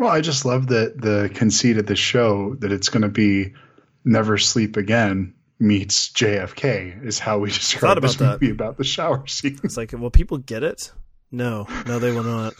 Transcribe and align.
Well, 0.00 0.08
I 0.08 0.22
just 0.22 0.46
love 0.46 0.68
that 0.68 0.98
the 0.98 1.30
conceit 1.34 1.76
of 1.76 1.84
the 1.84 1.94
show 1.94 2.54
that 2.60 2.72
it's 2.72 2.88
going 2.88 3.02
to 3.02 3.10
be 3.10 3.52
Never 4.02 4.38
Sleep 4.38 4.78
Again 4.78 5.34
meets 5.58 6.08
JFK 6.08 7.04
is 7.04 7.18
how 7.18 7.40
we 7.40 7.50
describe 7.52 7.98
about 7.98 8.06
this 8.06 8.16
that. 8.16 8.40
movie 8.40 8.50
about 8.50 8.78
the 8.78 8.84
shower 8.84 9.26
scene. 9.26 9.60
It's 9.62 9.76
like, 9.76 9.92
will 9.92 10.10
people 10.10 10.38
get 10.38 10.62
it? 10.62 10.90
No, 11.30 11.66
no, 11.86 11.98
they 11.98 12.12
will 12.12 12.22
not. 12.22 12.54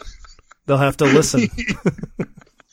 They'll 0.67 0.77
have 0.77 0.99
to 0.99 1.07
listen. 1.07 1.49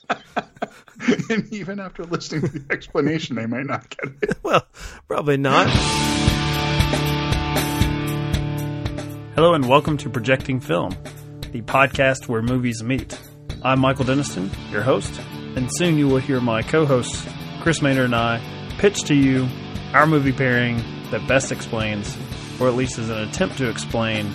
and 1.30 1.54
even 1.54 1.80
after 1.80 2.04
listening 2.04 2.42
to 2.42 2.60
the 2.60 2.66
explanation, 2.70 3.38
they 3.38 3.46
might 3.46 3.68
not 3.68 3.90
get 3.90 4.12
it. 4.22 4.38
well, 4.44 4.68
probably 5.08 5.38
not. 5.38 5.70
Hello 9.34 9.54
and 9.54 9.70
welcome 9.70 9.96
to 9.96 10.10
Projecting 10.10 10.60
Film, 10.60 10.94
the 11.54 11.62
podcast 11.62 12.28
where 12.28 12.42
movies 12.42 12.84
meet. 12.84 13.18
I'm 13.64 13.80
Michael 13.80 14.06
Denniston, 14.06 14.52
your 14.72 14.84
host, 14.84 15.20
and 15.56 15.68
soon 15.76 15.98
you 15.98 16.08
will 16.08 16.20
hear 16.20 16.40
my 16.40 16.62
co-hosts 16.62 17.28
Chris 17.62 17.82
Maynard 17.82 18.06
and 18.06 18.16
I 18.16 18.40
pitch 18.78 19.02
to 19.06 19.16
you 19.16 19.48
our 19.94 20.06
movie 20.06 20.32
pairing 20.32 20.78
that 21.10 21.28
best 21.28 21.52
explains, 21.52 22.16
or 22.60 22.68
at 22.68 22.76
least 22.76 23.00
is 23.00 23.10
an 23.10 23.18
attempt 23.28 23.58
to 23.58 23.70
explain, 23.70 24.32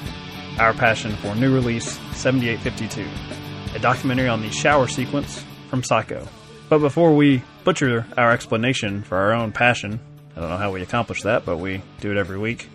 our 0.59 0.75
passion 0.75 1.13
for 1.17 1.35
new 1.35 1.55
release 1.55 1.99
7852, 2.15 3.77
a 3.77 3.79
documentary 3.79 4.29
on 4.29 4.43
the 4.43 4.51
shower 4.51 4.89
sequence 4.89 5.45
from 5.71 5.85
Psycho. 5.85 6.27
But 6.69 6.81
before 6.81 7.15
we 7.15 7.43
butcher 7.65 8.07
our 8.17 8.33
explanation 8.33 9.03
for 9.03 9.17
our 9.17 9.33
own 9.33 9.53
passion, 9.53 10.01
I 10.37 10.41
don't 10.41 10.51
know 10.51 10.57
how 10.57 10.73
we 10.73 10.83
accomplish 10.83 11.23
that, 11.23 11.47
but 11.47 11.59
we 11.59 11.81
do 12.01 12.11
it 12.11 12.17
every 12.17 12.39
week. 12.39 12.69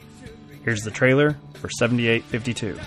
Here's 0.64 0.81
the 0.81 0.91
trailer 0.91 1.38
for 1.55 1.70
7852. 1.70 2.80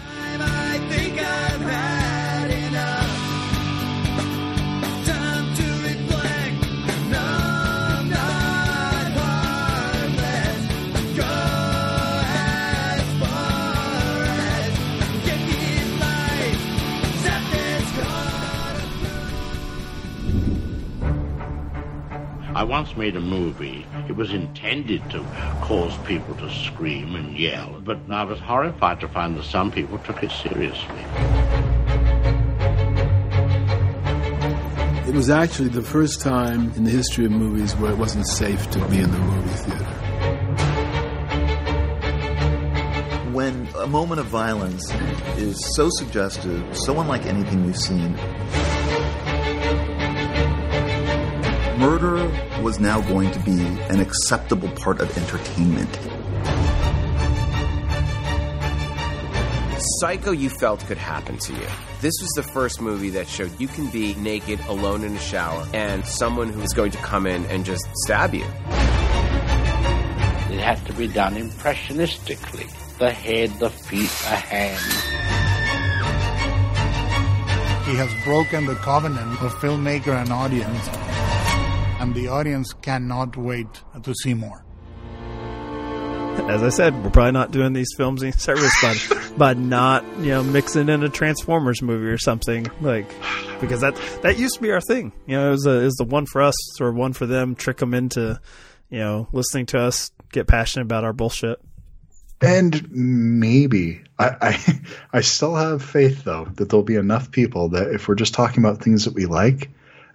I 22.61 22.63
once 22.63 22.95
made 22.95 23.17
a 23.17 23.21
movie. 23.21 23.87
It 24.07 24.17
was 24.17 24.35
intended 24.35 25.01
to 25.13 25.21
cause 25.63 25.97
people 26.07 26.35
to 26.35 26.51
scream 26.51 27.15
and 27.15 27.35
yell, 27.39 27.81
but 27.83 27.99
I 28.11 28.23
was 28.25 28.39
horrified 28.39 29.01
to 29.01 29.09
find 29.09 29.35
that 29.39 29.45
some 29.45 29.73
people 29.73 29.97
took 30.01 30.23
it 30.23 30.31
seriously. 30.31 31.01
It 35.09 35.15
was 35.15 35.31
actually 35.31 35.71
the 35.71 35.81
first 35.81 36.21
time 36.21 36.71
in 36.73 36.85
the 36.85 36.91
history 36.91 37.25
of 37.25 37.31
movies 37.33 37.75
where 37.77 37.93
it 37.93 37.97
wasn't 37.97 38.27
safe 38.27 38.71
to 38.73 38.89
be 38.89 38.99
in 38.99 39.11
the 39.11 39.19
movie 39.19 39.49
theater. 39.49 39.87
when 43.33 43.69
a 43.79 43.87
moment 43.87 44.21
of 44.21 44.27
violence 44.27 44.93
is 45.39 45.57
so 45.75 45.89
suggestive, 45.93 46.77
so 46.77 47.01
unlike 47.01 47.25
anything 47.25 47.65
we've 47.65 47.79
seen, 47.79 48.13
murder 51.79 52.50
was 52.63 52.79
now 52.79 53.01
going 53.01 53.31
to 53.31 53.39
be 53.41 53.61
an 53.89 54.01
acceptable 54.01 54.71
part 54.71 55.01
of 55.01 55.17
entertainment. 55.17 55.99
Psycho 59.99 60.31
you 60.31 60.51
felt 60.51 60.85
could 60.87 60.99
happen 60.99 61.39
to 61.39 61.53
you. 61.55 61.67
This 62.01 62.15
was 62.21 62.31
the 62.37 62.43
first 62.43 62.81
movie 62.81 63.11
that 63.11 63.27
showed 63.27 63.59
you 63.59 63.67
can 63.67 63.89
be 63.89 64.15
naked, 64.15 64.61
alone 64.69 65.05
in 65.05 65.17
a 65.17 65.19
shower, 65.19 65.67
and 65.73 66.07
someone 66.07 66.51
who 66.51 66.61
is 66.61 66.73
going 66.75 66.91
to 66.91 66.99
come 66.99 67.27
in 67.27 67.47
and 67.47 67.65
just 67.65 67.87
stab 68.05 68.35
you. 68.35 68.45
It 70.51 70.61
had 70.61 70.85
to 70.87 70.93
be 70.93 71.09
done 71.09 71.37
impressionistically. 71.37 72.99
The 72.99 73.11
head, 73.11 73.51
the 73.59 73.71
feet, 73.71 74.11
the 74.11 74.37
hands. 74.37 75.21
He 77.87 77.97
has 77.97 78.13
broken 78.25 78.67
the 78.67 78.77
covenant 78.77 79.43
of 79.43 79.53
filmmaker 79.55 80.21
and 80.21 80.31
audience, 80.31 80.89
and 82.01 82.15
the 82.15 82.29
audience 82.29 82.73
cannot 82.73 83.37
wait 83.37 83.69
to 84.03 84.15
see 84.15 84.35
more. 84.35 84.65
As 86.49 86.63
I 86.63 86.71
said, 86.71 87.05
we're 87.05 87.11
probably 87.11 87.33
not 87.33 87.51
doing 87.51 87.75
these 87.75 87.93
films 87.97 88.23
any 88.23 88.33
service 88.33 88.73
by 88.83 89.29
by 89.37 89.55
not 89.55 90.05
you 90.19 90.31
know 90.31 90.43
mixing 90.43 90.89
in 90.89 91.03
a 91.03 91.09
Transformers 91.09 91.83
movie 91.83 92.07
or 92.07 92.19
something 92.19 92.67
like 92.81 93.07
because 93.61 93.83
that 93.83 93.95
that 94.23 94.39
used 94.39 94.55
to 94.55 94.63
be 94.63 94.71
our 94.71 94.81
thing. 94.81 95.13
You 95.27 95.37
know, 95.37 95.49
it 95.49 95.51
was 95.51 95.67
a, 95.67 95.81
it 95.81 95.85
was 95.85 95.97
the 95.97 96.05
one 96.05 96.25
for 96.25 96.41
us 96.41 96.81
or 96.81 96.93
one 96.93 97.13
for 97.13 97.27
them. 97.27 97.55
Trick 97.55 97.77
them 97.77 97.93
into 97.93 98.41
you 98.89 98.99
know 98.99 99.29
listening 99.33 99.67
to 99.67 99.81
us 99.81 100.11
get 100.33 100.47
passionate 100.47 100.85
about 100.85 101.05
our 101.05 101.13
bullshit. 101.13 101.61
And 102.41 102.91
maybe 102.91 104.01
I, 104.19 104.37
I 104.41 104.81
I 105.13 105.21
still 105.21 105.57
have 105.57 105.85
faith 105.85 106.25
though 106.25 106.47
that 106.55 106.71
there'll 106.71 106.83
be 106.83 106.97
enough 106.97 107.31
people 107.31 107.71
that 107.71 107.89
if 107.93 108.09
we're 108.09 108.15
just 108.15 108.33
talking 108.33 108.65
about 108.65 108.83
things 108.83 109.05
that 109.05 109.15
we 109.15 109.27
like, 109.27 109.69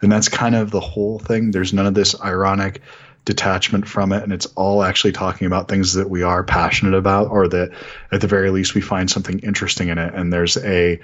and 0.06 0.12
that's 0.12 0.30
kind 0.30 0.54
of 0.54 0.70
the 0.70 0.80
whole 0.80 1.18
thing. 1.18 1.50
There's 1.50 1.74
none 1.74 1.88
of 1.88 1.96
this 1.96 2.22
ironic 2.22 2.84
detachment 3.26 3.88
from 3.88 4.14
it, 4.14 4.22
and 4.22 4.32
it's 4.32 4.46
all 4.56 4.84
actually 4.84 5.14
talking 5.14 5.48
about 5.48 5.68
things 5.68 5.96
that 5.96 6.08
we 6.08 6.22
are 6.22 6.44
passionate 6.44 6.94
about, 6.94 7.32
or 7.32 7.48
that 7.48 7.72
at 8.12 8.22
the 8.22 8.28
very 8.28 8.52
least 8.52 8.76
we 8.76 8.82
find 8.82 9.10
something 9.10 9.40
interesting 9.40 9.90
in 9.90 9.98
it, 9.98 10.14
and 10.14 10.32
there's 10.32 10.58
a 10.58 11.02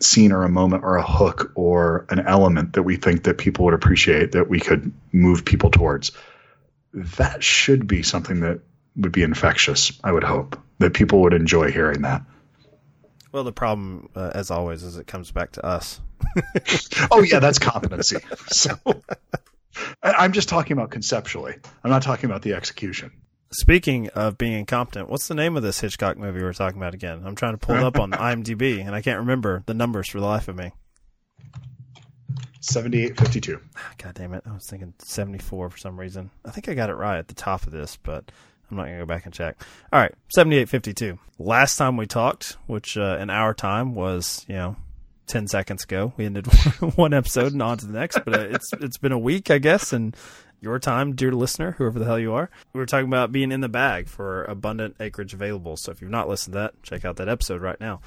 scene 0.00 0.32
or 0.32 0.44
a 0.44 0.48
moment 0.48 0.84
or 0.84 0.96
a 0.96 1.02
hook 1.02 1.52
or 1.54 2.06
an 2.08 2.20
element 2.20 2.72
that 2.72 2.82
we 2.82 2.96
think 2.96 3.24
that 3.24 3.36
people 3.36 3.66
would 3.66 3.74
appreciate 3.74 4.32
that 4.32 4.48
we 4.48 4.58
could 4.58 4.90
move 5.12 5.44
people 5.44 5.70
towards. 5.70 6.12
That 6.94 7.44
should 7.44 7.86
be 7.86 8.02
something 8.02 8.40
that 8.40 8.60
would 8.96 9.12
be 9.12 9.22
infectious. 9.22 9.92
I 10.02 10.12
would 10.12 10.24
hope 10.24 10.58
that 10.78 10.94
people 10.94 11.20
would 11.20 11.34
enjoy 11.34 11.70
hearing 11.70 12.02
that. 12.02 12.22
Well, 13.32 13.44
the 13.44 13.52
problem, 13.52 14.08
uh, 14.16 14.30
as 14.34 14.50
always, 14.50 14.82
is 14.82 14.96
it 14.96 15.06
comes 15.06 15.30
back 15.30 15.52
to 15.52 15.66
us. 15.66 16.00
Oh 17.10 17.22
yeah, 17.22 17.38
that's 17.38 17.58
competency. 17.58 18.18
So 18.48 18.78
I'm 20.02 20.32
just 20.32 20.48
talking 20.48 20.76
about 20.76 20.90
conceptually. 20.90 21.56
I'm 21.84 21.90
not 21.90 22.02
talking 22.02 22.28
about 22.28 22.42
the 22.42 22.54
execution. 22.54 23.12
Speaking 23.50 24.08
of 24.10 24.36
being 24.36 24.52
incompetent, 24.52 25.08
what's 25.08 25.26
the 25.26 25.34
name 25.34 25.56
of 25.56 25.62
this 25.62 25.80
Hitchcock 25.80 26.18
movie 26.18 26.42
we're 26.42 26.52
talking 26.52 26.78
about 26.78 26.92
again? 26.94 27.22
I'm 27.24 27.34
trying 27.34 27.54
to 27.54 27.58
pull 27.58 27.76
it 27.76 27.82
up 27.82 27.98
on 27.98 28.10
IMDb, 28.12 28.84
and 28.84 28.94
I 28.94 29.00
can't 29.00 29.20
remember 29.20 29.62
the 29.66 29.74
numbers 29.74 30.08
for 30.08 30.20
the 30.20 30.26
life 30.26 30.48
of 30.48 30.56
me. 30.56 30.72
7852. 32.60 33.60
God 34.02 34.14
damn 34.14 34.34
it. 34.34 34.42
I 34.44 34.52
was 34.52 34.66
thinking 34.66 34.92
74 34.98 35.70
for 35.70 35.78
some 35.78 35.98
reason. 35.98 36.30
I 36.44 36.50
think 36.50 36.68
I 36.68 36.74
got 36.74 36.90
it 36.90 36.94
right 36.94 37.18
at 37.18 37.28
the 37.28 37.34
top 37.34 37.66
of 37.66 37.72
this, 37.72 37.96
but 37.96 38.30
I'm 38.70 38.76
not 38.76 38.84
going 38.84 38.98
to 38.98 39.02
go 39.02 39.06
back 39.06 39.24
and 39.24 39.32
check. 39.32 39.62
All 39.92 40.00
right, 40.00 40.12
7852. 40.34 41.18
Last 41.38 41.76
time 41.76 41.96
we 41.96 42.06
talked, 42.06 42.56
which 42.66 42.98
uh, 42.98 43.16
in 43.20 43.30
our 43.30 43.54
time 43.54 43.94
was, 43.94 44.44
you 44.48 44.56
know, 44.56 44.76
10 45.28 45.46
seconds 45.48 45.84
ago. 45.84 46.12
We 46.16 46.26
ended 46.26 46.46
one 46.96 47.14
episode 47.14 47.52
and 47.52 47.62
on 47.62 47.78
to 47.78 47.86
the 47.86 47.98
next, 47.98 48.18
but 48.24 48.34
uh, 48.34 48.48
it's 48.50 48.72
it's 48.74 48.98
been 48.98 49.12
a 49.12 49.18
week, 49.18 49.50
I 49.50 49.58
guess, 49.58 49.92
and 49.92 50.16
your 50.60 50.78
time, 50.78 51.14
dear 51.14 51.32
listener, 51.32 51.72
whoever 51.72 51.98
the 51.98 52.04
hell 52.04 52.18
you 52.18 52.32
are. 52.32 52.50
We 52.72 52.78
were 52.78 52.86
talking 52.86 53.06
about 53.06 53.30
being 53.30 53.52
in 53.52 53.60
the 53.60 53.68
bag 53.68 54.08
for 54.08 54.44
abundant 54.44 54.96
acreage 55.00 55.34
available. 55.34 55.76
So 55.76 55.92
if 55.92 56.00
you've 56.00 56.10
not 56.10 56.28
listened 56.28 56.54
to 56.54 56.58
that, 56.58 56.82
check 56.82 57.04
out 57.04 57.16
that 57.16 57.28
episode 57.28 57.62
right 57.62 57.80
now. 57.80 58.00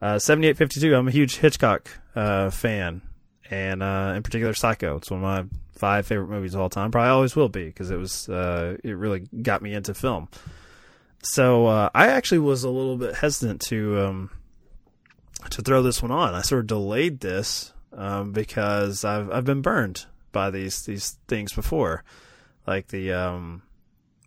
Uh, 0.00 0.18
7852, 0.18 0.94
I'm 0.94 1.08
a 1.08 1.10
huge 1.10 1.36
Hitchcock 1.36 1.90
uh, 2.14 2.50
fan, 2.50 3.02
and 3.50 3.82
uh, 3.82 4.12
in 4.16 4.22
particular 4.22 4.54
Psycho. 4.54 4.96
It's 4.96 5.10
one 5.10 5.24
of 5.24 5.50
my 5.50 5.58
five 5.72 6.06
favorite 6.06 6.28
movies 6.28 6.54
of 6.54 6.60
all 6.60 6.68
time. 6.68 6.90
Probably 6.90 7.10
always 7.10 7.34
will 7.34 7.48
be 7.48 7.66
because 7.66 7.90
it 7.90 7.96
was 7.96 8.28
uh, 8.28 8.76
it 8.84 8.92
really 8.92 9.20
got 9.42 9.62
me 9.62 9.72
into 9.72 9.94
film. 9.94 10.28
So 11.22 11.66
uh, 11.66 11.88
I 11.94 12.08
actually 12.08 12.40
was 12.40 12.64
a 12.64 12.70
little 12.70 12.96
bit 12.96 13.14
hesitant 13.14 13.62
to 13.62 14.00
um, 14.00 14.30
to 15.50 15.62
throw 15.62 15.82
this 15.82 16.02
one 16.02 16.10
on. 16.10 16.34
I 16.34 16.42
sort 16.42 16.60
of 16.60 16.66
delayed 16.66 17.20
this 17.20 17.72
um, 17.92 18.32
because 18.32 19.04
I've 19.04 19.30
I've 19.30 19.44
been 19.44 19.62
burned 19.62 20.06
by 20.32 20.50
these 20.50 20.84
these 20.84 21.16
things 21.28 21.52
before, 21.52 22.02
like 22.66 22.88
the 22.88 23.12
um, 23.12 23.62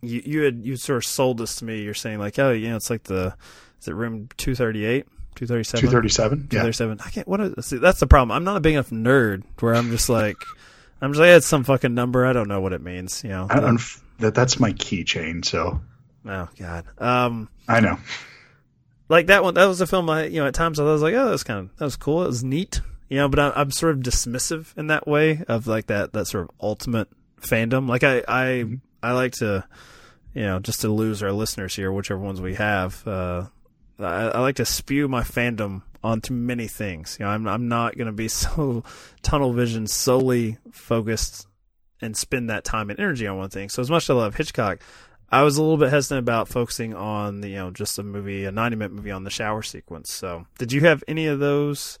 you 0.00 0.22
you 0.24 0.42
had 0.42 0.64
you 0.64 0.76
sort 0.76 0.98
of 0.98 1.04
sold 1.04 1.38
this 1.38 1.56
to 1.56 1.64
me. 1.64 1.82
You're 1.82 1.94
saying 1.94 2.18
like, 2.18 2.38
oh, 2.38 2.50
you 2.52 2.68
know, 2.70 2.76
it's 2.76 2.90
like 2.90 3.04
the 3.04 3.34
is 3.80 3.88
it 3.88 3.94
room 3.94 4.28
two 4.36 4.54
thirty 4.54 4.84
eight, 4.84 5.06
two 5.34 5.46
thirty 5.46 5.64
seven, 5.64 5.82
237? 5.82 6.48
two 6.48 6.56
Yeah. 6.56 6.62
thirty 6.62 6.72
seven. 6.72 6.98
I 7.04 7.10
can't. 7.10 7.28
What 7.28 7.40
is, 7.40 7.66
see, 7.66 7.76
that's 7.78 8.00
the 8.00 8.06
problem. 8.06 8.34
I'm 8.34 8.44
not 8.44 8.56
a 8.56 8.60
big 8.60 8.74
enough 8.74 8.90
nerd 8.90 9.42
where 9.60 9.74
I'm 9.74 9.90
just 9.90 10.08
like, 10.08 10.36
I'm 11.00 11.12
just 11.12 11.20
like, 11.20 11.28
it's 11.30 11.46
some 11.46 11.64
fucking 11.64 11.94
number. 11.94 12.24
I 12.26 12.32
don't 12.32 12.48
know 12.48 12.60
what 12.60 12.72
it 12.72 12.80
means. 12.82 13.22
You 13.22 13.30
know. 13.30 13.46
I, 13.50 13.56
unf- 13.58 14.00
that 14.20 14.34
that's 14.34 14.58
my 14.58 14.72
keychain, 14.72 15.44
so 15.44 15.80
oh 16.26 16.48
God. 16.58 16.84
Um. 16.98 17.48
I 17.68 17.80
know. 17.80 17.98
Like 19.08 19.26
that 19.26 19.42
one 19.42 19.54
that 19.54 19.66
was 19.66 19.80
a 19.80 19.86
film 19.86 20.08
i 20.10 20.24
you 20.24 20.40
know 20.40 20.46
at 20.46 20.54
times 20.54 20.78
i 20.78 20.84
was 20.84 21.02
like 21.02 21.14
oh 21.14 21.24
that 21.24 21.30
was 21.30 21.44
kind 21.44 21.60
of 21.60 21.76
that 21.76 21.84
was 21.84 21.96
cool 21.96 22.22
it 22.22 22.28
was 22.28 22.44
neat 22.44 22.80
you 23.08 23.16
know 23.16 23.28
but 23.28 23.38
I, 23.38 23.52
i'm 23.56 23.70
sort 23.70 23.94
of 23.94 24.00
dismissive 24.00 24.76
in 24.76 24.88
that 24.88 25.06
way 25.06 25.42
of 25.48 25.66
like 25.66 25.86
that 25.86 26.12
that 26.12 26.26
sort 26.26 26.44
of 26.44 26.50
ultimate 26.60 27.08
fandom 27.40 27.88
like 27.88 28.04
i 28.04 28.22
i 28.28 28.64
i 29.02 29.12
like 29.12 29.32
to 29.34 29.64
you 30.34 30.42
know 30.42 30.58
just 30.58 30.80
to 30.82 30.88
lose 30.88 31.22
our 31.22 31.32
listeners 31.32 31.74
here 31.74 31.92
whichever 31.92 32.20
ones 32.20 32.40
we 32.40 32.54
have 32.54 33.06
uh 33.06 33.46
I, 34.00 34.28
I 34.28 34.40
like 34.40 34.56
to 34.56 34.64
spew 34.64 35.08
my 35.08 35.22
fandom 35.22 35.82
onto 36.02 36.32
many 36.32 36.68
things. 36.68 37.16
You 37.18 37.24
know, 37.24 37.32
I'm 37.32 37.46
I'm 37.46 37.68
not 37.68 37.96
going 37.96 38.06
to 38.06 38.12
be 38.12 38.28
so 38.28 38.84
tunnel 39.22 39.52
vision 39.52 39.86
solely 39.86 40.58
focused 40.70 41.46
and 42.00 42.16
spend 42.16 42.50
that 42.50 42.64
time 42.64 42.90
and 42.90 42.98
energy 42.98 43.26
on 43.26 43.38
one 43.38 43.50
thing. 43.50 43.68
So 43.68 43.82
as 43.82 43.90
much 43.90 44.04
as 44.04 44.10
I 44.10 44.14
love 44.14 44.36
Hitchcock, 44.36 44.80
I 45.30 45.42
was 45.42 45.58
a 45.58 45.62
little 45.62 45.76
bit 45.76 45.90
hesitant 45.90 46.20
about 46.20 46.48
focusing 46.48 46.94
on 46.94 47.40
the 47.40 47.48
you 47.48 47.56
know 47.56 47.70
just 47.70 47.98
a 47.98 48.02
movie, 48.02 48.44
a 48.44 48.52
90 48.52 48.76
minute 48.76 48.92
movie 48.92 49.10
on 49.10 49.24
the 49.24 49.30
shower 49.30 49.62
sequence. 49.62 50.12
So 50.12 50.46
did 50.58 50.72
you 50.72 50.80
have 50.82 51.04
any 51.06 51.26
of 51.26 51.38
those? 51.38 51.98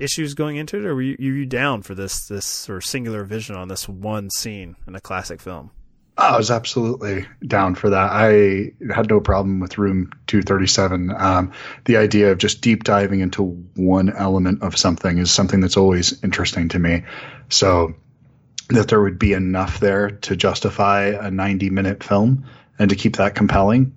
issues 0.00 0.34
going 0.34 0.56
into 0.56 0.78
it, 0.78 0.84
or 0.84 0.94
were 0.94 1.02
you, 1.02 1.16
you 1.18 1.46
down 1.46 1.82
for 1.82 1.94
this 1.94 2.28
this 2.28 2.46
sort 2.46 2.78
of 2.78 2.84
singular 2.84 3.24
vision 3.24 3.56
on 3.56 3.68
this 3.68 3.88
one 3.88 4.30
scene 4.30 4.76
in 4.86 4.94
a 4.94 5.00
classic 5.00 5.40
film? 5.40 5.70
I 6.16 6.36
was 6.36 6.50
absolutely 6.50 7.26
down 7.46 7.76
for 7.76 7.90
that. 7.90 8.10
I 8.10 8.72
had 8.92 9.08
no 9.08 9.20
problem 9.20 9.60
with 9.60 9.78
Room 9.78 10.10
237. 10.26 11.12
Um, 11.16 11.52
the 11.84 11.96
idea 11.96 12.32
of 12.32 12.38
just 12.38 12.60
deep 12.60 12.82
diving 12.82 13.20
into 13.20 13.44
one 13.76 14.10
element 14.10 14.62
of 14.62 14.76
something 14.76 15.18
is 15.18 15.30
something 15.30 15.60
that's 15.60 15.76
always 15.76 16.20
interesting 16.24 16.70
to 16.70 16.78
me. 16.80 17.04
So 17.50 17.94
that 18.70 18.88
there 18.88 19.00
would 19.00 19.18
be 19.18 19.32
enough 19.32 19.78
there 19.78 20.10
to 20.10 20.34
justify 20.34 21.04
a 21.04 21.30
90 21.30 21.70
minute 21.70 22.02
film 22.02 22.44
and 22.78 22.90
to 22.90 22.96
keep 22.96 23.16
that 23.16 23.34
compelling, 23.34 23.92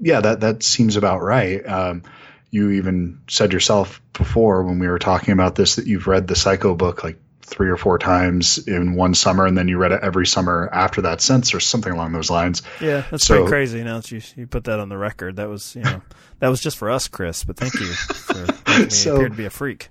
yeah, 0.00 0.20
that 0.20 0.40
that 0.40 0.62
seems 0.62 0.96
about 0.96 1.22
right. 1.22 1.66
Um, 1.66 2.02
you 2.50 2.70
even 2.70 3.20
said 3.28 3.52
yourself 3.52 4.02
before 4.12 4.64
when 4.64 4.78
we 4.78 4.88
were 4.88 4.98
talking 4.98 5.32
about 5.32 5.54
this 5.54 5.76
that 5.76 5.86
you've 5.86 6.06
read 6.06 6.26
the 6.26 6.34
Psycho 6.34 6.74
book 6.74 7.04
like 7.04 7.18
three 7.42 7.68
or 7.68 7.76
four 7.76 7.98
times 7.98 8.58
in 8.58 8.94
one 8.94 9.14
summer, 9.14 9.44
and 9.44 9.58
then 9.58 9.68
you 9.68 9.76
read 9.76 9.92
it 9.92 10.00
every 10.02 10.26
summer 10.26 10.68
after 10.72 11.02
that 11.02 11.20
since, 11.20 11.52
or 11.52 11.60
something 11.60 11.92
along 11.92 12.12
those 12.12 12.30
lines. 12.30 12.62
Yeah, 12.80 13.04
that's 13.10 13.26
so, 13.26 13.36
pretty 13.36 13.48
crazy. 13.48 13.78
You 13.78 13.84
know, 13.84 14.00
you 14.06 14.20
you 14.36 14.46
put 14.46 14.64
that 14.64 14.80
on 14.80 14.88
the 14.88 14.96
record. 14.96 15.36
That 15.36 15.48
was 15.48 15.74
you 15.74 15.82
know 15.82 16.00
that 16.38 16.48
was 16.48 16.60
just 16.60 16.78
for 16.78 16.90
us, 16.90 17.08
Chris. 17.08 17.44
But 17.44 17.56
thank 17.56 17.74
you 17.74 17.86
for 17.86 18.46
making 18.70 18.90
so, 18.90 19.16
appear 19.16 19.28
to 19.28 19.34
be 19.34 19.46
a 19.46 19.50
freak. 19.50 19.88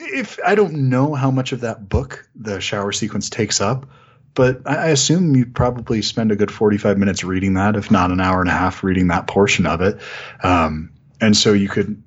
If 0.00 0.38
I 0.44 0.54
don't 0.54 0.88
know 0.88 1.14
how 1.14 1.30
much 1.30 1.52
of 1.52 1.60
that 1.60 1.88
book 1.88 2.28
the 2.36 2.60
shower 2.60 2.92
sequence 2.92 3.30
takes 3.30 3.60
up, 3.60 3.86
but 4.38 4.60
I 4.70 4.90
assume 4.90 5.34
you 5.34 5.46
probably 5.46 6.00
spend 6.00 6.30
a 6.30 6.36
good 6.36 6.52
forty-five 6.52 6.96
minutes 6.96 7.24
reading 7.24 7.54
that, 7.54 7.74
if 7.74 7.90
not 7.90 8.12
an 8.12 8.20
hour 8.20 8.40
and 8.40 8.48
a 8.48 8.52
half 8.52 8.84
reading 8.84 9.08
that 9.08 9.26
portion 9.26 9.66
of 9.66 9.80
it. 9.80 10.00
Um, 10.44 10.92
and 11.20 11.36
so 11.36 11.54
you 11.54 11.68
could 11.68 12.00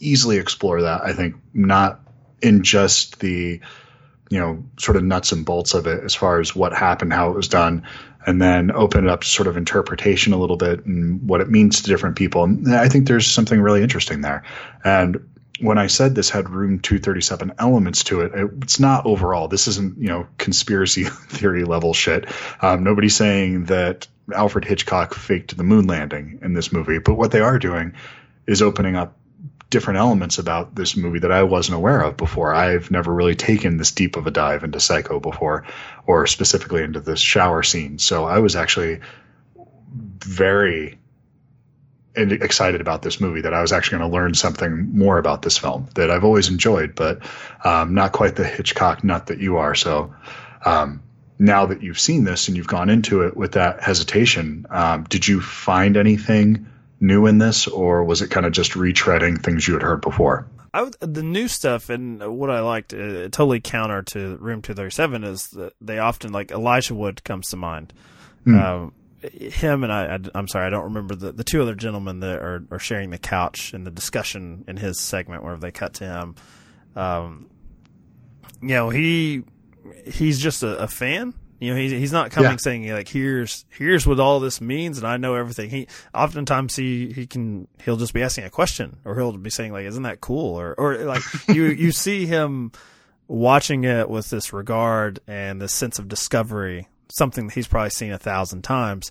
easily 0.00 0.38
explore 0.38 0.80
that. 0.80 1.02
I 1.02 1.12
think 1.12 1.36
not 1.52 2.00
in 2.40 2.62
just 2.62 3.20
the 3.20 3.60
you 4.30 4.40
know 4.40 4.64
sort 4.78 4.96
of 4.96 5.04
nuts 5.04 5.32
and 5.32 5.44
bolts 5.44 5.74
of 5.74 5.86
it 5.86 6.02
as 6.02 6.14
far 6.14 6.40
as 6.40 6.56
what 6.56 6.72
happened, 6.72 7.12
how 7.12 7.28
it 7.28 7.36
was 7.36 7.48
done, 7.48 7.86
and 8.26 8.40
then 8.40 8.70
open 8.70 9.04
it 9.04 9.10
up 9.10 9.20
to 9.20 9.28
sort 9.28 9.46
of 9.46 9.58
interpretation 9.58 10.32
a 10.32 10.38
little 10.38 10.56
bit 10.56 10.86
and 10.86 11.28
what 11.28 11.42
it 11.42 11.50
means 11.50 11.82
to 11.82 11.90
different 11.90 12.16
people. 12.16 12.44
And 12.44 12.74
I 12.74 12.88
think 12.88 13.06
there's 13.06 13.26
something 13.26 13.60
really 13.60 13.82
interesting 13.82 14.22
there. 14.22 14.44
And 14.82 15.18
when 15.60 15.78
I 15.78 15.86
said 15.86 16.14
this 16.14 16.30
had 16.30 16.50
room 16.50 16.80
237 16.80 17.54
elements 17.58 18.04
to 18.04 18.22
it, 18.22 18.32
it's 18.62 18.80
not 18.80 19.06
overall. 19.06 19.48
This 19.48 19.68
isn't, 19.68 19.98
you 19.98 20.08
know, 20.08 20.26
conspiracy 20.36 21.04
theory 21.28 21.64
level 21.64 21.94
shit. 21.94 22.26
Um, 22.60 22.82
nobody's 22.82 23.16
saying 23.16 23.66
that 23.66 24.08
Alfred 24.34 24.64
Hitchcock 24.64 25.14
faked 25.14 25.56
the 25.56 25.64
moon 25.64 25.86
landing 25.86 26.40
in 26.42 26.54
this 26.54 26.72
movie, 26.72 26.98
but 26.98 27.14
what 27.14 27.30
they 27.30 27.40
are 27.40 27.58
doing 27.58 27.94
is 28.46 28.62
opening 28.62 28.96
up 28.96 29.16
different 29.70 29.98
elements 29.98 30.38
about 30.38 30.74
this 30.74 30.96
movie 30.96 31.18
that 31.20 31.32
I 31.32 31.42
wasn't 31.42 31.76
aware 31.76 32.00
of 32.00 32.16
before. 32.16 32.54
I've 32.54 32.90
never 32.90 33.12
really 33.12 33.34
taken 33.34 33.76
this 33.76 33.90
deep 33.90 34.16
of 34.16 34.26
a 34.26 34.30
dive 34.30 34.64
into 34.64 34.80
Psycho 34.80 35.20
before, 35.20 35.64
or 36.06 36.26
specifically 36.26 36.82
into 36.82 37.00
this 37.00 37.20
shower 37.20 37.62
scene. 37.62 37.98
So 37.98 38.24
I 38.24 38.38
was 38.38 38.56
actually 38.56 39.00
very 40.18 40.98
excited 42.16 42.80
about 42.80 43.02
this 43.02 43.20
movie 43.20 43.40
that 43.42 43.54
I 43.54 43.60
was 43.60 43.72
actually 43.72 43.98
going 43.98 44.10
to 44.10 44.16
learn 44.16 44.34
something 44.34 44.96
more 44.96 45.18
about 45.18 45.42
this 45.42 45.58
film 45.58 45.88
that 45.94 46.10
I've 46.10 46.24
always 46.24 46.48
enjoyed, 46.48 46.94
but 46.94 47.20
um, 47.64 47.94
not 47.94 48.12
quite 48.12 48.36
the 48.36 48.44
Hitchcock 48.44 49.02
nut 49.04 49.26
that 49.26 49.40
you 49.40 49.56
are. 49.56 49.74
So 49.74 50.14
um, 50.64 51.02
now 51.38 51.66
that 51.66 51.82
you've 51.82 51.98
seen 51.98 52.24
this 52.24 52.48
and 52.48 52.56
you've 52.56 52.66
gone 52.66 52.88
into 52.88 53.22
it 53.22 53.36
with 53.36 53.52
that 53.52 53.82
hesitation, 53.82 54.66
um, 54.70 55.04
did 55.04 55.26
you 55.26 55.40
find 55.40 55.96
anything? 55.96 56.66
new 57.00 57.26
in 57.26 57.38
this, 57.38 57.66
or 57.66 58.04
was 58.04 58.22
it 58.22 58.30
kind 58.30 58.46
of 58.46 58.52
just 58.52 58.72
retreading 58.72 59.42
things 59.42 59.68
you 59.68 59.74
had 59.74 59.82
heard 59.82 60.00
before? 60.00 60.46
I 60.72 60.82
would, 60.82 60.96
the 61.00 61.22
new 61.22 61.46
stuff 61.46 61.88
and 61.88 62.36
what 62.36 62.50
I 62.50 62.60
liked, 62.60 62.92
uh, 62.92 63.28
totally 63.28 63.60
counter 63.60 64.02
to 64.02 64.36
Room 64.38 64.60
237, 64.62 65.22
is 65.22 65.48
that 65.50 65.74
they 65.80 65.98
often, 65.98 66.32
like 66.32 66.50
Elijah 66.50 66.94
Wood 66.94 67.22
comes 67.22 67.48
to 67.50 67.56
mind. 67.56 67.92
Mm. 68.44 68.60
Um, 68.60 68.92
him 69.32 69.84
and 69.84 69.92
I, 69.92 70.18
I, 70.34 70.38
am 70.38 70.48
sorry, 70.48 70.66
I 70.66 70.70
don't 70.70 70.84
remember 70.84 71.14
the, 71.14 71.32
the 71.32 71.44
two 71.44 71.62
other 71.62 71.74
gentlemen 71.74 72.20
that 72.20 72.38
are, 72.38 72.64
are 72.70 72.78
sharing 72.78 73.10
the 73.10 73.18
couch 73.18 73.74
in 73.74 73.84
the 73.84 73.90
discussion 73.90 74.64
in 74.68 74.76
his 74.76 75.00
segment 75.00 75.42
where 75.42 75.56
they 75.56 75.70
cut 75.70 75.94
to 75.94 76.04
him. 76.04 76.34
Um, 76.96 77.50
you 78.60 78.68
know, 78.68 78.90
he 78.90 79.44
he's 80.06 80.38
just 80.38 80.62
a, 80.62 80.78
a 80.78 80.88
fan 80.88 81.34
you 81.64 81.72
know, 81.72 81.80
he's 81.80 81.92
he's 81.92 82.12
not 82.12 82.30
coming 82.30 82.52
yeah. 82.52 82.56
saying 82.58 82.92
like 82.92 83.08
here's 83.08 83.64
here's 83.70 84.06
what 84.06 84.20
all 84.20 84.38
this 84.38 84.60
means 84.60 84.98
and 84.98 85.06
I 85.06 85.16
know 85.16 85.34
everything. 85.34 85.70
He 85.70 85.88
oftentimes 86.12 86.76
he 86.76 87.10
he 87.12 87.26
can 87.26 87.68
he'll 87.82 87.96
just 87.96 88.12
be 88.12 88.22
asking 88.22 88.44
a 88.44 88.50
question 88.50 88.98
or 89.04 89.14
he'll 89.14 89.32
be 89.38 89.48
saying 89.48 89.72
like 89.72 89.86
isn't 89.86 90.02
that 90.02 90.20
cool 90.20 90.60
or 90.60 90.74
or 90.76 90.98
like 90.98 91.22
you 91.48 91.64
you 91.64 91.90
see 91.90 92.26
him 92.26 92.72
watching 93.28 93.84
it 93.84 94.10
with 94.10 94.28
this 94.28 94.52
regard 94.52 95.20
and 95.26 95.58
this 95.58 95.72
sense 95.72 95.98
of 95.98 96.06
discovery, 96.06 96.86
something 97.10 97.46
that 97.46 97.54
he's 97.54 97.66
probably 97.66 97.90
seen 97.90 98.12
a 98.12 98.18
thousand 98.18 98.62
times. 98.62 99.10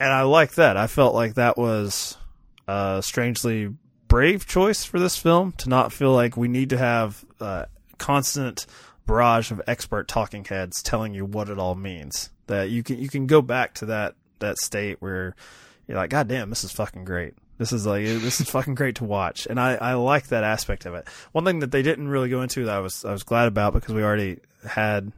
And 0.00 0.12
I 0.12 0.22
like 0.22 0.54
that. 0.54 0.76
I 0.76 0.86
felt 0.86 1.14
like 1.14 1.34
that 1.34 1.56
was 1.56 2.16
a 2.66 3.00
strangely 3.04 3.74
brave 4.08 4.46
choice 4.46 4.84
for 4.84 4.98
this 4.98 5.16
film 5.16 5.52
to 5.52 5.68
not 5.68 5.92
feel 5.92 6.12
like 6.12 6.36
we 6.36 6.48
need 6.48 6.70
to 6.70 6.78
have 6.78 7.24
uh, 7.40 7.66
constant 7.98 8.66
barrage 9.06 9.50
of 9.50 9.60
expert 9.66 10.08
talking 10.08 10.44
heads 10.44 10.82
telling 10.82 11.14
you 11.14 11.24
what 11.24 11.48
it 11.48 11.58
all 11.58 11.74
means. 11.74 12.30
That 12.46 12.70
you 12.70 12.82
can 12.82 12.98
you 12.98 13.08
can 13.08 13.26
go 13.26 13.40
back 13.40 13.74
to 13.74 13.86
that 13.86 14.14
that 14.40 14.58
state 14.58 15.00
where 15.00 15.34
you're 15.86 15.96
like, 15.96 16.10
God 16.10 16.28
damn, 16.28 16.50
this 16.50 16.64
is 16.64 16.72
fucking 16.72 17.04
great. 17.04 17.34
This 17.56 17.72
is 17.72 17.86
like 17.86 18.04
this 18.04 18.40
is 18.40 18.50
fucking 18.50 18.74
great 18.74 18.96
to 18.96 19.04
watch, 19.04 19.46
and 19.46 19.60
I, 19.60 19.74
I 19.74 19.94
like 19.94 20.28
that 20.28 20.44
aspect 20.44 20.86
of 20.86 20.94
it. 20.94 21.06
One 21.32 21.44
thing 21.44 21.60
that 21.60 21.70
they 21.70 21.82
didn't 21.82 22.08
really 22.08 22.28
go 22.28 22.42
into 22.42 22.64
that 22.64 22.76
I 22.76 22.80
was 22.80 23.04
I 23.04 23.12
was 23.12 23.22
glad 23.22 23.48
about 23.48 23.72
because 23.74 23.94
we 23.94 24.02
already 24.02 24.40
had 24.68 25.12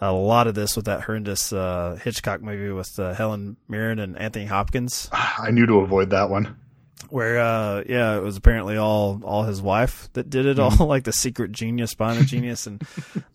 a 0.00 0.12
lot 0.12 0.46
of 0.46 0.54
this 0.54 0.76
with 0.76 0.86
that 0.86 1.02
horrendous 1.02 1.52
uh, 1.52 1.98
Hitchcock 2.02 2.42
movie 2.42 2.70
with 2.70 2.98
uh, 2.98 3.14
Helen 3.14 3.56
Mirren 3.68 3.98
and 3.98 4.18
Anthony 4.18 4.46
Hopkins. 4.46 5.08
I 5.12 5.50
knew 5.50 5.66
to 5.66 5.80
avoid 5.80 6.10
that 6.10 6.30
one 6.30 6.56
where 7.10 7.38
uh 7.38 7.84
yeah 7.86 8.16
it 8.16 8.22
was 8.22 8.36
apparently 8.36 8.76
all 8.76 9.20
all 9.24 9.44
his 9.44 9.62
wife 9.62 10.08
that 10.14 10.28
did 10.30 10.46
it 10.46 10.56
mm-hmm. 10.56 10.82
all 10.82 10.88
like 10.88 11.04
the 11.04 11.12
secret 11.12 11.52
genius 11.52 11.94
behind 11.94 12.18
the 12.18 12.24
genius 12.26 12.66
and 12.66 12.82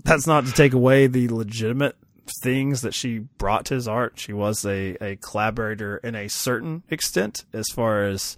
that's 0.04 0.28
not 0.28 0.46
to 0.46 0.52
take 0.52 0.74
away 0.74 1.08
the 1.08 1.28
legitimate 1.30 1.96
things 2.42 2.82
that 2.82 2.94
she 2.94 3.20
brought 3.20 3.66
to 3.66 3.74
his 3.74 3.88
art 3.88 4.14
she 4.20 4.34
was 4.34 4.66
a 4.66 4.96
a 5.02 5.16
collaborator 5.18 5.98
in 5.98 6.16
a 6.16 6.28
certain 6.28 6.84
extent 6.90 7.46
as 7.54 7.68
far 7.74 8.04
as 8.04 8.36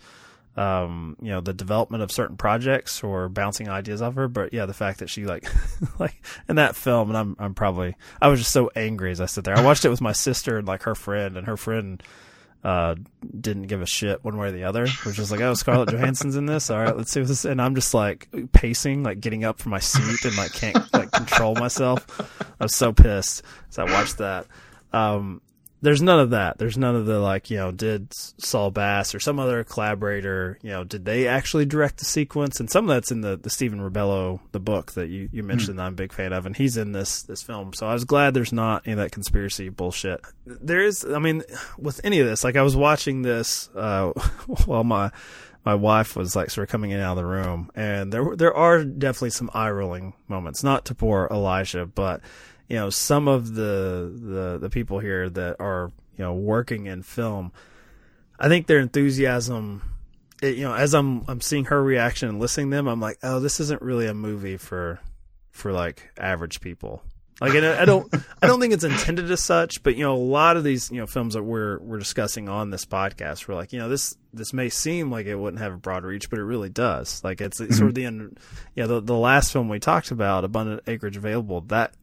um 0.55 1.17
you 1.19 1.29
know 1.29 1.41
the 1.41 1.53
development 1.53 2.03
of 2.03 2.11
certain 2.11 2.37
projects 2.37 3.03
or 3.03 3.27
bouncing 3.27 3.69
ideas 3.69 4.03
off 4.03 4.13
her 4.13 4.27
but 4.27 4.53
yeah 4.53 4.67
the 4.67 4.73
fact 4.73 4.99
that 4.99 5.09
she 5.09 5.25
like 5.25 5.45
like 5.99 6.23
in 6.47 6.57
that 6.57 6.75
film 6.75 7.09
and 7.09 7.17
I'm 7.17 7.35
I'm 7.39 7.53
probably 7.55 7.95
I 8.21 8.27
was 8.27 8.39
just 8.39 8.51
so 8.51 8.69
angry 8.75 9.11
as 9.11 9.19
I 9.19 9.25
sit 9.25 9.43
there 9.45 9.57
I 9.57 9.63
watched 9.63 9.83
it 9.83 9.89
with 9.89 10.01
my 10.01 10.11
sister 10.11 10.59
and 10.59 10.67
like 10.67 10.83
her 10.83 10.95
friend 10.95 11.37
and 11.37 11.47
her 11.47 11.57
friend 11.57 12.03
uh, 12.63 12.95
didn't 13.39 13.63
give 13.63 13.81
a 13.81 13.85
shit 13.85 14.23
one 14.23 14.37
way 14.37 14.47
or 14.47 14.51
the 14.51 14.63
other. 14.63 14.87
Which 15.05 15.19
was 15.19 15.31
like, 15.31 15.41
oh, 15.41 15.53
Scarlett 15.53 15.89
Johansson's 15.89 16.35
in 16.35 16.45
this. 16.45 16.69
All 16.69 16.81
right, 16.81 16.95
let's 16.95 17.11
see 17.11 17.19
what 17.19 17.27
this. 17.27 17.45
And 17.45 17.61
I'm 17.61 17.75
just 17.75 17.93
like 17.93 18.29
pacing, 18.53 19.03
like 19.03 19.19
getting 19.19 19.43
up 19.43 19.59
from 19.59 19.71
my 19.71 19.79
seat 19.79 20.23
and 20.23 20.37
like 20.37 20.53
can't 20.53 20.93
like 20.93 21.11
control 21.11 21.55
myself. 21.55 22.07
I 22.59 22.63
was 22.63 22.75
so 22.75 22.93
pissed 22.93 23.43
as 23.69 23.79
I 23.79 23.83
watched 23.83 24.19
that. 24.19 24.47
Um, 24.93 25.41
there's 25.83 26.01
none 26.01 26.19
of 26.19 26.29
that. 26.29 26.57
There's 26.59 26.77
none 26.77 26.95
of 26.95 27.05
the 27.05 27.19
like, 27.19 27.49
you 27.49 27.57
know, 27.57 27.71
did 27.71 28.13
Saul 28.13 28.71
Bass 28.71 29.13
or 29.13 29.19
some 29.19 29.37
other 29.37 29.65
collaborator, 29.65 30.57
you 30.61 30.69
know, 30.69 30.85
did 30.85 31.03
they 31.03 31.27
actually 31.27 31.65
direct 31.65 31.97
the 31.97 32.05
sequence? 32.05 32.61
And 32.61 32.71
some 32.71 32.89
of 32.89 32.95
that's 32.95 33.11
in 33.11 33.19
the 33.19 33.35
the 33.35 33.49
Stephen 33.49 33.81
Rebello 33.81 34.39
the 34.53 34.61
book 34.61 34.93
that 34.93 35.09
you 35.09 35.27
you 35.33 35.43
mentioned 35.43 35.75
mm. 35.75 35.77
that 35.77 35.83
I'm 35.83 35.93
a 35.93 35.97
big 35.97 36.13
fan 36.13 36.31
of, 36.31 36.45
and 36.45 36.55
he's 36.55 36.77
in 36.77 36.93
this 36.93 37.23
this 37.23 37.43
film. 37.43 37.73
So 37.73 37.85
I 37.85 37.93
was 37.93 38.05
glad 38.05 38.33
there's 38.33 38.53
not 38.53 38.83
any 38.85 38.93
of 38.93 38.99
that 38.99 39.11
conspiracy 39.11 39.67
bullshit. 39.67 40.21
There 40.45 40.81
is, 40.81 41.03
I 41.03 41.19
mean, 41.19 41.43
with 41.77 41.99
any 42.05 42.21
of 42.21 42.27
this, 42.27 42.45
like 42.45 42.55
I 42.55 42.61
was 42.61 42.77
watching 42.77 43.21
this 43.21 43.69
uh, 43.75 44.11
while 44.65 44.85
my 44.85 45.11
my 45.65 45.75
wife 45.75 46.15
was 46.15 46.33
like 46.33 46.49
sort 46.49 46.69
of 46.69 46.71
coming 46.71 46.91
in 46.91 47.01
out 47.01 47.17
of 47.17 47.17
the 47.17 47.25
room, 47.25 47.69
and 47.75 48.11
there 48.13 48.37
there 48.37 48.53
are 48.53 48.85
definitely 48.85 49.31
some 49.31 49.51
eye 49.53 49.69
rolling 49.69 50.13
moments. 50.29 50.63
Not 50.63 50.85
to 50.85 50.95
poor 50.95 51.27
Elijah, 51.29 51.85
but 51.85 52.21
you 52.73 52.79
know 52.79 52.89
some 52.89 53.27
of 53.27 53.53
the 53.53 54.11
the 54.11 54.57
the 54.59 54.69
people 54.71 54.97
here 54.97 55.29
that 55.29 55.57
are 55.59 55.91
you 56.17 56.25
know 56.25 56.33
working 56.33 56.87
in 56.87 57.03
film 57.03 57.51
i 58.39 58.47
think 58.47 58.65
their 58.65 58.79
enthusiasm 58.79 59.83
it, 60.41 60.55
you 60.55 60.63
know 60.63 60.73
as 60.73 60.95
i'm 60.95 61.23
i'm 61.27 61.39
seeing 61.39 61.65
her 61.65 61.83
reaction 61.83 62.29
and 62.29 62.39
listening 62.39 62.71
to 62.71 62.75
them 62.75 62.87
i'm 62.87 62.99
like 62.99 63.19
oh 63.21 63.39
this 63.39 63.59
isn't 63.59 63.79
really 63.83 64.07
a 64.07 64.13
movie 64.15 64.57
for 64.57 64.99
for 65.51 65.71
like 65.71 66.09
average 66.17 66.61
people 66.61 67.03
Like, 67.41 67.55
and 67.55 67.65
I 67.65 67.85
don't, 67.85 68.13
I 68.41 68.47
don't 68.47 68.61
think 68.61 68.73
it's 68.73 68.83
intended 68.83 69.29
as 69.29 69.43
such, 69.43 69.83
but 69.83 69.95
you 69.95 70.03
know, 70.03 70.13
a 70.13 70.17
lot 70.17 70.55
of 70.55 70.63
these, 70.63 70.91
you 70.91 70.99
know, 70.99 71.07
films 71.07 71.33
that 71.33 71.43
we're 71.43 71.79
we're 71.79 71.99
discussing 71.99 72.47
on 72.47 72.69
this 72.69 72.85
podcast, 72.85 73.47
we're 73.47 73.55
like, 73.55 73.73
you 73.73 73.79
know, 73.79 73.89
this 73.89 74.15
this 74.33 74.53
may 74.53 74.69
seem 74.69 75.11
like 75.11 75.25
it 75.25 75.35
wouldn't 75.35 75.61
have 75.61 75.73
a 75.73 75.77
broad 75.77 76.03
reach, 76.03 76.29
but 76.29 76.39
it 76.39 76.43
really 76.43 76.69
does. 76.69 77.23
Like, 77.23 77.41
it's, 77.41 77.59
it's 77.59 77.77
sort 77.77 77.89
of 77.89 77.95
mm-hmm. 77.95 78.01
the 78.17 78.23
end. 78.25 78.39
Yeah, 78.75 78.85
the 78.85 79.01
the 79.01 79.17
last 79.17 79.51
film 79.51 79.67
we 79.67 79.79
talked 79.79 80.11
about, 80.11 80.45
Abundant 80.45 80.83
Acreage 80.87 81.17
Available, 81.17 81.61
that, 81.61 81.93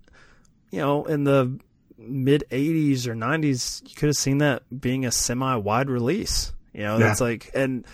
you 0.71 0.79
know, 0.81 1.05
in 1.05 1.25
the 1.25 1.59
mid 1.99 2.45
'80s 2.51 3.07
or 3.07 3.15
'90s, 3.15 3.83
you 3.89 3.95
could 3.95 4.09
have 4.09 4.17
seen 4.17 4.39
that 4.39 4.63
being 4.81 5.05
a 5.05 5.11
semi 5.13 5.55
wide 5.57 5.91
release. 5.91 6.53
You 6.73 6.83
know, 6.83 6.99
Yeah. 6.99 7.15
like, 7.21 7.51
and 7.55 7.85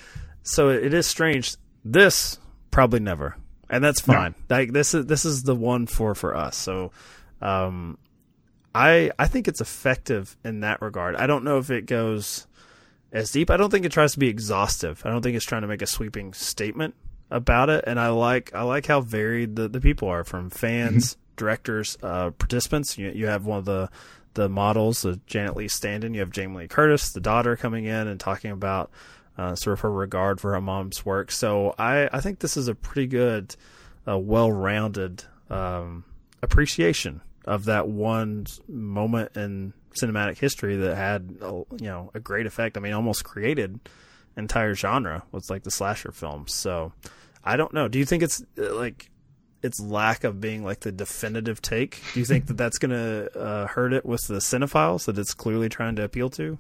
so 0.43 0.69
it 0.69 0.93
is 0.95 1.07
strange. 1.07 1.57
This 1.85 2.39
probably 2.71 3.01
never, 3.01 3.37
and 3.71 3.83
that's 3.83 4.01
fine. 4.01 4.35
Like 4.51 4.73
this 4.73 4.93
is 4.95 5.07
this 5.07 5.25
is 5.25 5.43
the 5.45 5.55
one 5.55 5.87
for 5.87 6.15
for 6.15 6.37
us. 6.37 6.57
So, 6.57 6.93
um, 7.41 7.97
I 8.75 9.11
I 9.19 9.27
think 9.29 9.49
it's 9.49 9.61
effective 9.61 10.37
in 10.45 10.61
that 10.61 10.83
regard. 10.83 11.17
I 11.17 11.27
don't 11.27 11.45
know 11.45 11.59
if 11.59 11.71
it 11.71 11.87
goes 11.87 12.47
as 13.13 13.31
deep. 13.31 13.51
I 13.51 13.57
don't 13.57 13.71
think 13.71 13.87
it 13.87 13.93
tries 13.93 14.13
to 14.13 14.19
be 14.19 14.29
exhaustive. 14.29 15.03
I 15.07 15.11
don't 15.11 15.23
think 15.23 15.37
it's 15.37 15.47
trying 15.47 15.63
to 15.63 15.69
make 15.69 15.81
a 15.83 15.87
sweeping 15.87 16.35
statement 16.35 16.95
about 17.31 17.71
it. 17.71 17.85
And 17.87 17.99
I 17.99 18.09
like 18.09 18.55
I 18.55 18.63
like 18.63 18.87
how 18.87 19.01
varied 19.01 19.57
the, 19.57 19.69
the 19.69 19.81
people 19.81 20.09
are 20.09 20.25
from 20.25 20.51
fans, 20.51 21.17
directors, 21.37 21.97
uh, 22.03 22.31
participants. 22.31 22.99
You 22.99 23.11
you 23.11 23.27
have 23.27 23.47
one 23.47 23.59
of 23.59 23.65
the 23.65 23.91
the 24.35 24.49
models, 24.49 25.05
uh, 25.05 25.17
Janet 25.27 25.57
Leigh 25.57 25.69
Standen. 25.69 26.15
You 26.15 26.21
have 26.21 26.31
Jamie 26.31 26.57
Lee 26.57 26.69
Curtis, 26.69 27.13
the 27.13 27.21
daughter, 27.21 27.57
coming 27.57 27.85
in 27.85 28.07
and 28.09 28.21
talking 28.21 28.51
about 28.51 28.91
uh, 29.39 29.55
sort 29.55 29.75
of 29.75 29.81
her 29.81 29.91
regard 29.91 30.41
for 30.41 30.53
her 30.53 30.61
mom's 30.61 31.05
work. 31.05 31.31
So 31.31 31.75
I 31.79 32.09
I 32.13 32.21
think 32.21 32.41
this 32.41 32.57
is 32.57 32.69
a 32.69 32.75
pretty 32.75 33.07
good, 33.07 33.57
uh, 34.07 34.19
well 34.19 34.51
rounded 34.51 35.25
um, 35.51 36.05
appreciation 36.43 37.21
of 37.45 37.65
that 37.67 37.89
one 37.89 38.47
moment 38.69 39.37
in 39.37 39.73
cinematic 40.01 40.39
history 40.39 40.77
that 40.77 40.97
had 40.97 41.37
a, 41.41 41.63
you 41.79 41.87
know 41.87 42.11
a 42.15 42.21
great 42.21 42.47
effect. 42.47 42.77
I 42.77 42.81
mean, 42.81 42.93
almost 42.93 43.25
created 43.25 43.81
entire 44.37 44.75
genre 44.75 45.23
was 45.33 45.49
like 45.51 45.63
the 45.63 45.71
slasher 45.71 46.13
films. 46.13 46.55
So 46.55 46.93
I 47.45 47.57
don't 47.57 47.73
know. 47.73 47.89
Do 47.89 47.99
you 47.99 48.05
think 48.05 48.23
it's 48.23 48.43
uh, 48.59 48.75
like 48.75 49.11
its 49.67 49.81
lack 49.81 50.25
of 50.25 50.41
being 50.41 50.65
like 50.65 50.81
the 50.81 50.93
definitive 50.93 51.61
take? 51.61 52.01
Do 52.15 52.21
you 52.21 52.27
think 52.27 52.47
that 52.47 52.57
that's 52.57 52.79
going 52.79 52.93
to 52.93 53.39
uh, 53.39 53.67
hurt 53.67 53.93
it 53.93 54.07
with 54.07 54.27
the 54.27 54.37
cinephiles 54.37 55.05
that 55.05 55.19
it's 55.19 55.35
clearly 55.35 55.69
trying 55.69 55.97
to 55.97 56.03
appeal 56.03 56.31
to? 56.31 56.59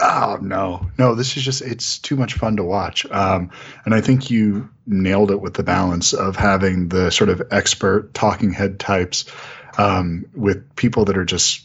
Oh 0.00 0.38
no, 0.42 0.90
no! 0.98 1.14
This 1.14 1.36
is 1.36 1.44
just 1.44 1.62
it's 1.62 1.98
too 1.98 2.16
much 2.16 2.34
fun 2.34 2.56
to 2.56 2.64
watch, 2.64 3.06
um, 3.12 3.52
and 3.84 3.94
I 3.94 4.00
think 4.00 4.28
you 4.28 4.68
nailed 4.86 5.30
it 5.30 5.40
with 5.40 5.54
the 5.54 5.62
balance 5.62 6.12
of 6.12 6.34
having 6.34 6.88
the 6.88 7.10
sort 7.10 7.30
of 7.30 7.42
expert 7.52 8.12
talking 8.12 8.52
head 8.52 8.80
types 8.80 9.26
um, 9.78 10.26
with 10.34 10.74
people 10.74 11.04
that 11.04 11.16
are 11.16 11.24
just 11.24 11.64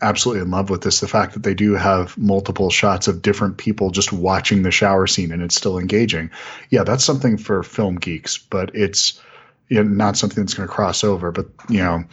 absolutely 0.00 0.42
in 0.42 0.52
love 0.52 0.70
with 0.70 0.82
this. 0.82 1.00
The 1.00 1.08
fact 1.08 1.34
that 1.34 1.42
they 1.42 1.54
do 1.54 1.74
have 1.74 2.16
multiple 2.16 2.70
shots 2.70 3.08
of 3.08 3.22
different 3.22 3.56
people 3.56 3.90
just 3.90 4.12
watching 4.12 4.62
the 4.62 4.70
shower 4.70 5.08
scene 5.08 5.32
and 5.32 5.42
it's 5.42 5.56
still 5.56 5.78
engaging, 5.78 6.30
yeah, 6.70 6.84
that's 6.84 7.04
something 7.04 7.38
for 7.38 7.64
film 7.64 7.96
geeks, 7.96 8.38
but 8.38 8.76
it's 8.76 9.20
you 9.68 9.82
know, 9.82 9.88
not 9.88 10.16
something 10.16 10.42
that's 10.42 10.54
going 10.54 10.68
to 10.68 10.74
cross 10.74 11.04
over. 11.04 11.32
But 11.32 11.46
you 11.68 11.78
know, 11.78 12.04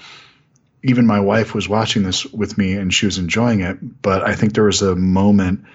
even 0.84 1.06
my 1.06 1.20
wife 1.20 1.54
was 1.54 1.70
watching 1.70 2.04
this 2.04 2.26
with 2.26 2.58
me 2.58 2.74
and 2.74 2.94
she 2.94 3.06
was 3.06 3.18
enjoying 3.18 3.62
it. 3.62 4.02
But 4.02 4.24
I 4.24 4.36
think 4.36 4.54
there 4.54 4.66
was 4.66 4.82
a 4.82 4.96
moment 4.96 5.66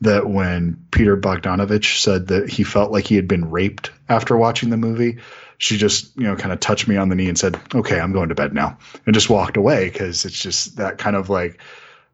that 0.00 0.28
when 0.28 0.84
Peter 0.90 1.16
Bogdanovich 1.16 2.00
said 2.00 2.28
that 2.28 2.50
he 2.50 2.64
felt 2.64 2.92
like 2.92 3.06
he 3.06 3.16
had 3.16 3.28
been 3.28 3.50
raped 3.50 3.90
after 4.08 4.36
watching 4.36 4.70
the 4.70 4.76
movie, 4.76 5.18
she 5.58 5.78
just, 5.78 6.14
you 6.16 6.24
know, 6.24 6.36
kind 6.36 6.52
of 6.52 6.60
touched 6.60 6.86
me 6.86 6.96
on 6.96 7.08
the 7.08 7.14
knee 7.14 7.28
and 7.28 7.38
said, 7.38 7.58
okay, 7.74 7.98
I'm 7.98 8.12
going 8.12 8.28
to 8.28 8.34
bed 8.34 8.52
now 8.52 8.76
and 9.06 9.14
just 9.14 9.30
walked 9.30 9.56
away. 9.56 9.88
Cause 9.90 10.24
it's 10.24 10.38
just 10.38 10.76
that 10.76 10.98
kind 10.98 11.16
of 11.16 11.30
like 11.30 11.60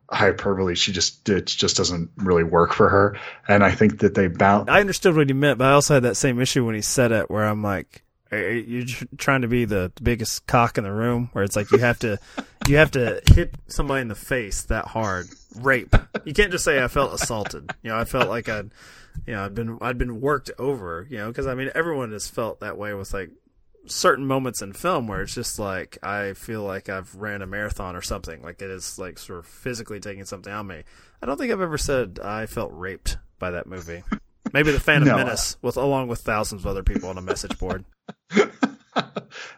hyperbole. 0.08 0.76
She 0.76 0.92
just, 0.92 1.28
it 1.28 1.46
just 1.46 1.76
doesn't 1.76 2.10
really 2.18 2.44
work 2.44 2.72
for 2.72 2.88
her. 2.88 3.18
And 3.48 3.64
I 3.64 3.72
think 3.72 4.00
that 4.00 4.14
they 4.14 4.28
bound. 4.28 4.70
I 4.70 4.80
understood 4.80 5.16
what 5.16 5.28
he 5.28 5.34
meant, 5.34 5.58
but 5.58 5.66
I 5.66 5.72
also 5.72 5.94
had 5.94 6.04
that 6.04 6.16
same 6.16 6.40
issue 6.40 6.64
when 6.64 6.76
he 6.76 6.82
said 6.82 7.10
it, 7.10 7.30
where 7.30 7.44
I'm 7.44 7.62
like, 7.62 8.04
are 8.32 8.50
you 8.50 8.86
tr- 8.86 9.04
trying 9.18 9.42
to 9.42 9.48
be 9.48 9.64
the 9.64 9.92
biggest 10.02 10.46
cock 10.46 10.78
in 10.78 10.84
the 10.84 10.92
room? 10.92 11.30
Where 11.32 11.44
it's 11.44 11.56
like 11.56 11.70
you 11.70 11.78
have 11.78 11.98
to, 12.00 12.18
you 12.68 12.76
have 12.76 12.90
to 12.92 13.20
hit 13.26 13.54
somebody 13.68 14.02
in 14.02 14.08
the 14.08 14.14
face 14.14 14.62
that 14.64 14.86
hard, 14.86 15.28
rape. 15.56 15.94
You 16.24 16.32
can't 16.32 16.50
just 16.50 16.64
say 16.64 16.82
I 16.82 16.88
felt 16.88 17.12
assaulted. 17.12 17.72
You 17.82 17.90
know, 17.90 17.98
I 17.98 18.04
felt 18.04 18.28
like 18.28 18.48
I'd, 18.48 18.70
you 19.26 19.34
know, 19.34 19.44
I'd 19.44 19.54
been, 19.54 19.78
I'd 19.80 19.98
been 19.98 20.20
worked 20.20 20.50
over. 20.58 21.06
You 21.10 21.18
know, 21.18 21.28
because 21.28 21.46
I 21.46 21.54
mean, 21.54 21.70
everyone 21.74 22.12
has 22.12 22.28
felt 22.28 22.60
that 22.60 22.78
way 22.78 22.94
with 22.94 23.12
like 23.12 23.30
certain 23.86 24.26
moments 24.26 24.62
in 24.62 24.72
film 24.72 25.08
where 25.08 25.22
it's 25.22 25.34
just 25.34 25.58
like 25.58 25.98
I 26.02 26.34
feel 26.34 26.62
like 26.62 26.88
I've 26.88 27.14
ran 27.16 27.42
a 27.42 27.46
marathon 27.46 27.96
or 27.96 28.02
something. 28.02 28.42
Like 28.42 28.62
it 28.62 28.70
is 28.70 28.98
like 28.98 29.18
sort 29.18 29.40
of 29.40 29.46
physically 29.46 30.00
taking 30.00 30.24
something 30.24 30.52
of 30.52 30.66
me. 30.66 30.82
I 31.22 31.26
don't 31.26 31.36
think 31.36 31.52
I've 31.52 31.60
ever 31.60 31.78
said 31.78 32.18
I 32.22 32.46
felt 32.46 32.70
raped 32.72 33.18
by 33.38 33.50
that 33.52 33.66
movie. 33.66 34.02
Maybe 34.52 34.70
the 34.72 34.80
Phantom 34.80 35.08
No. 35.08 35.16
Menace, 35.16 35.56
with 35.62 35.76
along 35.76 36.08
with 36.08 36.20
thousands 36.20 36.62
of 36.62 36.66
other 36.66 36.82
people 36.82 37.08
on 37.08 37.18
a 37.18 37.22
message 37.22 37.58
board. 37.58 37.84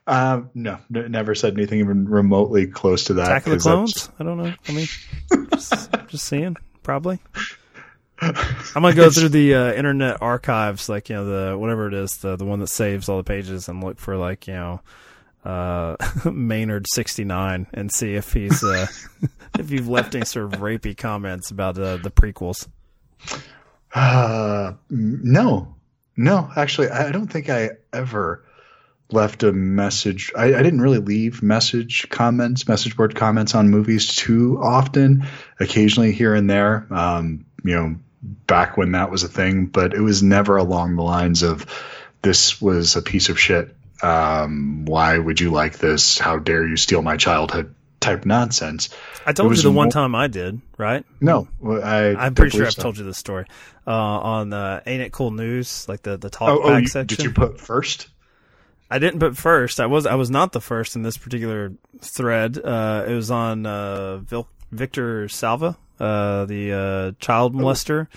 Um, 0.06 0.50
no, 0.54 0.78
n- 0.94 1.10
never 1.10 1.34
said 1.34 1.54
anything 1.54 1.80
even 1.80 2.08
remotely 2.08 2.66
close 2.66 3.04
to 3.04 3.14
that. 3.14 3.26
Attack 3.26 3.46
of 3.46 3.52
the 3.54 3.58
Clones. 3.58 4.08
I 4.18 4.22
don't 4.22 4.38
know. 4.38 4.52
I 4.68 4.72
mean, 4.72 4.86
just, 5.50 5.90
just 6.08 6.24
seeing. 6.26 6.56
Probably. 6.82 7.18
I'm 8.20 8.34
gonna 8.74 8.94
go 8.94 9.10
through 9.10 9.30
the 9.30 9.54
uh, 9.54 9.72
internet 9.72 10.22
archives, 10.22 10.88
like 10.88 11.08
you 11.08 11.16
know 11.16 11.24
the 11.24 11.58
whatever 11.58 11.88
it 11.88 11.94
is, 11.94 12.18
the 12.18 12.36
the 12.36 12.44
one 12.44 12.60
that 12.60 12.68
saves 12.68 13.08
all 13.08 13.16
the 13.16 13.24
pages, 13.24 13.68
and 13.68 13.82
look 13.82 13.98
for 13.98 14.16
like 14.16 14.46
you 14.46 14.54
know 14.54 14.80
uh, 15.44 15.96
Maynard 16.30 16.86
sixty 16.88 17.24
nine, 17.24 17.66
and 17.74 17.90
see 17.92 18.14
if 18.14 18.32
he's 18.32 18.62
uh, 18.62 18.86
if 19.58 19.70
you've 19.70 19.88
left 19.88 20.14
any 20.14 20.24
sort 20.24 20.52
of 20.54 20.60
rapey 20.60 20.96
comments 20.96 21.50
about 21.50 21.76
uh, 21.78 21.96
the 21.96 22.10
prequels. 22.10 22.68
Uh, 23.94 24.72
no, 24.90 25.76
no, 26.16 26.50
actually, 26.56 26.88
I 26.88 27.12
don't 27.12 27.28
think 27.28 27.48
I 27.48 27.70
ever 27.92 28.44
left 29.10 29.44
a 29.44 29.52
message. 29.52 30.32
I, 30.36 30.46
I 30.46 30.62
didn't 30.62 30.80
really 30.80 30.98
leave 30.98 31.42
message 31.42 32.08
comments, 32.10 32.66
message 32.66 32.96
board 32.96 33.14
comments 33.14 33.54
on 33.54 33.70
movies 33.70 34.16
too 34.16 34.58
often. 34.60 35.26
Occasionally 35.60 36.12
here 36.12 36.34
and 36.34 36.50
there, 36.50 36.86
um, 36.90 37.46
you 37.62 37.74
know, 37.74 37.96
back 38.22 38.76
when 38.76 38.92
that 38.92 39.10
was 39.10 39.22
a 39.22 39.28
thing, 39.28 39.66
but 39.66 39.94
it 39.94 40.00
was 40.00 40.22
never 40.22 40.56
along 40.56 40.96
the 40.96 41.02
lines 41.02 41.42
of 41.42 41.66
this 42.22 42.60
was 42.60 42.96
a 42.96 43.02
piece 43.02 43.28
of 43.28 43.38
shit. 43.38 43.76
Um, 44.02 44.86
why 44.86 45.16
would 45.16 45.40
you 45.40 45.50
like 45.50 45.78
this? 45.78 46.18
How 46.18 46.38
dare 46.38 46.66
you 46.66 46.76
steal 46.76 47.02
my 47.02 47.16
childhood? 47.16 47.73
Type 48.04 48.26
nonsense. 48.26 48.90
I 49.26 49.32
told 49.32 49.56
you 49.56 49.62
the 49.62 49.70
one 49.70 49.86
more- 49.86 49.90
time 49.90 50.14
I 50.14 50.26
did, 50.26 50.60
right? 50.78 51.04
No, 51.20 51.48
I. 51.64 52.14
I'm 52.14 52.34
pretty 52.34 52.56
sure 52.56 52.66
I've 52.66 52.72
so. 52.74 52.82
told 52.82 52.98
you 52.98 53.04
this 53.04 53.16
story 53.18 53.46
uh, 53.86 53.90
on 53.90 54.52
uh, 54.52 54.80
Ain't 54.86 55.02
It 55.02 55.12
Cool 55.12 55.30
News, 55.30 55.88
like 55.88 56.02
the 56.02 56.16
the 56.16 56.28
talk 56.30 56.48
Oh, 56.50 56.58
back 56.62 56.70
oh 56.70 56.76
you, 56.78 56.86
section. 56.88 57.16
did 57.16 57.24
you 57.24 57.32
put 57.32 57.60
first? 57.60 58.08
I 58.90 58.98
didn't 58.98 59.20
put 59.20 59.36
first. 59.36 59.80
I 59.80 59.86
was 59.86 60.04
I 60.06 60.14
was 60.16 60.30
not 60.30 60.52
the 60.52 60.60
first 60.60 60.96
in 60.96 61.02
this 61.02 61.16
particular 61.16 61.72
thread. 62.00 62.58
Uh, 62.62 63.04
it 63.08 63.14
was 63.14 63.30
on 63.30 63.64
uh, 63.64 64.18
Vil- 64.18 64.48
Victor 64.70 65.26
Salva, 65.28 65.76
uh, 65.98 66.44
the 66.44 66.72
uh, 66.72 67.12
child 67.20 67.54
molester, 67.54 68.08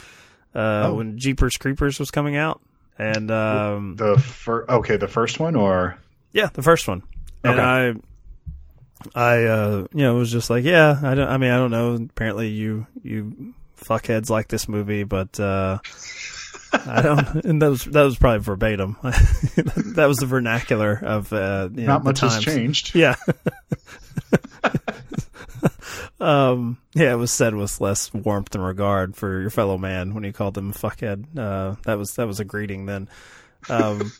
uh, 0.53 0.87
Oh. 0.89 0.95
when 0.95 1.17
Jeepers 1.17 1.55
Creepers 1.57 1.97
was 1.99 2.11
coming 2.11 2.35
out, 2.35 2.59
and 2.99 3.31
um, 3.31 3.95
The 3.95 4.17
fir- 4.19 4.65
okay, 4.67 4.97
the 4.97 5.07
first 5.07 5.39
one 5.39 5.55
or 5.55 5.97
yeah, 6.33 6.49
the 6.53 6.61
first 6.61 6.87
one. 6.89 7.03
And 7.43 7.61
I, 7.61 7.93
I, 9.15 9.45
uh, 9.45 9.87
you 9.93 10.03
know, 10.03 10.15
was 10.15 10.31
just 10.31 10.49
like, 10.49 10.63
yeah, 10.63 10.99
I 11.03 11.15
don't. 11.15 11.27
I 11.27 11.37
mean, 11.37 11.51
I 11.51 11.57
don't 11.57 11.71
know. 11.71 11.95
Apparently, 11.95 12.49
you 12.49 12.87
you 13.03 13.53
fuckheads 13.77 14.29
like 14.29 14.47
this 14.47 14.67
movie, 14.67 15.03
but 15.03 15.39
uh, 15.39 15.79
I 16.73 17.01
don't. 17.01 17.27
And 17.45 17.61
that 17.61 17.69
was 17.69 17.85
that 17.85 18.03
was 18.03 18.17
probably 18.17 18.39
verbatim. 18.39 18.97
that 19.03 20.05
was 20.07 20.17
the 20.17 20.25
vernacular 20.25 20.99
of 21.01 21.31
uh, 21.31 21.69
you 21.73 21.81
know, 21.81 21.87
not 21.87 22.03
much 22.03 22.19
has 22.21 22.43
changed. 22.43 22.95
Yeah. 22.95 23.15
um, 26.19 26.77
yeah, 26.93 27.13
it 27.13 27.17
was 27.17 27.31
said 27.31 27.55
with 27.55 27.79
less 27.79 28.13
warmth 28.13 28.53
and 28.55 28.63
regard 28.63 29.15
for 29.15 29.41
your 29.41 29.49
fellow 29.49 29.77
man 29.77 30.13
when 30.13 30.23
you 30.23 30.33
called 30.33 30.57
him 30.57 30.73
fuckhead. 30.73 31.37
Uh, 31.37 31.75
that 31.83 31.97
was 31.97 32.15
that 32.15 32.27
was 32.27 32.39
a 32.39 32.45
greeting 32.45 32.85
then. 32.85 33.09
Um, 33.69 34.11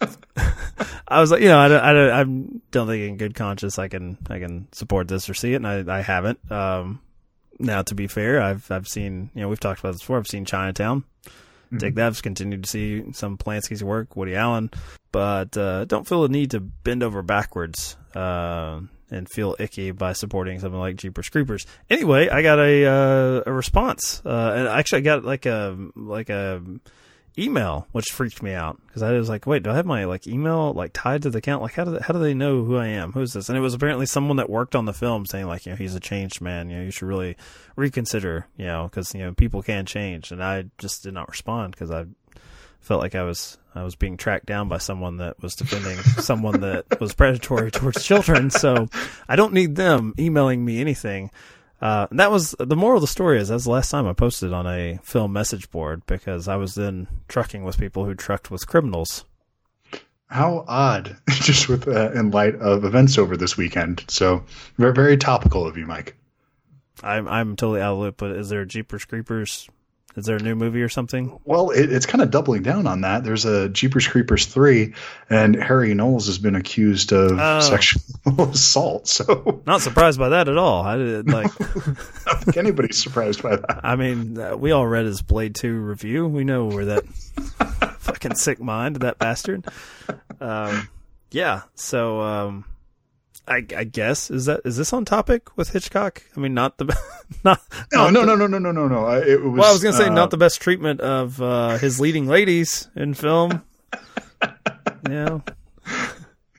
I 1.08 1.20
was 1.20 1.30
like, 1.30 1.40
you 1.40 1.48
know, 1.48 1.58
I 1.58 1.68
don't, 1.68 1.82
I 1.82 1.92
don't, 1.92 2.10
I 2.10 2.60
don't 2.70 2.86
think 2.86 3.08
in 3.08 3.16
good 3.16 3.34
conscience 3.34 3.78
I 3.78 3.88
can 3.88 4.18
I 4.28 4.38
can 4.38 4.68
support 4.72 5.08
this 5.08 5.30
or 5.30 5.34
see 5.34 5.52
it, 5.52 5.56
and 5.56 5.66
I 5.66 5.98
I 5.98 6.00
haven't. 6.02 6.38
Um, 6.50 7.00
now 7.58 7.82
to 7.82 7.94
be 7.94 8.06
fair, 8.06 8.42
I've 8.42 8.70
I've 8.70 8.88
seen 8.88 9.30
you 9.34 9.42
know 9.42 9.48
we've 9.48 9.60
talked 9.60 9.80
about 9.80 9.92
this 9.92 10.00
before. 10.00 10.18
I've 10.18 10.26
seen 10.26 10.44
Chinatown. 10.44 11.04
Take 11.78 11.96
that. 11.96 12.06
I've 12.06 12.22
continued 12.22 12.62
to 12.64 12.70
see 12.70 13.12
some 13.12 13.36
Polanski's 13.36 13.82
work, 13.82 14.16
Woody 14.16 14.36
Allen, 14.36 14.70
but 15.12 15.56
uh, 15.56 15.84
don't 15.84 16.06
feel 16.06 16.22
the 16.22 16.28
need 16.28 16.52
to 16.52 16.60
bend 16.60 17.02
over 17.02 17.22
backwards 17.22 17.96
uh, 18.14 18.80
and 19.10 19.28
feel 19.28 19.56
icky 19.58 19.90
by 19.90 20.12
supporting 20.12 20.60
something 20.60 20.78
like 20.78 20.96
Jeepers 20.96 21.28
Creepers. 21.28 21.66
Anyway, 21.90 22.28
I 22.28 22.42
got 22.42 22.58
a 22.58 22.86
uh, 22.86 23.42
a 23.46 23.52
response, 23.52 24.22
uh, 24.24 24.54
and 24.56 24.68
actually 24.68 24.98
I 24.98 25.02
got 25.02 25.24
like 25.24 25.46
a 25.46 25.76
like 25.96 26.30
a 26.30 26.62
email, 27.38 27.86
which 27.92 28.10
freaked 28.10 28.42
me 28.42 28.52
out 28.52 28.80
because 28.86 29.02
I 29.02 29.12
was 29.12 29.28
like, 29.28 29.46
wait, 29.46 29.62
do 29.62 29.70
I 29.70 29.74
have 29.74 29.86
my 29.86 30.04
like 30.04 30.26
email 30.26 30.72
like 30.72 30.92
tied 30.92 31.22
to 31.22 31.30
the 31.30 31.38
account? 31.38 31.62
Like, 31.62 31.74
how 31.74 31.84
do 31.84 31.92
they, 31.92 32.00
how 32.00 32.12
do 32.12 32.20
they 32.20 32.34
know 32.34 32.64
who 32.64 32.76
I 32.76 32.88
am? 32.88 33.12
Who's 33.12 33.32
this? 33.32 33.48
And 33.48 33.58
it 33.58 33.60
was 33.60 33.74
apparently 33.74 34.06
someone 34.06 34.38
that 34.38 34.50
worked 34.50 34.74
on 34.74 34.84
the 34.84 34.92
film 34.92 35.26
saying 35.26 35.46
like, 35.46 35.66
you 35.66 35.72
know, 35.72 35.76
he's 35.76 35.94
a 35.94 36.00
changed 36.00 36.40
man. 36.40 36.70
You 36.70 36.78
know, 36.78 36.84
you 36.84 36.90
should 36.90 37.08
really 37.08 37.36
reconsider. 37.76 38.46
You 38.56 38.66
know, 38.66 38.84
because 38.84 39.14
you 39.14 39.20
know 39.20 39.34
people 39.34 39.62
can 39.62 39.86
change. 39.86 40.32
And 40.32 40.42
I 40.42 40.66
just 40.78 41.02
did 41.02 41.14
not 41.14 41.28
respond 41.28 41.72
because 41.72 41.90
I 41.90 42.06
felt 42.80 43.02
like 43.02 43.14
I 43.14 43.24
was 43.24 43.58
I 43.74 43.82
was 43.82 43.96
being 43.96 44.16
tracked 44.16 44.46
down 44.46 44.68
by 44.68 44.78
someone 44.78 45.18
that 45.18 45.42
was 45.42 45.54
defending 45.54 45.98
someone 46.22 46.60
that 46.60 47.00
was 47.00 47.14
predatory 47.14 47.70
towards 47.70 48.04
children. 48.04 48.50
So 48.50 48.88
I 49.28 49.36
don't 49.36 49.52
need 49.52 49.76
them 49.76 50.14
emailing 50.18 50.64
me 50.64 50.80
anything. 50.80 51.30
Uh, 51.80 52.06
that 52.10 52.30
was 52.30 52.54
the 52.58 52.76
moral 52.76 52.96
of 52.96 53.02
the 53.02 53.06
story 53.06 53.38
is 53.38 53.48
that's 53.48 53.64
the 53.64 53.70
last 53.70 53.90
time 53.90 54.06
I 54.06 54.14
posted 54.14 54.52
on 54.52 54.66
a 54.66 54.98
film 55.02 55.32
message 55.32 55.70
board 55.70 56.02
because 56.06 56.48
I 56.48 56.56
was 56.56 56.74
then 56.74 57.06
trucking 57.28 57.64
with 57.64 57.78
people 57.78 58.06
who 58.06 58.14
trucked 58.14 58.50
with 58.50 58.66
criminals. 58.66 59.24
How 60.28 60.64
odd, 60.66 61.18
just 61.28 61.68
with 61.68 61.86
uh, 61.86 62.12
in 62.12 62.30
light 62.30 62.54
of 62.56 62.84
events 62.84 63.18
over 63.18 63.36
this 63.36 63.56
weekend. 63.56 64.04
So 64.08 64.44
very 64.78 64.94
very 64.94 65.16
topical 65.16 65.66
of 65.66 65.76
you, 65.76 65.86
Mike. 65.86 66.16
I'm 67.02 67.28
I'm 67.28 67.56
totally 67.56 67.82
out 67.82 67.92
of 67.92 67.98
the 67.98 68.04
loop. 68.04 68.16
But 68.16 68.32
is 68.32 68.48
there 68.48 68.62
a 68.62 68.66
Jeepers 68.66 69.04
Creepers 69.04 69.68
is 70.16 70.24
there 70.24 70.36
a 70.36 70.42
new 70.42 70.54
movie 70.54 70.82
or 70.82 70.88
something? 70.88 71.38
Well, 71.44 71.70
it, 71.70 71.92
it's 71.92 72.06
kind 72.06 72.22
of 72.22 72.30
doubling 72.30 72.62
down 72.62 72.86
on 72.86 73.02
that. 73.02 73.22
There's 73.22 73.44
a 73.44 73.68
Jeepers 73.68 74.08
Creepers 74.08 74.46
three, 74.46 74.94
and 75.30 75.54
Harry 75.54 75.92
Knowles 75.94 76.26
has 76.26 76.38
been 76.38 76.54
accused 76.56 77.12
of 77.12 77.38
Oh. 77.38 77.60
sexual 77.60 78.02
assault. 78.50 79.08
So 79.08 79.62
Not 79.66 79.82
surprised 79.82 80.18
by 80.18 80.30
that 80.30 80.48
at 80.48 80.56
all. 80.56 80.82
I 80.82 80.96
did 80.96 81.28
like. 81.30 81.50
I 81.60 82.32
don't 82.32 82.44
think 82.44 82.56
anybody's 82.56 83.02
surprised 83.02 83.42
by 83.42 83.56
that. 83.56 83.80
I 83.84 83.96
mean, 83.96 84.38
uh, 84.38 84.56
we 84.56 84.70
all 84.72 84.86
read 84.86 85.04
his 85.06 85.22
Blade 85.22 85.54
Two 85.54 85.74
review. 85.78 86.26
We 86.26 86.44
know 86.44 86.66
where 86.66 86.86
that 86.86 87.04
fucking 87.98 88.36
sick 88.36 88.60
mind, 88.60 88.96
that 88.96 89.18
bastard. 89.18 89.64
Um, 90.40 90.88
yeah. 91.30 91.62
So, 91.74 92.20
um, 92.20 92.64
I, 93.48 93.64
I 93.76 93.84
guess 93.84 94.30
is 94.30 94.46
that 94.46 94.62
is 94.64 94.76
this 94.76 94.92
on 94.92 95.04
topic 95.04 95.56
with 95.56 95.70
Hitchcock? 95.70 96.22
I 96.36 96.40
mean, 96.40 96.52
not 96.54 96.78
the 96.78 96.84
not. 97.44 97.60
No, 97.92 98.10
not 98.10 98.12
no, 98.12 98.20
the- 98.20 98.26
no, 98.26 98.46
no, 98.46 98.46
no, 98.46 98.58
no, 98.58 98.72
no, 98.72 98.88
no. 98.88 99.04
I- 99.06 99.20
It 99.24 99.42
was. 99.42 99.58
Well, 99.58 99.68
I 99.70 99.72
was 99.72 99.82
gonna 99.82 99.96
say 99.96 100.06
uh, 100.06 100.12
not 100.12 100.30
the 100.30 100.36
best 100.36 100.60
treatment 100.60 101.00
of 101.00 101.40
uh, 101.40 101.78
his 101.78 102.00
leading 102.00 102.26
ladies 102.26 102.88
in 102.96 103.14
film. 103.14 103.62
yeah, 105.08 105.38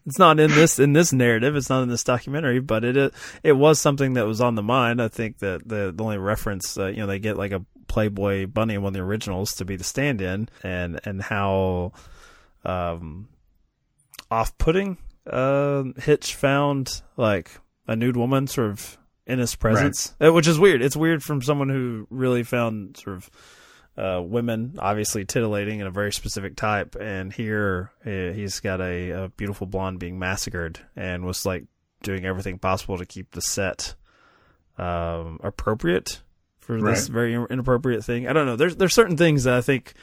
it's 0.06 0.17
not 0.17 0.39
in 0.39 0.50
this 0.51 0.79
in 0.79 0.94
this 0.94 1.12
narrative. 1.12 1.56
It's 1.56 1.70
not 1.70 1.84
in 1.84 1.89
this 1.89 2.03
documentary, 2.03 2.60
but 2.60 2.84
it 2.86 2.96
it, 2.96 3.13
it 3.44 3.53
was 3.53 3.79
something 3.82 4.13
that 4.13 4.25
was 4.25 4.39
on 4.39 4.56
the 4.56 4.63
mind. 4.63 5.01
I 5.01 5.08
think 5.10 5.39
that 5.39 5.67
the, 5.67 5.91
the 5.94 6.03
only 6.03 6.17
reference, 6.17 6.77
uh, 6.77 6.88
you 6.88 6.98
know, 6.98 7.08
they 7.08 7.20
get 7.20 7.38
like 7.38 7.51
a 7.51 7.65
Playboy 7.88 8.48
bunny 8.48 8.75
in 8.75 8.82
one 8.82 8.89
of 8.91 8.94
the 8.94 9.01
originals 9.01 9.53
to 9.56 9.65
be 9.65 9.75
the 9.75 9.84
stand-in, 9.84 10.48
and 10.63 11.00
and 11.03 11.22
how 11.22 11.91
um, 12.65 13.27
off-putting 14.32 14.98
uh, 15.29 15.84
Hitch 15.98 16.36
found 16.36 17.01
like 17.15 17.51
a 17.88 17.96
nude 17.96 18.17
woman 18.17 18.48
sort 18.48 18.69
of 18.72 18.98
in 19.25 19.39
his 19.39 19.55
presence, 19.55 20.15
Uh, 20.22 20.31
which 20.34 20.48
is 20.48 20.57
weird. 20.60 20.81
It's 20.81 20.96
weird 20.96 21.22
from 21.24 21.41
someone 21.41 21.69
who 21.69 22.07
really 22.10 22.43
found 22.43 22.98
sort 22.98 23.17
of 23.17 23.29
uh, 23.98 24.22
women 24.22 24.75
obviously 24.79 25.25
titillating 25.25 25.79
in 25.79 25.88
a 25.88 25.91
very 25.91 26.13
specific 26.13 26.55
type, 26.55 26.96
and 27.00 27.34
here 27.34 27.91
uh, 28.05 28.31
he's 28.34 28.60
got 28.60 28.79
a, 28.79 29.10
a 29.12 29.29
beautiful 29.29 29.67
blonde 29.67 30.00
being 30.00 30.19
massacred 30.19 30.79
and 30.96 31.25
was 31.25 31.46
like 31.46 31.65
doing 32.03 32.25
everything 32.25 32.60
possible 32.60 32.98
to 32.98 33.05
keep 33.05 33.31
the 33.31 33.41
set 33.41 33.96
um, 34.77 35.39
appropriate 35.43 36.22
for 36.60 36.79
this 36.81 37.07
very 37.07 37.34
inappropriate 37.34 38.03
thing. 38.03 38.27
I 38.27 38.34
don't 38.34 38.46
know. 38.46 38.55
There's 38.55 38.75
there's 38.75 38.93
certain 38.93 39.17
things 39.17 39.46
that 39.46 39.55
I 39.55 39.62
think 39.62 39.93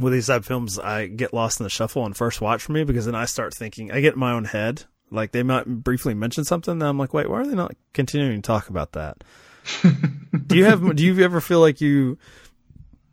with 0.00 0.12
these 0.12 0.26
type 0.26 0.40
of 0.40 0.46
films 0.46 0.78
I 0.78 1.06
get 1.06 1.34
lost 1.34 1.60
in 1.60 1.64
the 1.64 1.70
shuffle 1.70 2.02
on 2.02 2.12
first 2.12 2.40
watch 2.40 2.62
for 2.62 2.72
me 2.72 2.84
because 2.84 3.06
then 3.06 3.14
I 3.14 3.24
start 3.24 3.54
thinking 3.54 3.92
I 3.92 4.00
get 4.00 4.14
in 4.14 4.20
my 4.20 4.32
own 4.32 4.44
head. 4.44 4.84
Like 5.10 5.32
they 5.32 5.42
might 5.42 5.66
briefly 5.66 6.14
mention 6.14 6.44
something, 6.44 6.78
then 6.78 6.88
I'm 6.88 6.98
like, 6.98 7.14
wait, 7.14 7.30
why 7.30 7.40
are 7.40 7.46
they 7.46 7.54
not 7.54 7.74
continuing 7.92 8.42
to 8.42 8.46
talk 8.46 8.68
about 8.68 8.92
that? 8.92 9.22
do 10.46 10.56
you 10.56 10.64
have 10.64 10.94
do 10.96 11.04
you 11.04 11.24
ever 11.24 11.40
feel 11.40 11.60
like 11.60 11.80
you 11.80 12.18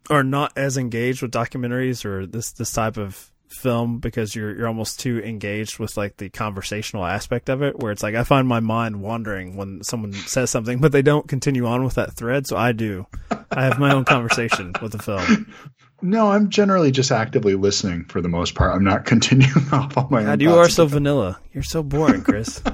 are 0.10 0.24
not 0.24 0.52
as 0.56 0.78
engaged 0.78 1.22
with 1.22 1.32
documentaries 1.32 2.06
or 2.06 2.26
this 2.26 2.52
this 2.52 2.72
type 2.72 2.98
of 2.98 3.32
film 3.54 4.00
because 4.00 4.36
you're 4.36 4.56
you're 4.56 4.68
almost 4.68 5.00
too 5.00 5.22
engaged 5.24 5.80
with 5.80 5.96
like 5.96 6.18
the 6.18 6.30
conversational 6.30 7.06
aspect 7.06 7.50
of 7.50 7.62
it 7.62 7.80
where 7.80 7.92
it's 7.92 8.04
like 8.04 8.16
I 8.16 8.24
find 8.24 8.48
my 8.48 8.60
mind 8.60 9.02
wandering 9.02 9.56
when 9.56 9.84
someone 9.84 10.14
says 10.14 10.50
something 10.50 10.80
but 10.80 10.92
they 10.92 11.02
don't 11.02 11.28
continue 11.28 11.66
on 11.66 11.84
with 11.84 11.96
that 11.96 12.14
thread 12.14 12.48
so 12.48 12.58
I 12.58 12.72
do 12.72 13.06
I 13.52 13.64
have 13.64 13.80
my 13.80 13.94
own 13.94 14.06
conversation 14.06 14.74
with 14.82 14.92
the 14.92 15.00
film 15.00 15.54
No, 16.04 16.30
I'm 16.30 16.50
generally 16.50 16.92
just 16.92 17.12
actively 17.12 17.56
listening 17.56 18.06
for 18.06 18.22
the 18.22 18.30
most 18.30 18.56
part. 18.56 18.76
I'm 18.76 18.84
not 18.84 19.06
continuing 19.14 19.70
off 19.72 19.98
on 19.98 20.08
my 20.10 20.20
own. 20.20 20.26
God 20.26 20.42
you 20.42 20.54
are 20.54 20.70
so 20.70 20.86
vanilla 20.86 21.40
you're 21.54 21.64
so 21.64 21.82
boring 21.82 22.24
Chris 22.24 22.62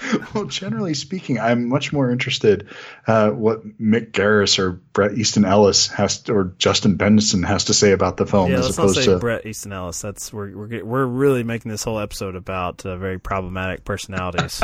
Well, 0.34 0.44
generally 0.44 0.94
speaking, 0.94 1.38
I'm 1.38 1.68
much 1.68 1.92
more 1.92 2.10
interested 2.10 2.68
uh, 3.06 3.30
what 3.30 3.66
Mick 3.80 4.12
Garris 4.12 4.58
or 4.58 4.72
Bret 4.72 5.14
Easton 5.14 5.44
Ellis 5.44 5.88
has 5.88 6.22
to, 6.22 6.34
or 6.34 6.54
Justin 6.58 6.96
Benson 6.96 7.42
has 7.42 7.64
to 7.64 7.74
say 7.74 7.92
about 7.92 8.16
the 8.16 8.26
film 8.26 8.50
yeah 8.50 8.58
as 8.58 8.66
let's 8.66 8.78
not 8.78 8.84
opposed 8.84 9.04
say 9.04 9.06
to 9.06 9.18
Bret 9.18 9.46
Easton 9.46 9.72
Ellis 9.72 10.00
that's 10.00 10.32
we're 10.32 10.56
we're 10.56 10.84
we're 10.84 11.06
really 11.06 11.42
making 11.42 11.70
this 11.70 11.82
whole 11.82 11.98
episode 11.98 12.36
about 12.36 12.84
uh, 12.86 12.96
very 12.96 13.18
problematic 13.18 13.84
personalities 13.84 14.62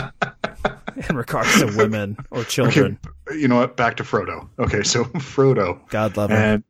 in 1.08 1.16
regards 1.16 1.58
to 1.58 1.66
women 1.76 2.16
or 2.30 2.44
children 2.44 2.98
okay, 3.28 3.38
you 3.38 3.48
know 3.48 3.56
what? 3.56 3.76
Back 3.76 3.96
to 3.96 4.04
Frodo. 4.04 4.48
Okay, 4.58 4.82
so 4.82 5.04
Frodo 5.04 5.86
God 5.88 6.16
love 6.16 6.30
him 6.30 6.36
and 6.36 6.64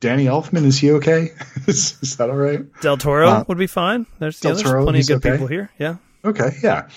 Danny 0.00 0.24
Elfman 0.26 0.64
is 0.64 0.78
he 0.78 0.92
okay? 0.92 1.30
is, 1.66 1.98
is 2.02 2.16
that 2.16 2.30
all 2.30 2.36
right? 2.36 2.60
Del 2.80 2.96
Toro 2.96 3.28
Uh, 3.28 3.44
would 3.48 3.58
be 3.58 3.66
fine. 3.66 4.06
There's, 4.18 4.42
yeah, 4.42 4.52
there's 4.52 4.62
Toro, 4.62 4.82
plenty 4.84 5.00
of 5.00 5.06
good 5.06 5.16
okay. 5.16 5.32
people 5.32 5.46
here. 5.46 5.70
Yeah. 5.78 5.96
Okay, 6.24 6.50
yeah. 6.62 6.88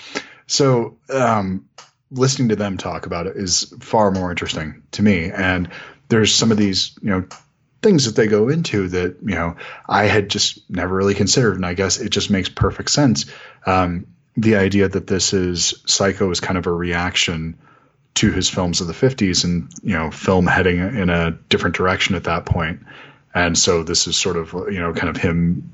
So, 0.46 0.98
um, 1.10 1.68
listening 2.10 2.48
to 2.50 2.56
them 2.56 2.76
talk 2.76 3.06
about 3.06 3.26
it 3.26 3.36
is 3.36 3.74
far 3.80 4.10
more 4.10 4.30
interesting 4.30 4.82
to 4.92 5.02
me. 5.02 5.30
And 5.30 5.70
there's 6.08 6.34
some 6.34 6.50
of 6.50 6.58
these, 6.58 6.96
you 7.02 7.10
know, 7.10 7.24
things 7.82 8.04
that 8.04 8.16
they 8.16 8.26
go 8.26 8.48
into 8.48 8.88
that, 8.88 9.16
you 9.22 9.34
know, 9.34 9.56
I 9.88 10.04
had 10.04 10.28
just 10.28 10.68
never 10.70 10.94
really 10.94 11.14
considered. 11.14 11.56
And 11.56 11.66
I 11.66 11.74
guess 11.74 11.98
it 11.98 12.10
just 12.10 12.30
makes 12.30 12.48
perfect 12.48 12.90
sense. 12.90 13.26
Um, 13.66 14.06
the 14.36 14.56
idea 14.56 14.88
that 14.88 15.06
this 15.06 15.32
is 15.32 15.74
Psycho 15.86 16.30
is 16.30 16.40
kind 16.40 16.58
of 16.58 16.66
a 16.66 16.72
reaction 16.72 17.58
to 18.14 18.30
his 18.30 18.48
films 18.48 18.80
of 18.80 18.86
the 18.86 18.92
50s 18.92 19.44
and, 19.44 19.72
you 19.82 19.96
know, 19.96 20.10
film 20.10 20.46
heading 20.46 20.78
in 20.78 21.10
a 21.10 21.30
different 21.48 21.76
direction 21.76 22.14
at 22.14 22.24
that. 22.24 22.48
And 23.34 23.56
so 23.56 23.82
this 23.82 24.06
is 24.06 24.16
sort 24.16 24.36
of, 24.36 24.52
you 24.52 24.80
know, 24.80 24.92
kind 24.92 25.08
of 25.08 25.20
him 25.20 25.72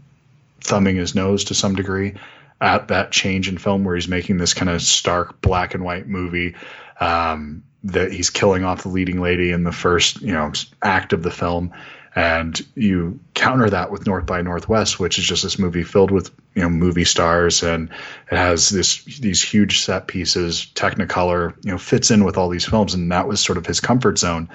thumbing 0.61 0.97
his 0.97 1.15
nose 1.15 1.45
to 1.45 1.55
some 1.55 1.75
degree 1.75 2.15
at 2.61 2.89
that 2.89 3.11
change 3.11 3.49
in 3.49 3.59
film 3.59 3.85
where 3.85 3.95
he's 3.95 4.09
making 4.09 4.39
this 4.39 4.55
kind 4.55 4.69
of 4.69 4.83
stark 4.83 5.41
black 5.41 5.75
and 5.75 5.85
white 5.85 6.07
movie 6.07 6.55
um, 7.01 7.63
that 7.85 8.13
he's 8.13 8.31
killing 8.31 8.65
off 8.65 8.83
the 8.83 8.89
leading 8.89 9.21
lady 9.21 9.51
in 9.51 9.63
the 9.63 9.73
first 9.73 10.21
you 10.21 10.33
know 10.33 10.53
act 10.83 11.13
of 11.13 11.23
the 11.23 11.31
film 11.31 11.73
and 12.19 12.67
you 12.75 13.21
counter 13.35 13.71
that 13.71 13.91
with 13.93 14.07
North 14.07 14.27
by 14.27 14.43
Northwest 14.43 14.99
which 14.99 15.19
is 15.19 15.25
just 15.25 15.43
this 15.43 15.59
movie 15.59 15.85
filled 15.85 16.11
with 16.11 16.31
you 16.55 16.63
know 16.63 16.69
movie 16.69 17.05
stars 17.05 17.63
and 17.63 17.91
it 18.31 18.37
has 18.37 18.69
this 18.71 19.05
these 19.19 19.43
huge 19.43 19.81
set 19.81 20.07
pieces 20.09 20.67
technicolor 20.75 21.55
you 21.65 21.71
know 21.71 21.79
fits 21.79 22.11
in 22.11 22.25
with 22.25 22.37
all 22.37 22.49
these 22.49 22.65
films 22.65 22.95
and 22.95 23.13
that 23.13 23.29
was 23.29 23.41
sort 23.41 23.59
of 23.59 23.67
his 23.67 23.81
comfort 23.81 24.19
zone 24.19 24.49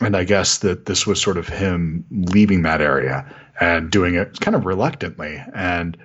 and 0.00 0.16
I 0.16 0.24
guess 0.24 0.58
that 0.58 0.86
this 0.86 1.06
was 1.06 1.20
sort 1.20 1.36
of 1.36 1.48
him 1.48 2.04
leaving 2.10 2.62
that 2.62 2.80
area 2.80 3.32
and 3.60 3.90
doing 3.90 4.14
it 4.16 4.40
kind 4.40 4.54
of 4.54 4.66
reluctantly. 4.66 5.42
And 5.54 5.96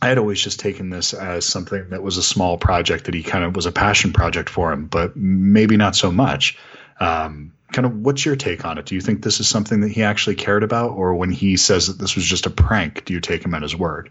I 0.00 0.08
had 0.08 0.18
always 0.18 0.40
just 0.40 0.60
taken 0.60 0.90
this 0.90 1.12
as 1.12 1.44
something 1.44 1.90
that 1.90 2.02
was 2.02 2.16
a 2.16 2.22
small 2.22 2.56
project 2.56 3.04
that 3.04 3.14
he 3.14 3.22
kind 3.22 3.44
of 3.44 3.54
was 3.54 3.66
a 3.66 3.72
passion 3.72 4.12
project 4.12 4.48
for 4.48 4.72
him, 4.72 4.86
but 4.86 5.16
maybe 5.16 5.76
not 5.76 5.96
so 5.96 6.10
much. 6.10 6.58
Um, 7.00 7.52
kind 7.72 7.86
of 7.86 8.00
what's 8.00 8.24
your 8.24 8.36
take 8.36 8.64
on 8.64 8.78
it? 8.78 8.86
Do 8.86 8.94
you 8.94 9.00
think 9.00 9.22
this 9.22 9.40
is 9.40 9.48
something 9.48 9.80
that 9.80 9.90
he 9.90 10.02
actually 10.02 10.36
cared 10.36 10.62
about, 10.62 10.92
or 10.92 11.14
when 11.14 11.30
he 11.30 11.56
says 11.56 11.86
that 11.88 11.98
this 11.98 12.14
was 12.14 12.24
just 12.24 12.46
a 12.46 12.50
prank, 12.50 13.04
do 13.04 13.12
you 13.12 13.20
take 13.20 13.44
him 13.44 13.54
at 13.54 13.62
his 13.62 13.76
word? 13.76 14.10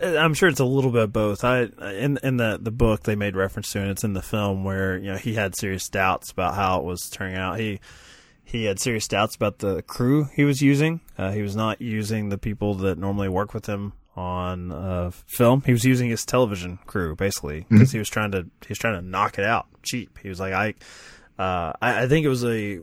I'm 0.00 0.34
sure 0.34 0.48
it's 0.48 0.60
a 0.60 0.64
little 0.64 0.90
bit 0.90 1.04
of 1.04 1.12
both. 1.12 1.44
I 1.44 1.68
in 1.94 2.18
in 2.22 2.36
the 2.36 2.58
the 2.60 2.70
book 2.70 3.04
they 3.04 3.14
made 3.14 3.36
reference 3.36 3.70
to, 3.72 3.80
and 3.80 3.90
it's 3.90 4.04
in 4.04 4.14
the 4.14 4.22
film 4.22 4.64
where 4.64 4.96
you 4.98 5.12
know 5.12 5.16
he 5.16 5.34
had 5.34 5.56
serious 5.56 5.88
doubts 5.88 6.30
about 6.30 6.54
how 6.54 6.80
it 6.80 6.84
was 6.84 7.08
turning 7.08 7.36
out. 7.36 7.58
He 7.58 7.80
he 8.44 8.64
had 8.64 8.80
serious 8.80 9.08
doubts 9.08 9.36
about 9.36 9.58
the 9.58 9.82
crew 9.82 10.28
he 10.34 10.44
was 10.44 10.60
using. 10.60 11.00
Uh, 11.16 11.30
he 11.30 11.42
was 11.42 11.56
not 11.56 11.80
using 11.80 12.28
the 12.28 12.38
people 12.38 12.74
that 12.74 12.98
normally 12.98 13.28
work 13.28 13.54
with 13.54 13.66
him 13.66 13.92
on 14.16 14.72
uh, 14.72 15.10
film. 15.26 15.62
He 15.62 15.72
was 15.72 15.84
using 15.84 16.10
his 16.10 16.24
television 16.24 16.78
crew 16.86 17.14
basically 17.14 17.66
because 17.68 17.92
he 17.92 17.98
was 17.98 18.08
trying 18.08 18.32
to 18.32 18.46
he 18.62 18.68
was 18.70 18.78
trying 18.78 18.94
to 18.94 19.02
knock 19.02 19.38
it 19.38 19.44
out 19.44 19.66
cheap. 19.82 20.18
He 20.22 20.28
was 20.28 20.40
like 20.40 20.52
I 20.52 20.74
uh, 21.38 21.72
I, 21.80 22.02
I 22.04 22.08
think 22.08 22.24
it 22.24 22.28
was 22.30 22.44
a 22.44 22.80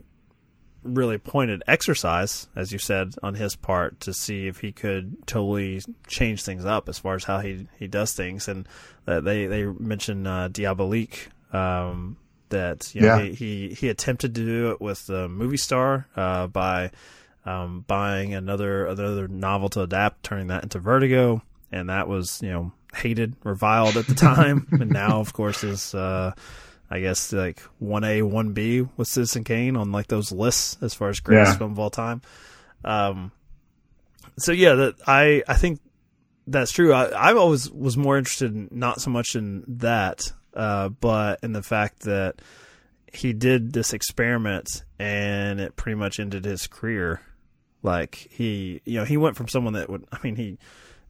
really 0.82 1.16
pointed 1.18 1.62
exercise, 1.66 2.46
as 2.54 2.70
you 2.72 2.78
said, 2.78 3.14
on 3.22 3.34
his 3.34 3.56
part 3.56 4.00
to 4.00 4.12
see 4.12 4.46
if 4.46 4.58
he 4.60 4.70
could 4.70 5.26
totally 5.26 5.80
change 6.06 6.42
things 6.42 6.64
up 6.64 6.88
as 6.88 6.98
far 6.98 7.14
as 7.14 7.24
how 7.24 7.40
he 7.40 7.66
he 7.78 7.86
does 7.86 8.12
things. 8.12 8.48
And 8.48 8.68
uh, 9.06 9.20
they 9.20 9.46
they 9.46 9.64
mentioned 9.64 10.28
uh, 10.28 10.48
Diabolique, 10.48 11.28
um, 11.52 12.16
that 12.50 12.94
you 12.94 13.00
know, 13.00 13.16
Yeah. 13.16 13.22
he, 13.22 13.32
he 13.34 13.68
he 13.74 13.88
attempted 13.88 14.34
to 14.34 14.44
do 14.44 14.70
it 14.72 14.80
with 14.80 15.06
the 15.06 15.28
movie 15.28 15.56
star 15.56 16.06
uh, 16.16 16.46
by 16.48 16.90
um, 17.46 17.84
buying 17.86 18.34
another 18.34 18.86
another 18.86 19.26
novel 19.28 19.68
to 19.70 19.80
adapt, 19.82 20.22
turning 20.22 20.48
that 20.48 20.62
into 20.62 20.78
Vertigo, 20.78 21.42
and 21.72 21.88
that 21.88 22.08
was 22.08 22.40
you 22.42 22.50
know 22.50 22.72
hated, 22.94 23.34
reviled 23.42 23.96
at 23.96 24.06
the 24.06 24.14
time, 24.14 24.68
and 24.72 24.90
now 24.90 25.18
of 25.20 25.32
course 25.32 25.64
is 25.64 25.94
uh, 25.94 26.32
I 26.94 27.00
guess 27.00 27.32
like 27.32 27.58
one 27.80 28.04
A, 28.04 28.22
one 28.22 28.52
B 28.52 28.86
with 28.96 29.08
Citizen 29.08 29.42
Kane 29.42 29.76
on 29.76 29.90
like 29.90 30.06
those 30.06 30.30
lists 30.30 30.76
as 30.80 30.94
far 30.94 31.08
as 31.08 31.18
greatest 31.18 31.52
Yeah. 31.54 31.58
film 31.58 31.72
of 31.72 31.78
all 31.80 31.90
time. 31.90 32.22
Um, 32.84 33.32
so 34.38 34.52
yeah, 34.52 34.74
that 34.74 34.94
I 35.06 35.42
I 35.48 35.54
think 35.54 35.80
that's 36.46 36.70
true. 36.70 36.92
I 36.92 37.06
I 37.06 37.32
always 37.34 37.70
was 37.70 37.96
more 37.96 38.16
interested 38.16 38.54
in 38.54 38.68
not 38.70 39.00
so 39.00 39.10
much 39.10 39.34
in 39.34 39.64
that, 39.66 40.32
uh, 40.54 40.88
but 40.90 41.40
in 41.42 41.52
the 41.52 41.62
fact 41.62 42.00
that 42.00 42.40
he 43.12 43.32
did 43.32 43.72
this 43.72 43.92
experiment 43.92 44.84
and 44.98 45.60
it 45.60 45.76
pretty 45.76 45.96
much 45.96 46.20
ended 46.20 46.44
his 46.44 46.66
career. 46.66 47.20
Like 47.82 48.14
he, 48.30 48.80
you 48.84 48.98
know, 48.98 49.04
he 49.04 49.16
went 49.16 49.36
from 49.36 49.48
someone 49.48 49.74
that 49.74 49.90
would, 49.90 50.04
I 50.12 50.18
mean, 50.22 50.36
he 50.36 50.58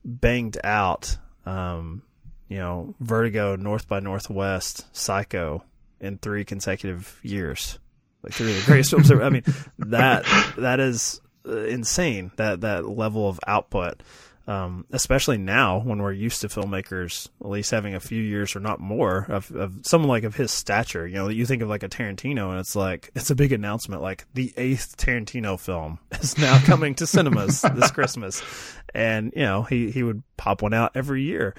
banged 0.04 0.58
out, 0.64 1.16
um, 1.46 2.02
you 2.48 2.58
know, 2.58 2.94
Vertigo, 3.00 3.56
North 3.56 3.88
by 3.88 4.00
Northwest, 4.00 4.84
Psycho 4.94 5.62
in 6.04 6.18
three 6.18 6.44
consecutive 6.44 7.18
years. 7.22 7.78
Like 8.22 8.32
three 8.32 8.50
of 8.52 8.56
the 8.56 8.66
greatest 8.66 8.90
films 8.90 9.10
ever. 9.10 9.22
I 9.22 9.30
mean, 9.30 9.44
that 9.78 10.24
that 10.56 10.80
is 10.80 11.20
uh, 11.46 11.56
insane. 11.64 12.30
That 12.36 12.62
that 12.62 12.88
level 12.88 13.28
of 13.28 13.38
output, 13.46 14.02
um, 14.46 14.86
especially 14.92 15.36
now 15.36 15.80
when 15.80 16.00
we're 16.00 16.12
used 16.12 16.40
to 16.40 16.48
filmmakers 16.48 17.28
at 17.42 17.50
least 17.50 17.70
having 17.70 17.94
a 17.94 18.00
few 18.00 18.22
years 18.22 18.56
or 18.56 18.60
not 18.60 18.80
more 18.80 19.26
of, 19.28 19.50
of 19.52 19.74
someone 19.82 20.08
like 20.08 20.24
of 20.24 20.34
his 20.34 20.50
stature. 20.50 21.06
You 21.06 21.16
know, 21.16 21.28
you 21.28 21.44
think 21.44 21.60
of 21.60 21.68
like 21.68 21.82
a 21.82 21.88
Tarantino, 21.88 22.50
and 22.50 22.60
it's 22.60 22.74
like 22.74 23.10
it's 23.14 23.30
a 23.30 23.34
big 23.34 23.52
announcement. 23.52 24.00
Like 24.00 24.24
the 24.32 24.54
eighth 24.56 24.96
Tarantino 24.96 25.60
film 25.60 25.98
is 26.12 26.38
now 26.38 26.58
coming 26.64 26.94
to 26.96 27.06
cinemas 27.06 27.60
this 27.60 27.90
Christmas, 27.92 28.42
and 28.94 29.32
you 29.36 29.42
know 29.42 29.64
he 29.64 29.90
he 29.90 30.02
would 30.02 30.22
pop 30.38 30.62
one 30.62 30.72
out 30.72 30.92
every 30.94 31.22
year. 31.22 31.54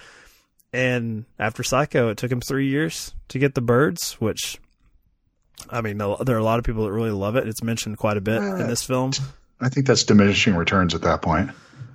And 0.75 1.23
after 1.39 1.63
Psycho, 1.63 2.09
it 2.09 2.17
took 2.17 2.29
him 2.29 2.41
three 2.41 2.67
years 2.67 3.13
to 3.29 3.39
get 3.39 3.55
The 3.55 3.61
Birds, 3.61 4.13
which, 4.19 4.59
I 5.69 5.79
mean, 5.79 5.97
there 5.97 6.35
are 6.35 6.39
a 6.39 6.43
lot 6.43 6.59
of 6.59 6.65
people 6.65 6.83
that 6.83 6.91
really 6.91 7.11
love 7.11 7.37
it. 7.37 7.47
It's 7.47 7.63
mentioned 7.63 7.97
quite 7.97 8.17
a 8.17 8.21
bit 8.21 8.41
in 8.41 8.67
this 8.67 8.83
film. 8.83 9.11
I 9.61 9.69
think 9.69 9.87
that's 9.87 10.03
diminishing 10.03 10.53
returns 10.53 10.93
at 10.93 11.01
that 11.03 11.21
point. 11.21 11.51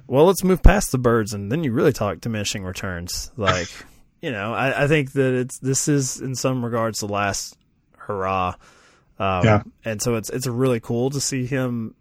Well, 0.06 0.24
let's 0.24 0.42
move 0.42 0.62
past 0.62 0.92
the 0.92 0.98
birds, 0.98 1.34
and 1.34 1.52
then 1.52 1.62
you 1.62 1.72
really 1.72 1.92
talk 1.92 2.20
diminishing 2.20 2.64
returns. 2.64 3.30
Like, 3.36 3.68
you 4.22 4.32
know, 4.32 4.54
I, 4.54 4.84
I 4.84 4.88
think 4.88 5.12
that 5.12 5.34
it's 5.34 5.58
this 5.58 5.86
is 5.86 6.18
in 6.20 6.34
some 6.34 6.64
regards 6.64 7.00
the 7.00 7.06
last 7.06 7.56
hurrah. 7.98 8.54
Um, 9.18 9.44
Yeah. 9.44 9.62
And 9.84 10.00
so 10.00 10.14
it's 10.14 10.30
it's 10.30 10.46
really 10.46 10.80
cool 10.80 11.10
to 11.10 11.20
see 11.20 11.44
him 11.44 11.94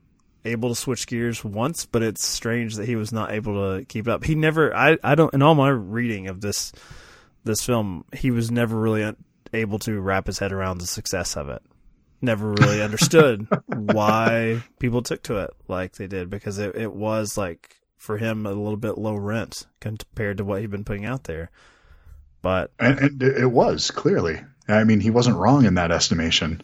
able 0.46 0.70
to 0.70 0.76
switch 0.76 1.08
gears 1.08 1.44
once, 1.44 1.86
but 1.86 2.02
it's 2.02 2.26
strange 2.26 2.76
that 2.76 2.88
he 2.88 2.96
was 2.96 3.12
not 3.12 3.32
able 3.32 3.78
to 3.78 3.86
keep 3.86 4.08
it 4.08 4.12
up. 4.12 4.24
He 4.24 4.36
never, 4.36 4.76
I, 4.76 4.98
I 5.04 5.16
don't, 5.16 5.34
in 5.34 5.42
all 5.42 5.56
my 5.56 5.70
reading 5.70 6.28
of 6.28 6.42
this 6.42 6.72
this 7.46 7.66
film, 7.66 8.06
he 8.14 8.32
was 8.32 8.52
never 8.52 8.78
really 8.78 9.14
able 9.54 9.80
to 9.80 10.00
wrap 10.00 10.28
his 10.28 10.40
head 10.40 10.52
around 10.52 10.80
the 10.80 10.88
success 10.88 11.38
of 11.38 11.50
it. 11.50 11.62
Never 12.22 12.52
really 12.52 12.82
understood 12.84 13.48
why 13.66 14.62
people 14.80 15.02
took 15.02 15.24
to 15.24 15.38
it 15.38 15.52
like 15.68 15.94
they 15.94 16.08
did 16.08 16.30
because 16.30 16.58
it, 16.60 16.76
it 16.76 16.94
was 16.94 17.38
like 17.38 17.78
for 17.98 18.18
him 18.18 18.46
a 18.46 18.52
little 18.52 18.78
bit 18.78 18.98
low 18.98 19.16
rent 19.16 19.66
compared 19.80 20.38
to 20.38 20.46
what 20.46 20.62
he'd 20.62 20.72
been 20.72 20.86
putting 20.86 21.06
out 21.06 21.24
there. 21.26 21.50
But 22.42 22.72
And, 22.80 23.00
and 23.00 23.24
it 23.24 23.52
was 23.52 23.92
clearly. 23.92 24.42
I 24.68 24.84
mean, 24.84 25.00
he 25.00 25.10
wasn't 25.10 25.38
wrong 25.38 25.66
in 25.66 25.76
that 25.76 25.92
estimation. 25.92 26.62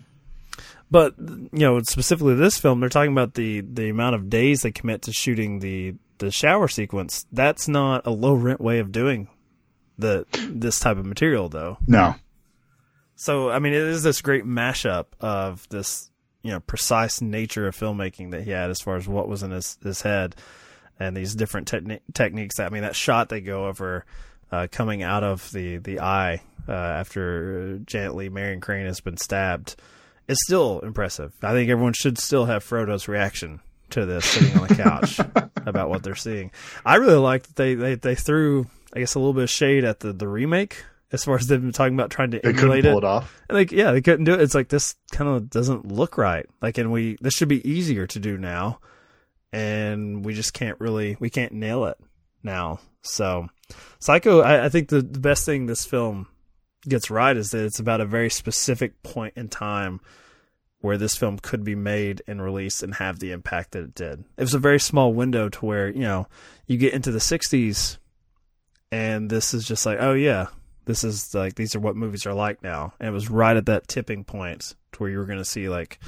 But 0.96 1.16
you 1.20 1.50
know, 1.52 1.82
specifically 1.82 2.36
this 2.36 2.58
film, 2.58 2.80
they're 2.80 2.88
talking 2.88 3.12
about 3.12 3.34
the 3.34 3.60
the 3.60 3.90
amount 3.90 4.16
of 4.16 4.30
days 4.30 4.62
they 4.62 4.72
commit 4.72 5.02
to 5.02 5.12
shooting 5.12 5.60
the 5.60 5.96
the 6.20 6.32
shower 6.32 6.70
sequence. 6.70 7.26
That's 7.34 7.68
not 7.68 8.08
a 8.08 8.12
low 8.12 8.34
rent 8.34 8.62
way 8.62 8.80
of 8.80 8.94
doing 8.94 9.28
the 9.98 10.26
this 10.50 10.80
type 10.80 10.96
of 10.96 11.06
material, 11.06 11.50
though. 11.50 11.80
No, 11.86 12.16
So 13.18 13.50
I 13.50 13.60
mean, 13.60 13.74
it 13.74 13.82
is 13.82 14.04
this 14.04 14.22
great 14.22 14.46
mashup 14.46 15.08
of 15.20 15.68
this 15.68 16.10
you 16.44 16.52
know 16.52 16.62
precise 16.62 17.20
nature 17.20 17.68
of 17.68 17.76
filmmaking 17.76 18.32
that 18.32 18.44
he 18.44 18.52
had 18.52 18.70
as 18.70 18.80
far 18.80 18.96
as 18.96 19.06
what 19.06 19.28
was 19.28 19.44
in 19.44 19.52
his 19.52 19.78
his 19.84 20.02
head 20.02 20.38
and 20.98 21.18
these 21.18 21.36
different 21.36 21.70
techni- 21.70 22.00
techniques. 22.14 22.58
I 22.58 22.70
mean, 22.70 22.84
that 22.84 22.96
shot 22.96 23.28
they 23.28 23.42
go 23.42 23.66
over 23.66 24.06
uh, 24.50 24.68
coming 24.72 25.04
out 25.04 25.26
of 25.26 25.52
the 25.52 25.76
the 25.76 26.00
eye 26.00 26.42
uh, 26.70 26.72
after 26.72 27.80
Janet 27.80 28.16
Leigh 28.16 28.30
Marion 28.30 28.62
Crane 28.62 28.86
has 28.86 29.02
been 29.02 29.18
stabbed 29.18 29.76
is 30.28 30.38
still 30.44 30.80
impressive. 30.80 31.34
I 31.42 31.52
think 31.52 31.70
everyone 31.70 31.94
should 31.94 32.18
still 32.18 32.46
have 32.46 32.64
Frodo's 32.64 33.08
reaction 33.08 33.62
to 33.92 34.06
this 34.06 34.26
sitting 34.26 34.58
on 34.58 34.68
the 34.68 34.76
couch 34.76 35.20
about 35.66 35.90
what 35.90 36.04
they're 36.04 36.16
seeing. 36.16 36.52
I 36.86 36.96
really 36.96 37.18
like 37.18 37.44
that 37.44 37.56
they, 37.56 37.76
they, 37.76 37.96
they 37.96 38.16
threw, 38.16 38.68
I 38.96 39.00
guess, 39.00 39.16
a 39.16 39.20
little 39.20 39.34
bit 39.34 39.44
of 39.44 39.50
shade 39.50 39.84
at 39.84 40.00
the, 40.00 40.14
the 40.14 40.28
remake 40.28 40.84
as 41.12 41.24
far 41.24 41.36
as 41.36 41.48
they've 41.48 41.62
been 41.62 41.72
talking 41.72 41.94
about 41.94 42.10
trying 42.10 42.32
to 42.32 42.40
they 42.44 42.54
couldn't 42.54 42.82
pull 42.82 42.98
it. 42.98 42.98
it 42.98 43.04
off. 43.04 43.42
And, 43.48 43.58
Like, 43.58 43.72
yeah, 43.72 43.92
they 43.92 44.02
couldn't 44.02 44.26
do 44.26 44.34
it. 44.34 44.42
It's 44.42 44.56
like 44.56 44.70
this 44.70 44.96
kind 45.12 45.30
of 45.30 45.50
doesn't 45.50 45.92
look 45.92 46.18
right. 46.18 46.46
Like, 46.62 46.78
and 46.78 46.92
we 46.92 47.18
this 47.22 47.34
should 47.34 47.48
be 47.48 47.68
easier 47.68 48.08
to 48.08 48.20
do 48.20 48.38
now, 48.38 48.80
and 49.54 50.26
we 50.26 50.34
just 50.34 50.54
can't 50.54 50.80
really 50.80 51.16
we 51.20 51.30
can't 51.30 51.54
nail 51.54 51.86
it 51.86 51.98
now. 52.44 52.80
So, 53.02 53.48
Psycho, 54.00 54.42
I, 54.42 54.66
I 54.66 54.70
think 54.70 54.90
the, 54.90 55.02
the 55.02 55.20
best 55.20 55.46
thing 55.46 55.68
this 55.68 55.86
film 55.86 56.28
gets 56.88 57.10
right 57.10 57.36
is 57.36 57.50
that 57.52 57.66
it's 57.66 57.80
about 57.80 58.02
a 58.02 58.06
very 58.06 58.30
specific 58.30 59.02
point 59.04 59.34
in 59.36 59.48
time 59.48 60.00
where 60.80 60.98
this 60.98 61.16
film 61.16 61.40
could 61.40 61.64
be 61.64 61.76
made 61.76 62.22
and 62.28 62.42
released 62.42 62.84
and 62.84 62.96
have 62.96 63.20
the 63.20 63.32
impact 63.32 63.72
that 63.72 63.84
it 63.84 63.96
did. 63.96 64.24
It 64.38 64.44
was 64.44 64.54
a 64.54 64.60
very 64.60 64.80
small 64.80 65.14
window 65.14 65.50
to 65.50 65.66
where 65.66 65.90
you 65.90 66.02
know 66.02 66.28
you 66.68 66.78
get 66.78 66.94
into 66.94 67.12
the 67.12 67.20
'60s, 67.20 67.98
and 68.92 69.30
this 69.30 69.54
is 69.54 69.68
just 69.68 69.86
like, 69.86 69.98
oh 70.00 70.14
yeah, 70.14 70.48
this 70.86 71.04
is 71.04 71.34
like 71.34 71.56
these 71.56 71.76
are 71.76 71.80
what 71.80 71.96
movies 71.96 72.26
are 72.26 72.34
like 72.34 72.64
now. 72.64 72.94
And 73.00 73.10
it 73.10 73.14
was 73.14 73.30
right 73.30 73.58
at 73.58 73.66
that 73.66 73.88
tipping 73.88 74.24
point 74.24 74.76
to 74.94 75.00
where 75.00 75.10
you 75.10 75.18
were 75.18 75.26
going 75.26 75.40
to 75.40 75.46
see 75.46 75.70
like, 75.70 76.00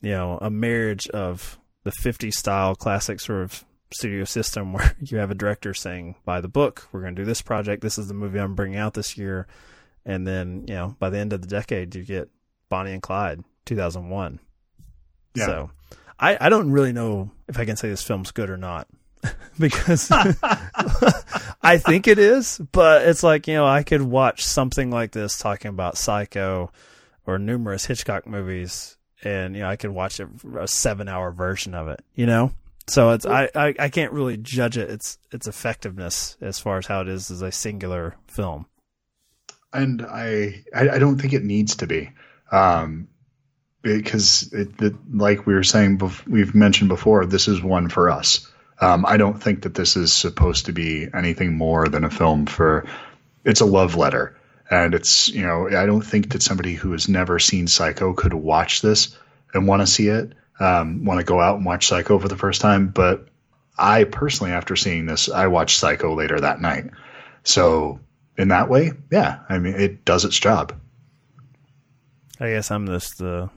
you 0.00 0.10
know, 0.12 0.38
a 0.40 0.50
marriage 0.50 1.06
of 1.08 1.58
the 1.84 1.92
50s 1.92 2.34
style 2.34 2.74
classic 2.74 3.20
sort 3.20 3.42
of 3.42 3.64
studio 3.92 4.24
system 4.24 4.72
where 4.74 4.96
you 5.00 5.18
have 5.18 5.30
a 5.30 5.34
director 5.34 5.74
saying, 5.74 6.16
by 6.24 6.40
the 6.40 6.48
book, 6.48 6.88
we're 6.92 7.02
going 7.02 7.14
to 7.14 7.22
do 7.22 7.26
this 7.26 7.42
project. 7.42 7.82
This 7.82 7.98
is 7.98 8.08
the 8.08 8.14
movie 8.14 8.40
I'm 8.40 8.54
bringing 8.54 8.78
out 8.78 8.94
this 8.94 9.16
year. 9.16 9.46
And 10.04 10.26
then, 10.26 10.64
you 10.66 10.74
know, 10.74 10.96
by 10.98 11.10
the 11.10 11.18
end 11.18 11.32
of 11.32 11.42
the 11.42 11.48
decade, 11.48 11.94
you 11.94 12.02
get 12.02 12.30
Bonnie 12.68 12.92
and 12.92 13.02
Clyde, 13.02 13.44
2001. 13.66 14.40
Yeah. 15.34 15.46
So 15.46 15.70
I, 16.18 16.36
I 16.40 16.48
don't 16.48 16.70
really 16.70 16.92
know 16.92 17.30
if 17.48 17.58
I 17.58 17.64
can 17.64 17.76
say 17.76 17.88
this 17.88 18.02
film's 18.02 18.30
good 18.30 18.50
or 18.50 18.56
not 18.56 18.88
because 19.58 20.10
I 21.62 21.78
think 21.78 22.08
it 22.08 22.18
is, 22.18 22.58
but 22.72 23.06
it's 23.06 23.22
like, 23.22 23.46
you 23.46 23.54
know, 23.54 23.66
I 23.66 23.82
could 23.82 24.02
watch 24.02 24.44
something 24.44 24.90
like 24.90 25.12
this 25.12 25.38
talking 25.38 25.68
about 25.68 25.98
Psycho 25.98 26.72
or 27.26 27.38
numerous 27.38 27.84
Hitchcock 27.84 28.26
movies 28.26 28.96
and, 29.22 29.54
you 29.54 29.62
know, 29.62 29.68
I 29.68 29.76
could 29.76 29.90
watch 29.90 30.20
a, 30.20 30.28
a 30.58 30.66
seven 30.66 31.08
hour 31.08 31.30
version 31.30 31.74
of 31.74 31.88
it, 31.88 32.02
you 32.14 32.26
know? 32.26 32.52
So 32.86 33.10
it's, 33.10 33.26
I, 33.26 33.48
I, 33.54 33.74
I 33.78 33.88
can't 33.88 34.12
really 34.12 34.36
judge 34.36 34.76
it, 34.76 34.90
its, 34.90 35.18
its 35.30 35.46
effectiveness 35.46 36.36
as 36.40 36.58
far 36.58 36.78
as 36.78 36.86
how 36.86 37.02
it 37.02 37.08
is 37.08 37.30
as 37.30 37.40
a 37.42 37.52
singular 37.52 38.16
film. 38.26 38.66
And 39.72 40.02
I, 40.02 40.64
I 40.74 40.90
I 40.90 40.98
don't 40.98 41.18
think 41.18 41.32
it 41.32 41.44
needs 41.44 41.76
to 41.76 41.86
be, 41.86 42.10
um, 42.50 43.08
because 43.82 44.52
it, 44.52 44.80
it, 44.80 44.94
like 45.12 45.46
we 45.46 45.54
were 45.54 45.64
saying, 45.64 45.98
bef- 45.98 46.26
we've 46.26 46.54
mentioned 46.54 46.88
before, 46.88 47.26
this 47.26 47.48
is 47.48 47.62
one 47.62 47.88
for 47.88 48.10
us. 48.10 48.50
Um, 48.80 49.04
I 49.06 49.16
don't 49.16 49.40
think 49.40 49.62
that 49.62 49.74
this 49.74 49.96
is 49.96 50.12
supposed 50.12 50.66
to 50.66 50.72
be 50.72 51.08
anything 51.14 51.56
more 51.56 51.88
than 51.88 52.04
a 52.04 52.10
film 52.10 52.46
for. 52.46 52.86
It's 53.44 53.60
a 53.60 53.66
love 53.66 53.96
letter, 53.96 54.36
and 54.70 54.94
it's 54.94 55.28
you 55.28 55.42
know 55.46 55.68
I 55.68 55.86
don't 55.86 56.02
think 56.02 56.30
that 56.32 56.42
somebody 56.42 56.74
who 56.74 56.92
has 56.92 57.08
never 57.08 57.38
seen 57.38 57.66
Psycho 57.66 58.12
could 58.12 58.34
watch 58.34 58.82
this 58.82 59.16
and 59.54 59.66
want 59.66 59.82
to 59.82 59.86
see 59.86 60.08
it, 60.08 60.32
um, 60.58 61.04
want 61.04 61.20
to 61.20 61.24
go 61.24 61.40
out 61.40 61.56
and 61.56 61.64
watch 61.64 61.88
Psycho 61.88 62.18
for 62.18 62.28
the 62.28 62.36
first 62.36 62.60
time. 62.60 62.88
But 62.88 63.28
I 63.78 64.04
personally, 64.04 64.52
after 64.52 64.76
seeing 64.76 65.06
this, 65.06 65.28
I 65.30 65.46
watched 65.46 65.78
Psycho 65.78 66.14
later 66.14 66.40
that 66.40 66.60
night. 66.60 66.90
So 67.44 68.00
in 68.40 68.48
that 68.48 68.68
way, 68.68 68.92
yeah, 69.12 69.40
I 69.48 69.58
mean, 69.58 69.74
it 69.74 70.04
does 70.04 70.24
its 70.24 70.38
job. 70.38 70.78
I 72.40 72.50
guess 72.50 72.70
I'm 72.70 72.86
just 72.86 73.18
the 73.18 73.50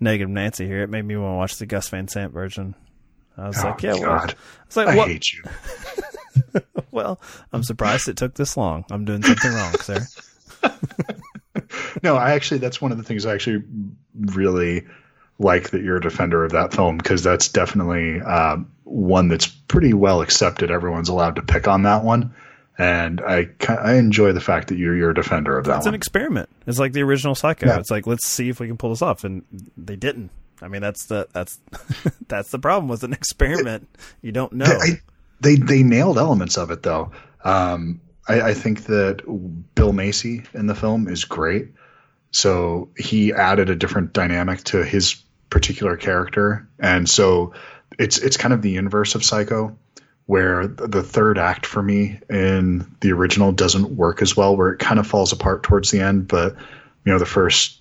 negative 0.00 0.30
Nancy 0.30 0.66
here. 0.66 0.82
It 0.82 0.90
made 0.90 1.02
me 1.04 1.16
want 1.16 1.32
to 1.32 1.36
watch 1.36 1.56
the 1.58 1.66
Gus 1.66 1.88
Van 1.90 2.08
Sant 2.08 2.32
version. 2.32 2.74
I 3.36 3.48
was 3.48 3.62
Oh, 3.62 3.68
like, 3.68 3.82
yeah, 3.82 3.92
well, 3.94 4.02
God. 4.02 4.34
it's 4.66 4.76
like, 4.76 4.88
I 4.88 4.96
what? 4.96 5.08
hate 5.08 5.32
you. 5.32 5.42
Well, 6.90 7.20
I'm 7.52 7.62
surprised 7.62 8.08
it 8.08 8.16
took 8.16 8.32
this 8.34 8.56
long. 8.56 8.86
I'm 8.90 9.04
doing 9.04 9.22
something 9.22 9.52
wrong, 9.52 9.72
sir. 9.74 10.00
No, 12.02 12.16
I 12.16 12.32
actually, 12.32 12.58
that's 12.58 12.80
one 12.80 12.92
of 12.92 12.98
the 12.98 13.04
things 13.04 13.26
I 13.26 13.34
actually 13.34 13.62
really 14.14 14.86
like 15.38 15.70
that 15.70 15.82
you're 15.82 15.96
a 15.96 16.00
defender 16.00 16.44
of 16.44 16.52
that 16.52 16.72
film 16.74 16.96
because 16.98 17.22
that's 17.22 17.48
definitely 17.48 18.20
uh, 18.20 18.58
one 18.84 19.28
that's 19.28 19.46
pretty 19.46 19.92
well 19.94 20.20
accepted. 20.22 20.70
Everyone's 20.70 21.08
allowed 21.08 21.36
to 21.36 21.42
pick 21.42 21.66
on 21.68 21.82
that 21.82 22.04
one. 22.04 22.34
And 22.78 23.20
I 23.20 23.48
I 23.68 23.94
enjoy 23.94 24.32
the 24.32 24.40
fact 24.40 24.68
that 24.68 24.78
you're 24.78 24.96
you're 24.96 25.10
a 25.10 25.14
defender 25.14 25.56
of 25.58 25.64
that 25.66 25.78
It's 25.78 25.86
one. 25.86 25.94
an 25.94 25.98
experiment. 25.98 26.48
It's 26.66 26.78
like 26.78 26.92
the 26.92 27.02
original 27.02 27.34
Psycho. 27.34 27.66
Yeah. 27.66 27.78
It's 27.78 27.90
like 27.90 28.06
let's 28.06 28.26
see 28.26 28.48
if 28.48 28.60
we 28.60 28.66
can 28.66 28.76
pull 28.76 28.90
this 28.90 29.02
off, 29.02 29.24
and 29.24 29.44
they 29.76 29.96
didn't. 29.96 30.30
I 30.62 30.68
mean, 30.68 30.80
that's 30.82 31.06
the 31.06 31.28
that's 31.32 31.58
that's 32.28 32.50
the 32.50 32.58
problem 32.58 32.88
with 32.88 33.02
an 33.04 33.12
experiment. 33.12 33.88
You 34.22 34.32
don't 34.32 34.52
know. 34.52 34.66
I, 34.66 35.00
they 35.40 35.56
they 35.56 35.82
nailed 35.82 36.18
elements 36.18 36.56
of 36.58 36.70
it 36.70 36.82
though. 36.82 37.12
Um, 37.44 38.00
I, 38.28 38.40
I 38.40 38.54
think 38.54 38.84
that 38.86 39.22
Bill 39.74 39.92
Macy 39.92 40.42
in 40.54 40.66
the 40.66 40.74
film 40.74 41.08
is 41.08 41.24
great. 41.24 41.68
So 42.32 42.90
he 42.98 43.32
added 43.32 43.70
a 43.70 43.76
different 43.76 44.12
dynamic 44.12 44.64
to 44.64 44.84
his 44.84 45.22
particular 45.48 45.96
character, 45.96 46.68
and 46.78 47.08
so 47.08 47.54
it's 47.98 48.18
it's 48.18 48.36
kind 48.36 48.52
of 48.52 48.62
the 48.62 48.76
inverse 48.76 49.14
of 49.14 49.24
Psycho, 49.24 49.78
where 50.26 50.66
the 50.66 51.02
third 51.02 51.38
act 51.38 51.66
for 51.66 51.82
me 51.82 52.20
in 52.28 52.84
the 53.00 53.12
original 53.12 53.52
doesn't 53.52 53.96
work 53.96 54.22
as 54.22 54.36
well, 54.36 54.56
where 54.56 54.70
it 54.72 54.78
kind 54.78 54.98
of 54.98 55.06
falls 55.06 55.32
apart 55.32 55.62
towards 55.62 55.90
the 55.90 56.00
end. 56.00 56.28
But 56.28 56.54
you 57.04 57.12
know, 57.12 57.18
the 57.18 57.26
first 57.26 57.78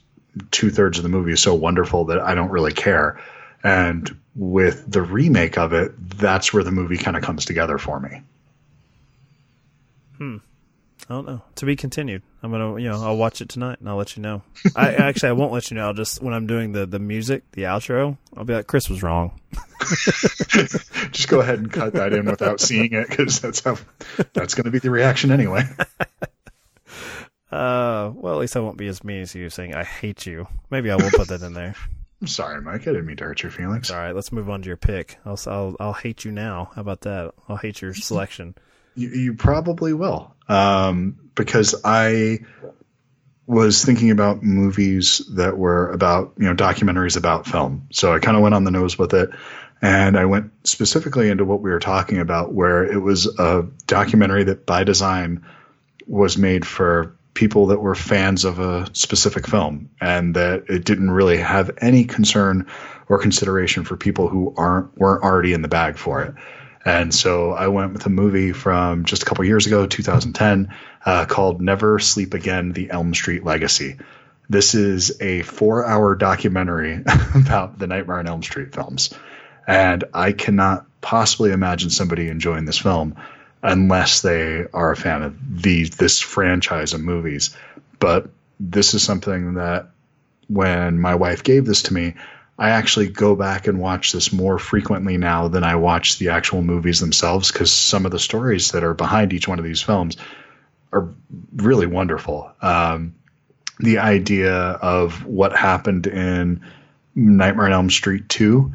two 0.51 0.69
thirds 0.69 0.97
of 0.97 1.03
the 1.03 1.09
movie 1.09 1.31
is 1.31 1.41
so 1.41 1.55
wonderful 1.55 2.05
that 2.05 2.19
I 2.19 2.35
don't 2.35 2.51
really 2.51 2.73
care. 2.73 3.19
And 3.63 4.15
with 4.35 4.89
the 4.89 5.01
remake 5.01 5.57
of 5.57 5.73
it, 5.73 5.93
that's 6.17 6.53
where 6.53 6.63
the 6.63 6.71
movie 6.71 6.97
kind 6.97 7.17
of 7.17 7.23
comes 7.23 7.45
together 7.45 7.79
for 7.79 7.99
me. 7.99 8.21
Hmm. 10.17 10.37
I 11.09 11.13
don't 11.13 11.27
know. 11.27 11.41
To 11.55 11.65
be 11.65 11.75
continued. 11.75 12.23
I'm 12.41 12.51
gonna, 12.51 12.79
you 12.81 12.89
know, 12.89 13.03
I'll 13.03 13.17
watch 13.17 13.41
it 13.41 13.49
tonight 13.49 13.79
and 13.79 13.87
I'll 13.87 13.95
let 13.95 14.15
you 14.15 14.23
know. 14.23 14.41
I 14.75 14.93
actually 14.95 15.29
I 15.29 15.33
won't 15.33 15.53
let 15.53 15.69
you 15.69 15.75
know. 15.75 15.87
I'll 15.87 15.93
just 15.93 16.21
when 16.21 16.33
I'm 16.33 16.47
doing 16.47 16.71
the 16.71 16.85
the 16.85 16.99
music, 16.99 17.43
the 17.51 17.63
outro, 17.63 18.17
I'll 18.35 18.43
be 18.43 18.53
like, 18.53 18.67
Chris 18.67 18.89
was 18.89 19.03
wrong. 19.03 19.39
Just 21.11 21.27
go 21.27 21.41
ahead 21.41 21.59
and 21.59 21.71
cut 21.71 21.93
that 21.93 22.11
in 22.11 22.25
without 22.25 22.59
seeing 22.59 22.93
it 22.93 23.07
because 23.07 23.39
that's 23.39 23.59
how 23.63 23.77
that's 24.33 24.55
going 24.55 24.65
to 24.65 24.71
be 24.71 24.79
the 24.79 24.89
reaction 24.89 25.31
anyway. 25.31 25.63
Uh, 27.51 28.11
well, 28.15 28.33
at 28.33 28.39
least 28.39 28.57
I 28.57 28.59
won't 28.59 28.75
be 28.75 28.87
as 28.87 29.01
mean 29.05 29.21
as 29.21 29.33
you 29.33 29.49
saying 29.49 29.73
I 29.73 29.85
hate 29.85 30.25
you. 30.25 30.45
Maybe 30.69 30.91
I 30.91 30.95
will 30.95 31.11
put 31.11 31.29
that 31.29 31.41
in 31.41 31.53
there. 31.53 31.73
I'm 32.19 32.27
sorry, 32.27 32.59
Mike. 32.59 32.81
I 32.81 32.91
didn't 32.91 33.05
mean 33.05 33.15
to 33.17 33.23
hurt 33.23 33.43
your 33.43 33.51
feelings. 33.51 33.91
All 33.91 33.97
right, 33.97 34.13
let's 34.13 34.33
move 34.33 34.49
on 34.49 34.61
to 34.61 34.67
your 34.67 34.75
pick. 34.75 35.17
I'll 35.23 35.39
I'll, 35.47 35.75
I'll 35.79 35.93
hate 35.93 36.25
you 36.25 36.31
now. 36.31 36.71
How 36.75 36.81
about 36.81 37.01
that? 37.01 37.33
I'll 37.47 37.55
hate 37.55 37.81
your 37.81 37.93
selection. 37.93 38.55
You, 38.95 39.09
you 39.09 39.33
probably 39.33 39.93
will, 39.93 40.33
um, 40.47 41.17
because 41.35 41.75
I 41.83 42.39
was 43.47 43.83
thinking 43.83 44.09
about 44.09 44.41
movies 44.41 45.21
that 45.35 45.57
were 45.57 45.91
about 45.91 46.33
you 46.37 46.45
know 46.45 46.55
documentaries 46.55 47.17
about 47.17 47.45
film. 47.45 47.87
So 47.91 48.13
I 48.13 48.19
kind 48.19 48.35
of 48.35 48.43
went 48.43 48.55
on 48.55 48.63
the 48.63 48.71
nose 48.71 48.97
with 48.97 49.13
it, 49.13 49.29
and 49.81 50.17
I 50.17 50.25
went 50.25 50.51
specifically 50.67 51.29
into 51.29 51.45
what 51.45 51.61
we 51.61 51.69
were 51.69 51.79
talking 51.79 52.19
about, 52.19 52.53
where 52.53 52.83
it 52.83 52.99
was 52.99 53.27
a 53.39 53.67
documentary 53.85 54.45
that 54.45 54.65
by 54.65 54.83
design 54.83 55.45
was 56.07 56.37
made 56.37 56.65
for 56.65 57.15
people 57.33 57.67
that 57.67 57.81
were 57.81 57.95
fans 57.95 58.45
of 58.45 58.59
a 58.59 58.87
specific 58.93 59.45
film, 59.47 59.89
and 60.01 60.35
that 60.35 60.63
it 60.69 60.85
didn't 60.85 61.11
really 61.11 61.37
have 61.37 61.69
any 61.79 62.05
concern 62.05 62.65
or 63.09 63.19
consideration 63.19 63.83
for 63.83 63.97
people 63.97 64.27
who 64.27 64.53
aren't 64.57 64.97
weren't 64.97 65.23
already 65.23 65.53
in 65.53 65.61
the 65.61 65.67
bag 65.67 65.97
for 65.97 66.23
it. 66.23 66.33
And 66.85 67.13
so 67.13 67.51
I 67.51 67.67
went 67.67 67.93
with 67.93 68.05
a 68.05 68.09
movie 68.09 68.51
from 68.51 69.05
just 69.05 69.23
a 69.23 69.25
couple 69.25 69.43
years 69.43 69.65
ago, 69.65 69.87
2010, 69.87 70.71
uh, 71.03 71.25
called 71.25 71.59
Never 71.59 71.97
Sleep 71.97 72.35
Again: 72.35 72.73
The 72.73 72.91
Elm 72.91 73.15
Street 73.15 73.43
Legacy. 73.43 73.97
This 74.47 74.75
is 74.75 75.19
a 75.19 75.41
four-hour 75.41 76.15
documentary 76.15 77.03
about 77.35 77.79
the 77.79 77.87
Nightmare 77.87 78.19
on 78.19 78.27
Elm 78.27 78.43
Street 78.43 78.75
films, 78.75 79.11
and 79.65 80.03
I 80.13 80.31
cannot 80.31 80.85
possibly 81.01 81.51
imagine 81.51 81.89
somebody 81.89 82.27
enjoying 82.27 82.65
this 82.65 82.77
film 82.77 83.15
unless 83.63 84.21
they 84.21 84.65
are 84.71 84.91
a 84.91 84.95
fan 84.95 85.23
of 85.23 85.61
the 85.63 85.85
this 85.85 86.19
franchise 86.19 86.93
of 86.93 87.01
movies. 87.01 87.55
But 87.97 88.29
this 88.59 88.93
is 88.93 89.01
something 89.01 89.55
that 89.55 89.89
when 90.47 90.99
my 90.99 91.15
wife 91.15 91.43
gave 91.43 91.65
this 91.65 91.83
to 91.83 91.93
me, 91.95 92.13
I 92.57 92.69
actually 92.69 93.09
go 93.09 93.35
back 93.35 93.67
and 93.67 93.79
watch 93.79 94.11
this 94.11 94.31
more 94.31 94.57
frequently 94.57 95.17
now 95.17 95.49
than 95.49 95.63
I 95.63 95.75
watch 95.75 96.17
the 96.17 96.29
actual 96.29 96.61
movies 96.61 96.99
themselves 96.99 97.51
because 97.51 97.71
some 97.71 98.05
of 98.05 98.11
the 98.11 98.19
stories 98.19 98.71
that 98.71 98.83
are 98.83 98.93
behind 98.93 99.33
each 99.33 99.47
one 99.47 99.59
of 99.59 99.65
these 99.65 99.81
films 99.81 100.15
are 100.93 101.09
really 101.53 101.85
wonderful. 101.85 102.51
Um, 102.61 103.15
the 103.79 103.97
idea 103.97 104.53
of 104.53 105.25
what 105.25 105.53
happened 105.53 106.07
in 106.07 106.61
Nightmare 107.13 107.65
on 107.65 107.73
Elm 107.73 107.89
Street 107.89 108.29
2 108.29 108.73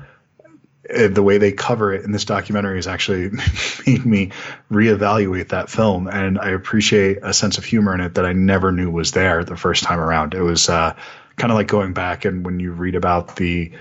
uh, 0.92 1.08
the 1.08 1.22
way 1.22 1.38
they 1.38 1.52
cover 1.52 1.92
it 1.92 2.04
in 2.04 2.12
this 2.12 2.24
documentary 2.24 2.76
has 2.76 2.86
actually 2.86 3.30
made 3.86 4.04
me 4.04 4.30
reevaluate 4.70 5.48
that 5.48 5.70
film, 5.70 6.08
and 6.08 6.38
I 6.38 6.50
appreciate 6.50 7.18
a 7.22 7.32
sense 7.32 7.58
of 7.58 7.64
humor 7.64 7.94
in 7.94 8.00
it 8.00 8.14
that 8.14 8.26
I 8.26 8.32
never 8.32 8.72
knew 8.72 8.90
was 8.90 9.12
there 9.12 9.44
the 9.44 9.56
first 9.56 9.84
time 9.84 10.00
around. 10.00 10.34
It 10.34 10.42
was 10.42 10.68
uh, 10.68 10.96
kind 11.40 11.50
of 11.50 11.56
like 11.56 11.68
going 11.68 11.94
back 11.94 12.26
and 12.26 12.44
when 12.44 12.60
you 12.60 12.70
read 12.70 12.94
about 12.94 13.36
the 13.36 13.72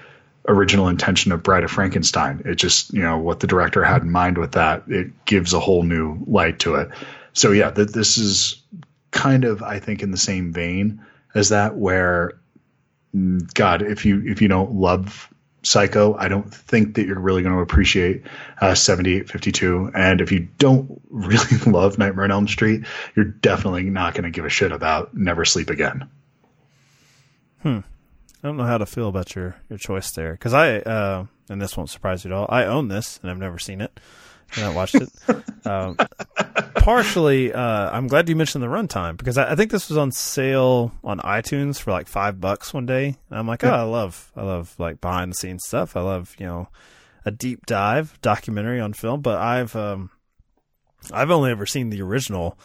original 0.47 0.87
intention 0.87 1.33
of 1.33 1.43
Bride 1.43 1.65
of 1.65 1.69
Frankenstein, 1.71 2.41
it 2.45 2.55
just 2.55 2.93
you 2.93 3.01
know 3.01 3.17
what 3.17 3.41
the 3.41 3.47
director 3.47 3.83
had 3.83 4.01
in 4.01 4.09
mind 4.09 4.37
with 4.37 4.53
that. 4.53 4.83
It 4.87 5.25
gives 5.25 5.53
a 5.53 5.59
whole 5.59 5.83
new 5.83 6.17
light 6.25 6.59
to 6.59 6.75
it. 6.75 6.89
So 7.33 7.51
yeah, 7.51 7.69
th- 7.69 7.89
this 7.89 8.17
is 8.17 8.63
kind 9.11 9.43
of 9.43 9.61
I 9.61 9.79
think 9.79 10.01
in 10.01 10.11
the 10.11 10.17
same 10.17 10.53
vein 10.53 11.05
as 11.35 11.49
that, 11.49 11.75
where 11.75 12.39
mm, 13.13 13.53
God, 13.53 13.81
if 13.81 14.05
you 14.05 14.23
if 14.25 14.41
you 14.41 14.47
don't 14.47 14.75
love 14.75 15.29
Psycho, 15.61 16.15
I 16.15 16.29
don't 16.29 16.51
think 16.53 16.95
that 16.95 17.05
you're 17.05 17.19
really 17.19 17.43
going 17.43 17.55
to 17.55 17.61
appreciate 17.61 18.23
uh, 18.61 18.73
7852. 18.73 19.91
And 19.93 20.21
if 20.21 20.31
you 20.31 20.47
don't 20.57 21.01
really 21.09 21.57
love 21.67 21.97
Nightmare 21.97 22.23
on 22.23 22.31
Elm 22.31 22.47
Street, 22.47 22.85
you're 23.17 23.25
definitely 23.25 23.89
not 23.89 24.13
going 24.13 24.23
to 24.23 24.29
give 24.29 24.45
a 24.45 24.49
shit 24.49 24.71
about 24.71 25.13
Never 25.13 25.43
Sleep 25.43 25.69
Again. 25.69 26.09
I 27.65 28.47
don't 28.47 28.57
know 28.57 28.63
how 28.63 28.77
to 28.77 28.85
feel 28.85 29.09
about 29.09 29.35
your 29.35 29.57
your 29.69 29.77
choice 29.77 30.11
there 30.11 30.31
because 30.33 30.53
I 30.53 30.77
uh, 30.77 31.25
and 31.49 31.61
this 31.61 31.75
won't 31.75 31.89
surprise 31.89 32.23
you 32.23 32.31
at 32.31 32.37
all. 32.37 32.45
I 32.49 32.65
own 32.65 32.87
this 32.87 33.19
and 33.21 33.29
I've 33.29 33.37
never 33.37 33.59
seen 33.59 33.81
it. 33.81 33.99
and 34.55 34.65
I 34.65 34.73
watched 34.73 34.95
it. 34.95 35.09
um, 35.65 35.95
partially, 36.75 37.53
uh, 37.53 37.91
I'm 37.91 38.07
glad 38.07 38.29
you 38.29 38.35
mentioned 38.35 38.63
the 38.63 38.67
runtime 38.67 39.17
because 39.17 39.37
I, 39.37 39.51
I 39.51 39.55
think 39.55 39.71
this 39.71 39.89
was 39.89 39.97
on 39.97 40.11
sale 40.11 40.91
on 41.03 41.19
iTunes 41.19 41.79
for 41.79 41.91
like 41.91 42.07
five 42.07 42.39
bucks 42.39 42.73
one 42.73 42.85
day. 42.85 43.17
And 43.29 43.39
I'm 43.39 43.47
like, 43.47 43.63
oh, 43.63 43.69
I 43.69 43.83
love, 43.83 44.31
I 44.35 44.43
love 44.43 44.73
like 44.79 45.01
behind 45.01 45.31
the 45.31 45.35
scenes 45.35 45.65
stuff. 45.65 45.95
I 45.95 46.01
love, 46.01 46.35
you 46.39 46.45
know, 46.45 46.69
a 47.25 47.31
deep 47.31 47.65
dive 47.65 48.17
documentary 48.21 48.79
on 48.79 48.93
film. 48.93 49.21
But 49.21 49.37
I've, 49.39 49.75
um, 49.75 50.09
I've 51.11 51.31
only 51.31 51.51
ever 51.51 51.65
seen 51.65 51.89
the 51.89 52.01
original 52.01 52.57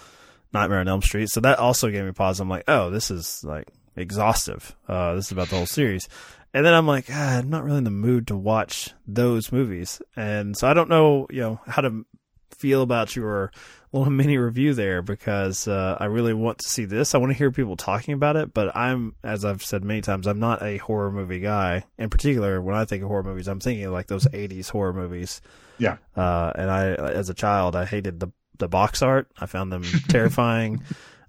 Nightmare 0.53 0.79
on 0.79 0.89
Elm 0.89 1.03
Street, 1.03 1.29
so 1.31 1.41
that 1.41 1.59
also 1.59 1.91
gave 1.91 2.05
me 2.05 2.13
pause. 2.13 2.39
I'm 2.41 2.49
like, 2.49 2.65
oh, 2.69 2.89
this 2.91 3.11
is 3.11 3.43
like 3.45 3.69
exhaustive. 3.97 4.77
Uh, 4.89 5.15
this 5.15 5.27
is 5.27 5.33
about 5.33 5.49
the 5.49 5.57
whole 5.57 5.67
series. 5.67 6.09
And 6.53 6.65
then 6.65 6.75
I'm 6.75 6.87
like, 6.87 7.07
ah, 7.11 7.39
I'm 7.39 7.51
not 7.51 7.65
really 7.65 7.79
in 7.79 7.85
the 7.85 7.91
mood 7.91 8.29
to 8.29 8.37
watch 8.37 8.91
those 9.07 9.51
movies. 9.51 10.01
And 10.15 10.57
so 10.57 10.69
I 10.69 10.75
don't 10.75 10.89
know, 10.89 11.27
you 11.31 11.41
know, 11.41 11.61
how 11.67 11.83
to 11.83 12.07
feel 12.51 12.83
about 12.83 13.17
your 13.17 13.51
little 13.93 14.11
mini 14.13 14.39
review 14.39 14.73
there 14.73 15.03
because 15.03 15.67
uh, 15.67 15.97
I 15.99 16.05
really 16.05 16.33
want 16.33 16.59
to 16.59 16.69
see 16.69 16.85
this. 16.85 17.15
I 17.15 17.19
want 17.19 17.33
to 17.33 17.39
hear 17.39 17.51
people 17.51 17.77
talking 17.77 18.15
about 18.15 18.37
it, 18.37 18.55
but 18.55 18.75
I'm, 18.77 19.17
as 19.25 19.45
I've 19.45 19.65
said 19.65 19.83
many 19.85 20.01
times, 20.01 20.29
I'm 20.29 20.39
not 20.39 20.63
a 20.63 20.77
horror 20.77 21.11
movie 21.11 21.41
guy. 21.41 21.85
In 21.99 22.09
particular, 22.09 22.63
when 22.63 22.77
I 22.77 22.85
think 22.85 23.03
of 23.03 23.09
horror 23.09 23.25
movies, 23.25 23.49
I'm 23.49 23.61
thinking 23.61 23.91
like 23.91 24.07
those 24.07 24.27
80s 24.27 24.71
horror 24.71 24.93
movies. 24.93 25.41
Yeah. 25.79 25.97
Uh, 26.17 26.53
and 26.55 26.71
I, 26.71 26.95
as 26.95 27.31
a 27.31 27.35
child, 27.35 27.75
I 27.75 27.85
hated 27.85 28.21
the 28.21 28.31
the 28.59 28.69
box 28.69 29.03
art. 29.03 29.29
I 29.39 29.47
found 29.47 29.73
them 29.73 29.83
terrifying. 30.09 30.83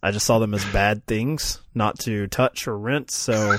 I 0.05 0.11
just 0.11 0.27
saw 0.27 0.37
them 0.37 0.53
as 0.53 0.63
bad 0.65 1.07
things, 1.07 1.59
not 1.73 1.97
to 2.01 2.27
touch 2.27 2.67
or 2.67 2.77
rent. 2.77 3.09
So, 3.09 3.57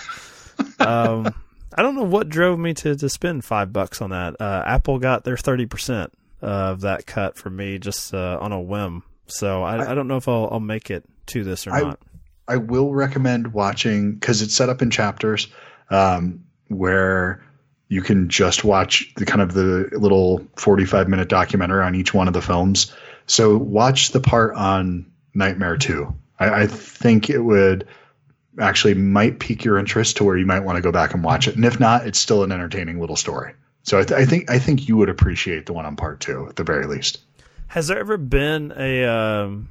um, 0.78 1.34
I 1.74 1.82
don't 1.82 1.96
know 1.96 2.04
what 2.04 2.28
drove 2.28 2.56
me 2.56 2.72
to 2.74 2.94
to 2.94 3.08
spend 3.08 3.44
five 3.44 3.72
bucks 3.72 4.00
on 4.00 4.10
that. 4.10 4.40
Uh, 4.40 4.62
Apple 4.64 5.00
got 5.00 5.24
their 5.24 5.36
thirty 5.36 5.66
percent 5.66 6.12
of 6.40 6.82
that 6.82 7.04
cut 7.04 7.36
from 7.36 7.56
me 7.56 7.80
just 7.80 8.14
uh, 8.14 8.38
on 8.40 8.52
a 8.52 8.60
whim. 8.60 9.02
So 9.26 9.64
I, 9.64 9.90
I, 9.90 9.94
don't 9.96 10.06
know 10.06 10.18
if 10.18 10.28
I'll, 10.28 10.48
I'll 10.52 10.60
make 10.60 10.88
it 10.88 11.04
to 11.26 11.42
this 11.42 11.66
or 11.66 11.72
I- 11.72 11.80
not. 11.80 11.98
I 12.46 12.58
will 12.58 12.94
recommend 12.94 13.52
watching 13.52 14.12
because 14.12 14.40
it's 14.40 14.54
set 14.54 14.68
up 14.68 14.80
in 14.80 14.92
chapters 14.92 15.48
um, 15.90 16.44
where 16.68 17.44
you 17.88 18.02
can 18.02 18.28
just 18.28 18.62
watch 18.62 19.12
the 19.16 19.26
kind 19.26 19.42
of 19.42 19.52
the 19.52 19.88
little 19.98 20.46
45 20.54 21.08
minute 21.08 21.28
documentary 21.28 21.82
on 21.82 21.96
each 21.96 22.14
one 22.14 22.28
of 22.28 22.34
the 22.34 22.42
films. 22.42 22.94
So 23.26 23.56
watch 23.56 24.12
the 24.12 24.20
part 24.20 24.54
on 24.54 25.10
Nightmare 25.34 25.76
2. 25.76 26.14
I, 26.38 26.62
I 26.62 26.66
think 26.66 27.30
it 27.30 27.40
would 27.40 27.86
actually 28.58 28.94
might 28.94 29.38
pique 29.38 29.64
your 29.64 29.78
interest 29.78 30.16
to 30.16 30.24
where 30.24 30.36
you 30.36 30.46
might 30.46 30.60
want 30.60 30.76
to 30.76 30.82
go 30.82 30.92
back 30.92 31.14
and 31.14 31.22
watch 31.22 31.46
it. 31.48 31.56
And 31.56 31.64
if 31.64 31.78
not, 31.78 32.06
it's 32.06 32.18
still 32.18 32.42
an 32.42 32.52
entertaining 32.52 33.00
little 33.00 33.16
story. 33.16 33.52
So 33.82 33.98
I, 33.98 34.04
th- 34.04 34.20
I 34.20 34.24
think 34.24 34.50
I 34.50 34.58
think 34.58 34.88
you 34.88 34.96
would 34.96 35.08
appreciate 35.08 35.66
the 35.66 35.72
one 35.72 35.86
on 35.86 35.94
part 35.96 36.20
two 36.20 36.46
at 36.48 36.56
the 36.56 36.64
very 36.64 36.86
least. 36.86 37.20
Has 37.68 37.86
there 37.88 37.98
ever 37.98 38.16
been 38.16 38.72
a 38.76 39.04
um, 39.04 39.68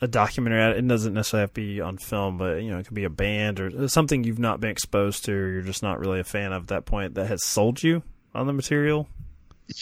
a 0.00 0.08
documentary? 0.08 0.78
It 0.78 0.88
doesn't 0.88 1.14
necessarily 1.14 1.42
have 1.42 1.50
to 1.50 1.60
be 1.60 1.80
on 1.80 1.98
film, 1.98 2.38
but 2.38 2.62
you 2.62 2.70
know, 2.70 2.78
it 2.78 2.86
could 2.86 2.94
be 2.94 3.04
a 3.04 3.10
band 3.10 3.60
or 3.60 3.88
something 3.88 4.24
you've 4.24 4.40
not 4.40 4.60
been 4.60 4.70
exposed 4.70 5.26
to, 5.26 5.32
or 5.32 5.48
you're 5.48 5.62
just 5.62 5.82
not 5.82 6.00
really 6.00 6.18
a 6.18 6.24
fan 6.24 6.52
of 6.52 6.64
at 6.64 6.68
that 6.68 6.86
point 6.86 7.14
that 7.14 7.26
has 7.26 7.44
sold 7.44 7.82
you 7.82 8.02
on 8.34 8.46
the 8.46 8.52
material. 8.52 9.08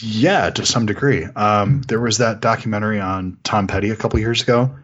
Yeah, 0.01 0.51
to 0.51 0.65
some 0.65 0.87
degree. 0.87 1.25
Um, 1.25 1.83
there 1.89 2.01
was 2.01 2.19
that 2.19 2.41
documentary 2.41 3.01
on 3.01 3.39
Tom 3.45 3.67
Petty 3.67 3.91
a 3.91 3.97
couple 3.97 4.19
years 4.19 4.43
ago. 4.43 4.75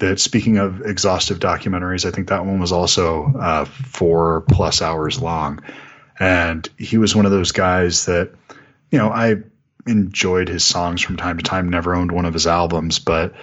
That 0.00 0.18
speaking 0.18 0.58
of 0.58 0.80
exhaustive 0.80 1.38
documentaries, 1.38 2.04
I 2.04 2.10
think 2.10 2.28
that 2.28 2.44
one 2.44 2.58
was 2.58 2.72
also 2.72 3.32
uh, 3.38 3.64
four 3.64 4.42
plus 4.42 4.82
hours 4.82 5.20
long, 5.20 5.60
and 6.18 6.68
he 6.78 6.98
was 6.98 7.14
one 7.14 7.26
of 7.26 7.32
those 7.32 7.52
guys 7.52 8.06
that, 8.06 8.32
you 8.90 8.98
know, 8.98 9.10
I 9.10 9.36
enjoyed 9.86 10.48
his 10.48 10.64
songs 10.64 11.00
from 11.02 11.16
time 11.16 11.36
to 11.36 11.42
time. 11.42 11.68
Never 11.68 11.94
owned 11.94 12.12
one 12.12 12.24
of 12.24 12.34
his 12.34 12.46
albums, 12.46 12.98
but 12.98 13.34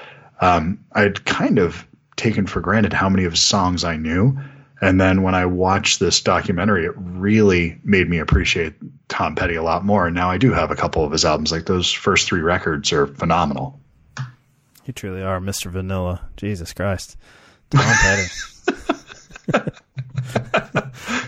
um, 0.42 0.84
I'd 0.92 1.26
kind 1.26 1.60
of 1.60 1.88
taken 2.16 2.48
for 2.48 2.62
granted 2.62 2.94
how 2.94 3.10
many 3.10 3.26
of 3.26 3.34
his 3.34 3.42
songs 3.42 3.84
I 3.84 3.98
knew. 3.98 4.38
And 4.80 5.02
then 5.02 5.24
when 5.24 5.34
I 5.34 5.46
watched 5.46 6.00
this 6.00 6.22
documentary, 6.22 6.86
it 6.86 6.94
really 6.96 7.80
made 7.84 8.08
me 8.08 8.20
appreciate 8.20 8.76
Tom 9.08 9.36
Petty 9.36 9.56
a 9.56 9.64
lot 9.64 9.84
more. 9.84 10.06
And 10.06 10.16
now 10.16 10.30
I 10.30 10.38
do 10.38 10.54
have 10.54 10.70
a 10.70 10.76
couple 10.76 11.04
of 11.04 11.12
his 11.12 11.26
albums. 11.26 11.52
Like 11.52 11.66
those 11.66 11.92
first 11.92 12.28
three 12.28 12.42
records 12.42 12.92
are 12.94 13.08
phenomenal. 13.08 13.80
You 14.88 14.94
truly 14.94 15.22
are 15.22 15.40
Mr. 15.42 15.70
Vanilla. 15.70 16.30
Jesus 16.38 16.74
Christ. 16.74 17.18
Tom 17.70 17.82
Petty. 18.02 18.30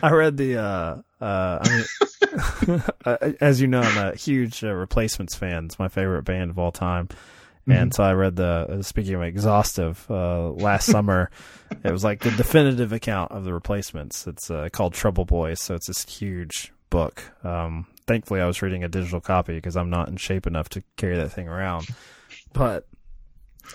I 0.01 0.11
read 0.11 0.37
the, 0.37 0.57
uh, 0.57 1.01
uh, 1.21 1.59
I 1.61 1.83
mean, 2.65 3.35
as 3.41 3.59
you 3.59 3.67
know, 3.67 3.81
I'm 3.81 3.97
a 3.97 4.15
huge 4.15 4.63
uh, 4.63 4.73
Replacements 4.73 5.35
fan. 5.35 5.65
It's 5.65 5.77
my 5.77 5.89
favorite 5.89 6.23
band 6.23 6.51
of 6.51 6.57
all 6.57 6.71
time. 6.71 7.09
And 7.67 7.93
so 7.93 8.03
I 8.03 8.13
read 8.13 8.35
the 8.35 8.65
uh, 8.79 8.81
speaking 8.81 9.13
of 9.13 9.21
exhaustive 9.21 10.05
uh, 10.09 10.49
last 10.49 10.85
summer. 10.87 11.29
It 11.83 11.91
was 11.91 12.03
like 12.03 12.21
the 12.21 12.31
definitive 12.31 12.93
account 12.93 13.31
of 13.31 13.43
the 13.43 13.53
replacements. 13.53 14.25
It's 14.25 14.49
uh, 14.49 14.69
called 14.71 14.93
Trouble 14.93 15.25
Boys, 15.25 15.61
so 15.61 15.75
it's 15.75 15.85
this 15.85 16.03
huge 16.03 16.73
book. 16.89 17.21
Um, 17.43 17.85
thankfully, 18.07 18.41
I 18.41 18.47
was 18.47 18.63
reading 18.63 18.83
a 18.83 18.87
digital 18.87 19.21
copy 19.21 19.53
because 19.53 19.77
I'm 19.77 19.91
not 19.91 20.09
in 20.09 20.17
shape 20.17 20.47
enough 20.47 20.69
to 20.69 20.83
carry 20.97 21.15
that 21.17 21.31
thing 21.31 21.47
around. 21.47 21.87
But 22.53 22.87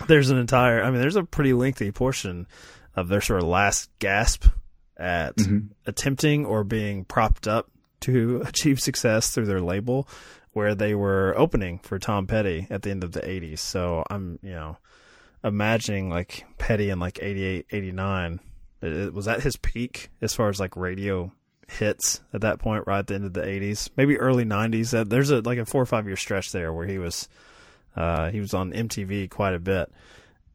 there's 0.07 0.31
an 0.31 0.39
entire, 0.39 0.83
I 0.83 0.91
mean, 0.91 1.01
there's 1.01 1.17
a 1.17 1.25
pretty 1.25 1.53
lengthy 1.53 1.91
portion 1.93 2.47
of 2.97 3.09
their 3.09 3.21
sort 3.21 3.43
of 3.43 3.49
last 3.49 3.91
gasp 3.99 4.47
at 4.97 5.35
attempting 5.87 6.47
or 6.47 6.63
being 6.65 7.05
propped 7.05 7.49
up 7.49 7.71
to 8.01 8.43
achieve 8.47 8.81
success 8.81 9.31
through 9.31 9.47
their 9.47 9.61
label 9.61 10.09
where 10.53 10.75
they 10.75 10.95
were 10.95 11.35
opening 11.37 11.81
for 11.81 11.99
Tom 11.99 12.27
Petty 12.27 12.67
at 12.71 12.83
the 12.83 12.91
end 12.91 13.03
of 13.03 13.13
the 13.13 13.21
80s. 13.21 13.59
So 13.59 14.05
I'm, 14.09 14.39
you 14.43 14.53
know, 14.53 14.79
imagining 15.43 16.09
like 16.09 16.45
Petty 16.59 16.91
in 16.91 16.99
like 16.99 17.19
88, 17.21 17.67
89. 17.71 18.41
It, 18.81 18.93
it, 18.93 19.15
was 19.15 19.29
at 19.29 19.43
his 19.43 19.57
peak 19.57 20.11
as 20.23 20.33
far 20.33 20.49
as 20.49 20.61
like 20.61 20.77
radio 20.77 21.33
hits 21.69 22.21
at 22.33 22.43
that 22.43 22.61
point, 22.61 22.85
right 22.87 23.01
at 23.01 23.09
the 23.09 23.15
end 23.15 23.25
of 23.25 23.33
the 23.33 23.43
80s, 23.43 23.91
maybe 23.97 24.19
early 24.19 24.45
90s. 24.45 24.97
Uh, 24.97 25.05
There's 25.05 25.31
a 25.31 25.41
like 25.41 25.59
a 25.59 25.67
four 25.67 25.83
or 25.83 25.87
five 25.87 26.07
year 26.07 26.17
stretch 26.17 26.53
there 26.53 26.73
where 26.73 26.87
he 26.87 26.99
was, 26.99 27.29
uh, 27.97 28.31
he 28.31 28.41
was 28.41 28.55
on 28.55 28.73
MTV 28.73 29.31
quite 29.31 29.55
a 29.55 29.59
bit. 29.59 29.91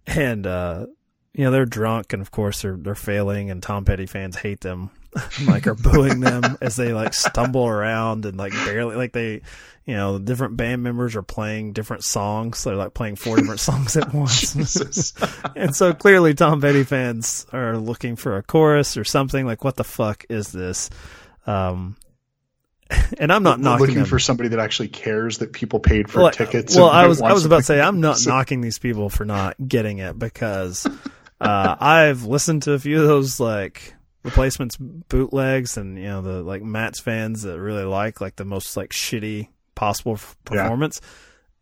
And, 0.07 0.45
uh, 0.45 0.87
you 1.33 1.45
know, 1.45 1.51
they're 1.51 1.65
drunk 1.65 2.13
and 2.13 2.21
of 2.21 2.31
course 2.31 2.61
they're, 2.61 2.77
they're 2.77 2.95
failing 2.95 3.51
and 3.51 3.61
Tom 3.61 3.85
Petty 3.85 4.05
fans 4.05 4.35
hate 4.35 4.61
them. 4.61 4.91
like 5.47 5.65
are 5.65 5.75
booing 5.75 6.19
them 6.19 6.57
as 6.61 6.75
they 6.75 6.93
like 6.93 7.13
stumble 7.13 7.65
around 7.65 8.25
and 8.25 8.37
like 8.37 8.51
barely 8.51 8.95
like 8.95 9.11
they 9.11 9.41
you 9.85 9.95
know 9.95 10.19
different 10.19 10.55
band 10.55 10.83
members 10.83 11.15
are 11.15 11.23
playing 11.23 11.73
different 11.73 12.03
songs 12.03 12.63
they're 12.63 12.75
like 12.75 12.93
playing 12.93 13.15
four 13.15 13.35
different 13.35 13.59
songs 13.59 13.97
at 13.97 14.13
once 14.13 14.53
and 15.55 15.75
so 15.75 15.93
clearly 15.93 16.35
tom 16.35 16.61
petty 16.61 16.83
fans 16.83 17.47
are 17.51 17.75
looking 17.75 18.15
for 18.15 18.37
a 18.37 18.43
chorus 18.43 18.97
or 18.97 19.03
something 19.03 19.47
like 19.47 19.63
what 19.63 19.75
the 19.77 19.83
fuck 19.83 20.25
is 20.29 20.51
this 20.51 20.91
um 21.47 21.95
and 23.19 23.31
i'm 23.31 23.43
not 23.43 23.59
knocking 23.59 23.81
looking 23.81 23.95
them. 23.97 24.05
for 24.05 24.19
somebody 24.19 24.49
that 24.49 24.59
actually 24.59 24.87
cares 24.87 25.37
that 25.39 25.53
people 25.53 25.79
paid 25.79 26.09
for 26.09 26.23
well, 26.23 26.31
tickets. 26.31 26.75
well 26.75 26.89
i 26.89 27.05
was 27.07 27.21
i 27.21 27.33
was 27.33 27.45
about 27.45 27.57
to 27.57 27.63
say 27.63 27.79
i'm 27.81 27.99
not 28.01 28.11
music. 28.17 28.27
knocking 28.29 28.61
these 28.61 28.79
people 28.79 29.09
for 29.09 29.25
not 29.25 29.55
getting 29.67 29.99
it 29.99 30.17
because 30.17 30.85
uh 31.39 31.75
i've 31.79 32.23
listened 32.23 32.63
to 32.63 32.73
a 32.73 32.79
few 32.79 33.01
of 33.01 33.07
those 33.07 33.39
like 33.39 33.93
replacements 34.23 34.75
bootlegs 34.77 35.77
and 35.77 35.97
you 35.97 36.03
know 36.05 36.21
the 36.21 36.41
like 36.41 36.61
Mats 36.61 36.99
fans 36.99 37.43
that 37.43 37.59
really 37.59 37.83
like 37.85 38.19
like 38.19 38.35
the 38.35 38.43
most 38.45 38.75
like 38.75 38.89
shitty 38.89 39.47
possible 39.75 40.13
f- 40.13 40.35
Yeah. 40.51 40.63
performance 40.63 40.99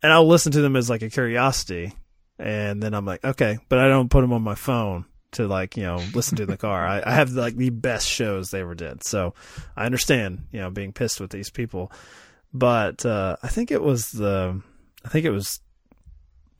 and 0.02 0.12
I'll 0.12 0.26
listen 0.26 0.50
to 0.52 0.60
them 0.60 0.74
as 0.76 0.90
like 0.90 1.02
a 1.02 1.08
curiosity 1.10 1.92
and 2.38 2.82
then 2.82 2.94
I'm 2.94 3.04
like 3.04 3.24
okay 3.24 3.58
but 3.68 3.78
I 3.78 3.86
don't 3.88 4.08
put 4.08 4.22
them 4.22 4.32
on 4.32 4.42
my 4.42 4.56
phone 4.56 5.04
to 5.32 5.46
like 5.46 5.76
you 5.76 5.82
know 5.82 6.02
listen 6.14 6.36
to 6.36 6.44
in 6.44 6.48
the 6.48 6.56
car 6.56 6.86
I, 6.86 7.02
I 7.04 7.12
have 7.12 7.32
like 7.32 7.56
the 7.56 7.70
best 7.70 8.08
shows 8.08 8.50
they 8.50 8.60
ever 8.60 8.74
did 8.74 9.04
so 9.04 9.34
I 9.76 9.84
understand 9.86 10.46
you 10.52 10.60
know 10.60 10.70
being 10.70 10.92
pissed 10.92 11.20
with 11.20 11.30
these 11.30 11.50
people 11.50 11.92
but 12.54 13.04
uh 13.04 13.36
I 13.42 13.48
think 13.48 13.70
it 13.70 13.82
was 13.82 14.10
the 14.10 14.60
I 15.04 15.08
think 15.08 15.24
it 15.26 15.30
was 15.30 15.60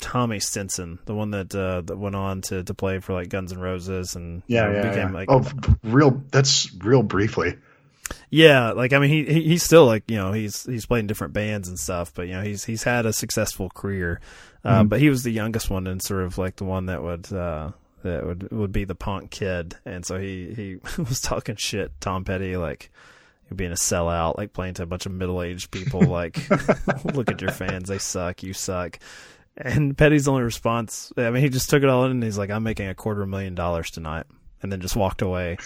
Tommy 0.00 0.38
Stinson, 0.38 1.00
the 1.06 1.14
one 1.14 1.32
that 1.32 1.52
uh, 1.52 1.80
that 1.80 1.98
went 1.98 2.14
on 2.14 2.40
to, 2.42 2.62
to 2.62 2.72
play 2.72 3.00
for 3.00 3.14
like 3.14 3.30
Guns 3.30 3.52
N' 3.52 3.58
Roses 3.58 4.14
and 4.14 4.44
you 4.46 4.54
Yeah, 4.54 4.66
know, 4.68 4.72
yeah, 4.74 4.88
became 4.90 5.08
yeah. 5.08 5.14
like 5.14 5.28
oh, 5.28 5.44
real. 5.82 6.22
That's 6.30 6.72
real 6.84 7.02
briefly. 7.02 7.56
yeah, 8.30 8.70
like 8.70 8.92
I 8.92 9.00
mean 9.00 9.10
he 9.10 9.24
he- 9.24 9.42
he's 9.48 9.64
still 9.64 9.86
like 9.86 10.04
you 10.08 10.14
know 10.16 10.30
he's 10.32 10.62
he's 10.66 10.86
played 10.86 11.00
in 11.00 11.06
different 11.08 11.32
bands 11.32 11.66
and 11.68 11.76
stuff, 11.78 12.12
but 12.14 12.28
you 12.28 12.34
know 12.34 12.42
he's 12.42 12.64
he's 12.64 12.84
had 12.84 13.06
a 13.06 13.12
successful 13.12 13.70
career. 13.70 14.20
Uh, 14.64 14.84
But 14.84 15.00
he 15.00 15.08
was 15.08 15.24
the 15.24 15.32
youngest 15.32 15.68
one 15.68 15.86
and 15.88 16.00
sort 16.00 16.22
of 16.22 16.38
like 16.38 16.56
the 16.56 16.64
one 16.64 16.86
that 16.86 17.02
would 17.02 17.32
uh, 17.32 17.72
that 18.02 18.26
would 18.26 18.50
would 18.50 18.72
be 18.72 18.84
the 18.84 18.94
punk 18.94 19.30
kid, 19.30 19.76
and 19.84 20.04
so 20.04 20.18
he 20.18 20.54
he 20.54 20.76
was 21.02 21.20
talking 21.20 21.56
shit 21.56 21.92
Tom 22.00 22.24
Petty 22.24 22.56
like 22.56 22.90
being 23.54 23.72
a 23.72 23.76
sellout, 23.76 24.36
like 24.36 24.52
playing 24.52 24.74
to 24.74 24.82
a 24.82 24.86
bunch 24.86 25.06
of 25.06 25.12
middle 25.12 25.42
aged 25.42 25.70
people. 25.70 26.02
Like, 26.08 26.48
look 27.04 27.30
at 27.30 27.40
your 27.40 27.50
fans, 27.50 27.88
they 27.88 27.98
suck, 27.98 28.42
you 28.42 28.52
suck. 28.52 28.98
And 29.56 29.96
Petty's 29.96 30.26
only 30.26 30.42
response, 30.42 31.12
I 31.16 31.30
mean, 31.30 31.42
he 31.42 31.48
just 31.48 31.68
took 31.68 31.82
it 31.82 31.88
all 31.88 32.04
in 32.04 32.12
and 32.12 32.22
he's 32.22 32.38
like, 32.38 32.50
I'm 32.50 32.62
making 32.62 32.88
a 32.88 32.94
quarter 32.94 33.26
million 33.26 33.54
dollars 33.54 33.90
tonight. 33.90 34.26
And 34.62 34.72
then 34.72 34.80
just 34.80 34.96
walked 34.96 35.22
away. 35.22 35.58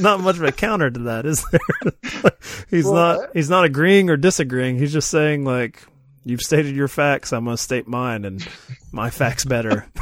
Not 0.00 0.20
much 0.20 0.36
of 0.36 0.44
a 0.44 0.52
counter 0.52 0.90
to 0.90 1.00
that, 1.00 1.26
is 1.26 1.44
there? 1.50 2.32
He's 2.70 2.90
not 2.90 3.30
he's 3.32 3.50
not 3.50 3.64
agreeing 3.64 4.10
or 4.10 4.16
disagreeing. 4.16 4.78
He's 4.78 4.92
just 4.92 5.10
saying 5.10 5.44
like 5.44 5.82
you've 6.24 6.40
stated 6.40 6.74
your 6.74 6.88
facts, 6.88 7.32
I'm 7.32 7.44
gonna 7.44 7.56
state 7.56 7.88
mine 7.88 8.24
and 8.24 8.46
my 8.92 9.10
facts 9.10 9.44
better. 9.44 9.86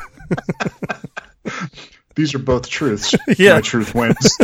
These 2.14 2.34
are 2.34 2.40
both 2.40 2.68
truths. 2.68 3.14
Yeah. 3.38 3.54
My 3.54 3.60
truth 3.60 3.94
wins. 3.94 4.36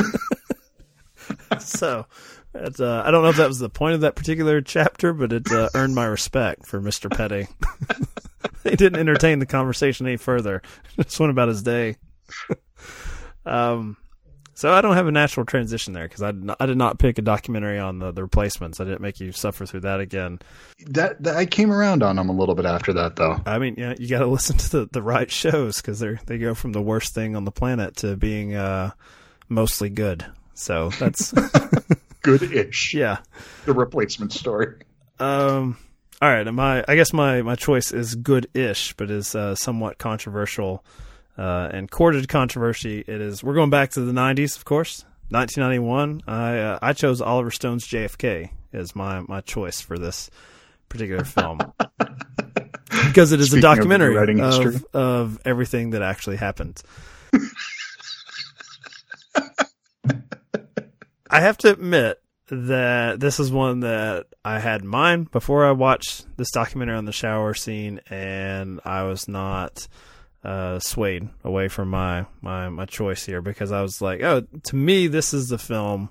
so 1.58 2.06
uh, 2.54 3.02
I 3.04 3.10
don't 3.10 3.22
know 3.22 3.30
if 3.30 3.36
that 3.36 3.48
was 3.48 3.58
the 3.58 3.68
point 3.68 3.96
of 3.96 4.02
that 4.02 4.14
particular 4.14 4.60
chapter, 4.60 5.12
but 5.12 5.32
it 5.32 5.50
uh, 5.50 5.70
earned 5.74 5.94
my 5.94 6.04
respect 6.04 6.66
for 6.66 6.80
Mr. 6.80 7.14
Petty. 7.14 7.48
he 8.62 8.76
didn't 8.76 9.00
entertain 9.00 9.40
the 9.40 9.46
conversation 9.46 10.06
any 10.06 10.16
further. 10.16 10.62
Just 10.96 11.18
went 11.18 11.30
about 11.30 11.48
his 11.48 11.62
day. 11.62 11.96
um, 13.44 13.96
so 14.54 14.72
I 14.72 14.80
don't 14.80 14.94
have 14.96 15.06
a 15.06 15.12
natural 15.12 15.44
transition 15.44 15.92
there 15.92 16.06
because 16.06 16.22
I, 16.22 16.30
did 16.32 16.44
not- 16.44 16.56
I 16.60 16.66
did 16.66 16.76
not 16.78 16.98
pick 16.98 17.18
a 17.18 17.22
documentary 17.22 17.78
on 17.78 17.98
the, 17.98 18.12
the 18.12 18.22
replacements. 18.22 18.80
I 18.80 18.84
didn't 18.84 19.00
make 19.00 19.20
you 19.20 19.32
suffer 19.32 19.66
through 19.66 19.80
that 19.80 20.00
again. 20.00 20.38
that, 20.86 21.22
that 21.22 21.36
I 21.36 21.46
came 21.46 21.70
around 21.72 22.02
on 22.02 22.16
them 22.16 22.28
a 22.28 22.32
little 22.32 22.54
bit 22.54 22.64
after 22.64 22.92
that, 22.94 23.16
though. 23.16 23.40
I 23.44 23.58
mean, 23.58 23.74
yeah, 23.78 23.94
you 23.98 24.08
got 24.08 24.20
to 24.20 24.26
listen 24.28 24.56
to 24.56 24.70
the, 24.70 24.88
the 24.92 25.02
right 25.02 25.30
shows 25.30 25.80
because 25.80 25.98
they 26.00 26.18
they 26.26 26.38
go 26.38 26.54
from 26.54 26.72
the 26.72 26.82
worst 26.82 27.14
thing 27.14 27.36
on 27.36 27.44
the 27.44 27.52
planet 27.52 27.96
to 27.96 28.16
being 28.16 28.54
uh, 28.54 28.92
mostly 29.48 29.90
good. 29.90 30.24
So 30.54 30.90
that's 30.90 31.32
Good-ish. 32.22 32.94
yeah. 32.94 33.18
The 33.66 33.72
replacement 33.74 34.32
story. 34.32 34.76
Um. 35.18 35.76
All 36.22 36.30
right. 36.30 36.44
My 36.54 36.84
I 36.88 36.94
guess 36.94 37.12
my 37.12 37.42
my 37.42 37.54
choice 37.54 37.92
is 37.92 38.14
good-ish, 38.14 38.94
but 38.94 39.10
is 39.10 39.34
uh, 39.34 39.54
somewhat 39.56 39.98
controversial 39.98 40.84
uh, 41.36 41.68
and 41.72 41.90
courted 41.90 42.28
controversy. 42.28 43.04
It 43.06 43.20
is. 43.20 43.42
We're 43.42 43.54
going 43.54 43.70
back 43.70 43.90
to 43.92 44.00
the 44.00 44.12
'90s, 44.12 44.56
of 44.56 44.64
course. 44.64 45.04
1991. 45.30 46.22
I 46.26 46.58
uh, 46.58 46.78
I 46.82 46.92
chose 46.92 47.20
Oliver 47.20 47.50
Stone's 47.50 47.86
JFK 47.88 48.50
as 48.72 48.94
my 48.94 49.20
my 49.20 49.40
choice 49.40 49.80
for 49.80 49.98
this 49.98 50.30
particular 50.88 51.24
film 51.24 51.58
because 53.06 53.32
it 53.32 53.40
is 53.40 53.48
Speaking 53.48 53.58
a 53.58 53.62
documentary 53.62 54.10
rewriting 54.10 54.40
of, 54.40 54.86
of 54.94 55.40
everything 55.44 55.90
that 55.90 56.02
actually 56.02 56.36
happened. 56.36 56.80
I 61.30 61.40
have 61.40 61.58
to 61.58 61.72
admit 61.72 62.20
that 62.48 63.18
this 63.18 63.40
is 63.40 63.50
one 63.50 63.80
that 63.80 64.26
I 64.44 64.60
had 64.60 64.82
in 64.82 64.86
mind 64.86 65.32
before 65.32 65.66
I 65.66 65.72
watched 65.72 66.26
this 66.36 66.50
documentary 66.52 66.96
on 66.96 67.06
the 67.06 67.12
shower 67.12 67.54
scene, 67.54 68.00
and 68.08 68.80
I 68.84 69.02
was 69.04 69.26
not 69.26 69.88
uh, 70.44 70.78
swayed 70.78 71.28
away 71.42 71.68
from 71.68 71.88
my, 71.90 72.26
my 72.42 72.68
my 72.68 72.84
choice 72.84 73.24
here 73.24 73.40
because 73.42 73.72
I 73.72 73.80
was 73.82 74.00
like, 74.02 74.22
oh, 74.22 74.42
to 74.64 74.76
me, 74.76 75.06
this 75.06 75.32
is 75.34 75.48
the 75.48 75.58
film. 75.58 76.10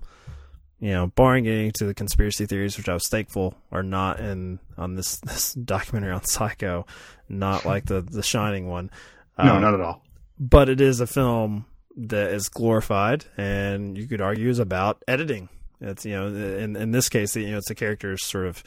You 0.79 0.91
know, 0.91 1.07
barring 1.07 1.45
getting 1.45 1.71
to 1.73 1.85
the 1.85 1.93
conspiracy 1.93 2.45
theories, 2.45 2.75
which 2.77 2.89
I 2.89 2.93
was 2.93 3.07
thankful 3.07 3.55
are 3.71 3.83
not 3.83 4.19
in 4.19 4.59
on 4.77 4.95
this 4.95 5.17
this 5.25 5.53
documentary 5.53 6.11
on 6.11 6.25
Psycho, 6.25 6.85
not 7.29 7.63
like 7.65 7.85
the 7.85 8.01
the 8.01 8.23
Shining 8.23 8.67
one. 8.67 8.89
No, 9.37 9.55
Um, 9.55 9.61
not 9.61 9.73
at 9.73 9.81
all. 9.81 10.03
but 10.39 10.67
it 10.69 10.81
is 10.81 10.99
a 10.99 11.07
film 11.07 11.65
that 11.95 12.31
is 12.31 12.49
glorified, 12.49 13.25
and 13.37 13.97
you 13.97 14.07
could 14.07 14.19
argue 14.19 14.49
is 14.49 14.59
about 14.59 15.03
editing. 15.07 15.47
It's 15.79 16.05
you 16.05 16.13
know, 16.15 16.27
in 16.27 16.75
in 16.75 16.91
this 16.91 17.07
case, 17.07 17.35
you 17.35 17.51
know, 17.51 17.57
it's 17.59 17.67
the 17.69 17.75
characters 17.75 18.25
sort 18.25 18.45
of 18.47 18.61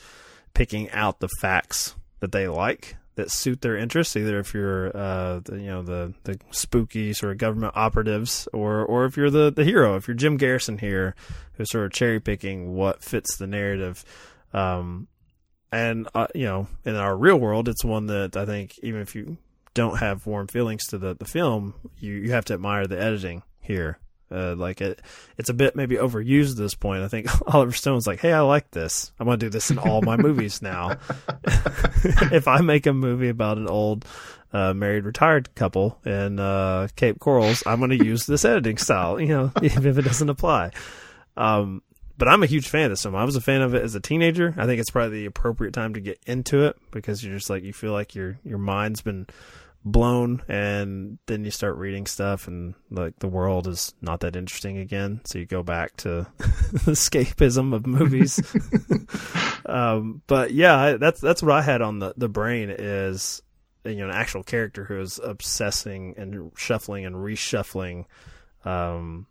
picking 0.55 0.91
out 0.93 1.21
the 1.21 1.29
facts 1.41 1.97
that 2.21 2.33
they 2.33 2.49
like 2.49 2.97
that 3.17 3.31
suit 3.31 3.61
their 3.63 3.77
interests. 3.77 4.17
Either 4.17 4.39
if 4.39 4.55
you're, 4.55 4.97
uh, 4.97 5.41
the, 5.41 5.59
you 5.59 5.67
know, 5.67 5.83
the 5.83 6.15
the 6.25 6.39
spooky 6.51 7.13
sort 7.13 7.33
of 7.33 7.39
government 7.39 7.73
operatives, 7.77 8.49
or 8.53 8.85
or 8.85 9.05
if 9.05 9.17
you're 9.17 9.31
the 9.31 9.51
the 9.51 9.65
hero, 9.65 9.97
if 9.97 10.07
you're 10.07 10.15
Jim 10.15 10.37
Garrison 10.37 10.79
here, 10.79 11.15
who's 11.55 11.71
sort 11.71 11.87
of 11.87 11.93
cherry 11.93 12.21
picking 12.21 12.75
what 12.75 13.03
fits 13.03 13.37
the 13.37 13.47
narrative. 13.47 14.05
Um, 14.53 15.09
and 15.73 16.09
uh, 16.15 16.29
you 16.35 16.45
know, 16.45 16.69
in 16.85 16.95
our 16.95 17.17
real 17.17 17.37
world, 17.37 17.69
it's 17.69 17.85
one 17.85 18.07
that 18.07 18.37
I 18.37 18.47
think 18.47 18.79
even 18.83 19.01
if 19.01 19.15
you 19.15 19.39
don't 19.75 19.99
have 19.99 20.27
warm 20.27 20.47
feelings 20.47 20.87
to 20.87 20.99
the 20.99 21.15
the 21.15 21.25
film, 21.25 21.75
you 21.99 22.15
you 22.15 22.33
have 22.33 22.45
to 22.47 22.55
admire 22.55 22.87
the 22.87 23.01
editing 23.01 23.43
here. 23.61 23.99
Uh, 24.31 24.57
like 24.57 24.81
it, 24.81 25.01
it's 25.39 25.51
a 25.51 25.55
bit 25.55 25.77
maybe 25.77 25.97
overused 25.97 26.53
at 26.53 26.57
this 26.57 26.75
point. 26.75 27.03
I 27.03 27.09
think 27.09 27.29
Oliver 27.55 27.73
Stone's 27.73 28.07
like, 28.07 28.21
"Hey, 28.21 28.33
I 28.33 28.41
like 28.41 28.71
this. 28.73 29.13
I'm 29.21 29.27
gonna 29.27 29.37
do 29.37 29.49
this 29.49 29.71
in 29.71 29.79
all 29.79 30.03
my 30.03 30.17
movies 30.17 30.63
now. 30.63 30.99
if 32.33 32.49
I 32.49 32.61
make 32.61 32.87
a 32.87 32.93
movie 32.93 33.29
about 33.29 33.59
an 33.59 33.69
old 33.69 34.05
uh, 34.53 34.75
married 34.75 35.05
retired 35.05 35.55
couple 35.55 35.99
in 36.05 36.41
uh, 36.41 36.89
Cape 36.97 37.21
Corals, 37.21 37.63
I'm 37.67 37.79
gonna 37.79 37.95
use 37.95 38.27
this 38.27 38.45
editing 38.45 38.79
style. 38.79 39.21
You 39.21 39.29
know, 39.29 39.53
even 39.63 39.87
if 39.87 39.99
it 39.99 40.03
doesn't 40.03 40.31
apply." 40.31 40.73
Um, 41.37 41.83
but 42.19 42.29
I'm 42.29 42.43
a 42.43 42.47
huge 42.47 42.69
fan 42.69 42.87
of 42.87 42.93
this 42.93 43.03
film. 43.03 43.15
I 43.15 43.25
was 43.25 43.37
a 43.37 43.41
fan 43.41 43.61
of 43.61 43.75
it 43.75 43.83
as 43.83 43.95
a 43.95 44.01
teenager. 44.01 44.55
I 44.57 44.67
think 44.67 44.81
it's 44.81 44.91
probably 44.91 45.21
the 45.21 45.27
appropriate 45.27 45.75
time 45.75 45.95
to 45.95 46.01
get 46.01 46.19
into 46.27 46.65
it 46.65 46.77
because 46.91 47.23
you're 47.23 47.37
just 47.37 47.51
like 47.51 47.63
you 47.63 47.73
feel 47.73 47.93
like 47.93 48.15
your 48.15 48.39
your 48.43 48.59
mind's 48.59 49.03
been 49.03 49.27
blown 49.87 50.43
and 50.49 51.19
then 51.27 51.45
you 51.45 51.51
start 51.51 51.77
reading 51.77 52.07
stuff 52.07 52.49
and 52.49 52.75
like 52.91 53.17
the 53.21 53.29
world 53.29 53.69
is 53.69 53.95
not 54.03 54.21
that 54.21 54.37
interesting 54.37 54.79
again. 54.79 55.21
So 55.25 55.39
you 55.39 55.47
go 55.47 55.63
back 55.63 55.97
to 55.99 56.27
escapism 56.39 57.75
of 57.75 57.87
movies. 57.87 58.41
Um, 59.67 60.23
but 60.29 60.53
yeah 60.53 60.93
that's 60.93 61.21
that's 61.21 61.43
what 61.43 61.51
i 61.51 61.61
had 61.61 61.83
on 61.83 61.99
the 61.99 62.15
the 62.17 62.29
brain 62.29 62.71
is 62.71 63.43
you 63.85 63.97
know 63.97 64.05
an 64.05 64.15
actual 64.15 64.45
character 64.45 64.85
who 64.85 65.01
is 65.01 65.19
obsessing 65.19 66.15
and 66.17 66.53
shuffling 66.57 67.05
and 67.05 67.17
reshuffling 67.17 68.05
um, 68.65 69.27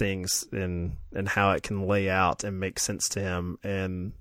things 0.00 0.46
and 0.52 0.96
and 1.14 1.28
how 1.28 1.52
it 1.52 1.62
can 1.62 1.86
lay 1.86 2.08
out 2.08 2.44
and 2.44 2.60
make 2.60 2.78
sense 2.78 3.08
to 3.10 3.20
him. 3.20 3.58
And 3.62 4.12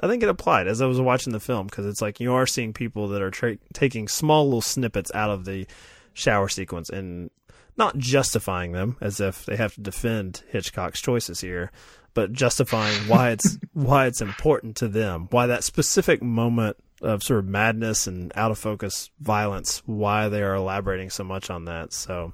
I 0.00 0.08
think 0.08 0.22
it 0.22 0.28
applied 0.28 0.68
as 0.68 0.80
I 0.80 0.86
was 0.86 1.00
watching 1.00 1.32
the 1.32 1.40
film 1.40 1.66
because 1.66 1.86
it's 1.86 2.02
like 2.02 2.20
you 2.20 2.32
are 2.32 2.46
seeing 2.46 2.72
people 2.72 3.08
that 3.08 3.22
are 3.22 3.30
tra- 3.30 3.58
taking 3.72 4.08
small 4.08 4.44
little 4.44 4.60
snippets 4.60 5.10
out 5.14 5.30
of 5.30 5.44
the 5.44 5.66
shower 6.12 6.48
sequence 6.48 6.90
and 6.90 7.30
not 7.76 7.96
justifying 7.96 8.72
them 8.72 8.96
as 9.00 9.20
if 9.20 9.46
they 9.46 9.56
have 9.56 9.74
to 9.74 9.80
defend 9.80 10.42
Hitchcock's 10.48 11.00
choices 11.00 11.40
here, 11.40 11.70
but 12.12 12.32
justifying 12.32 12.96
why 13.06 13.30
it's 13.30 13.58
why 13.72 14.06
it's 14.06 14.20
important 14.20 14.76
to 14.76 14.88
them, 14.88 15.28
why 15.30 15.46
that 15.46 15.64
specific 15.64 16.22
moment 16.22 16.76
of 17.00 17.22
sort 17.22 17.38
of 17.38 17.46
madness 17.46 18.08
and 18.08 18.32
out 18.34 18.50
of 18.50 18.58
focus 18.58 19.10
violence, 19.20 19.82
why 19.86 20.28
they 20.28 20.42
are 20.42 20.54
elaborating 20.54 21.10
so 21.10 21.22
much 21.22 21.48
on 21.48 21.66
that. 21.66 21.92
So, 21.92 22.32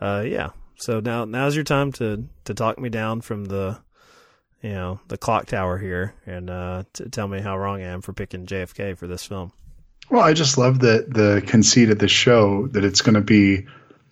uh, 0.00 0.24
yeah. 0.26 0.50
So 0.76 1.00
now 1.00 1.24
now's 1.26 1.54
your 1.54 1.64
time 1.64 1.92
to 1.92 2.24
to 2.44 2.54
talk 2.54 2.78
me 2.78 2.88
down 2.88 3.20
from 3.20 3.44
the 3.44 3.78
you 4.64 4.72
know 4.72 4.98
the 5.08 5.18
clock 5.18 5.44
tower 5.46 5.76
here 5.76 6.14
and 6.24 6.48
uh, 6.48 6.84
to 6.94 7.10
tell 7.10 7.28
me 7.28 7.38
how 7.40 7.56
wrong 7.56 7.82
I 7.82 7.88
am 7.88 8.00
for 8.00 8.14
picking 8.14 8.46
JFK 8.46 8.96
for 8.96 9.06
this 9.06 9.24
film. 9.24 9.52
Well, 10.10 10.22
I 10.22 10.32
just 10.32 10.56
love 10.56 10.80
that 10.80 11.12
the 11.12 11.42
conceit 11.46 11.90
of 11.90 11.98
the 11.98 12.08
show 12.08 12.66
that 12.68 12.82
it's 12.84 13.02
going 13.02 13.14
to 13.14 13.20
be 13.20 13.66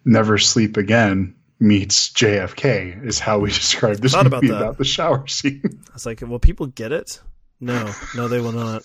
Never 0.04 0.36
Sleep 0.36 0.76
Again 0.76 1.36
meets 1.58 2.10
JFK 2.10 3.04
is 3.04 3.18
how 3.18 3.38
we 3.38 3.48
describe 3.52 3.96
this 3.96 4.14
movie 4.14 4.26
about 4.26 4.44
about 4.44 4.78
the 4.78 4.84
shower 4.84 5.26
scene. 5.28 5.80
I 5.90 5.94
was 5.94 6.04
like, 6.04 6.20
will 6.20 6.38
people 6.38 6.66
get 6.66 6.92
it? 6.92 7.20
No, 7.58 7.90
no, 8.14 8.28
they 8.28 8.40
will 8.40 8.52
not. 8.52 8.82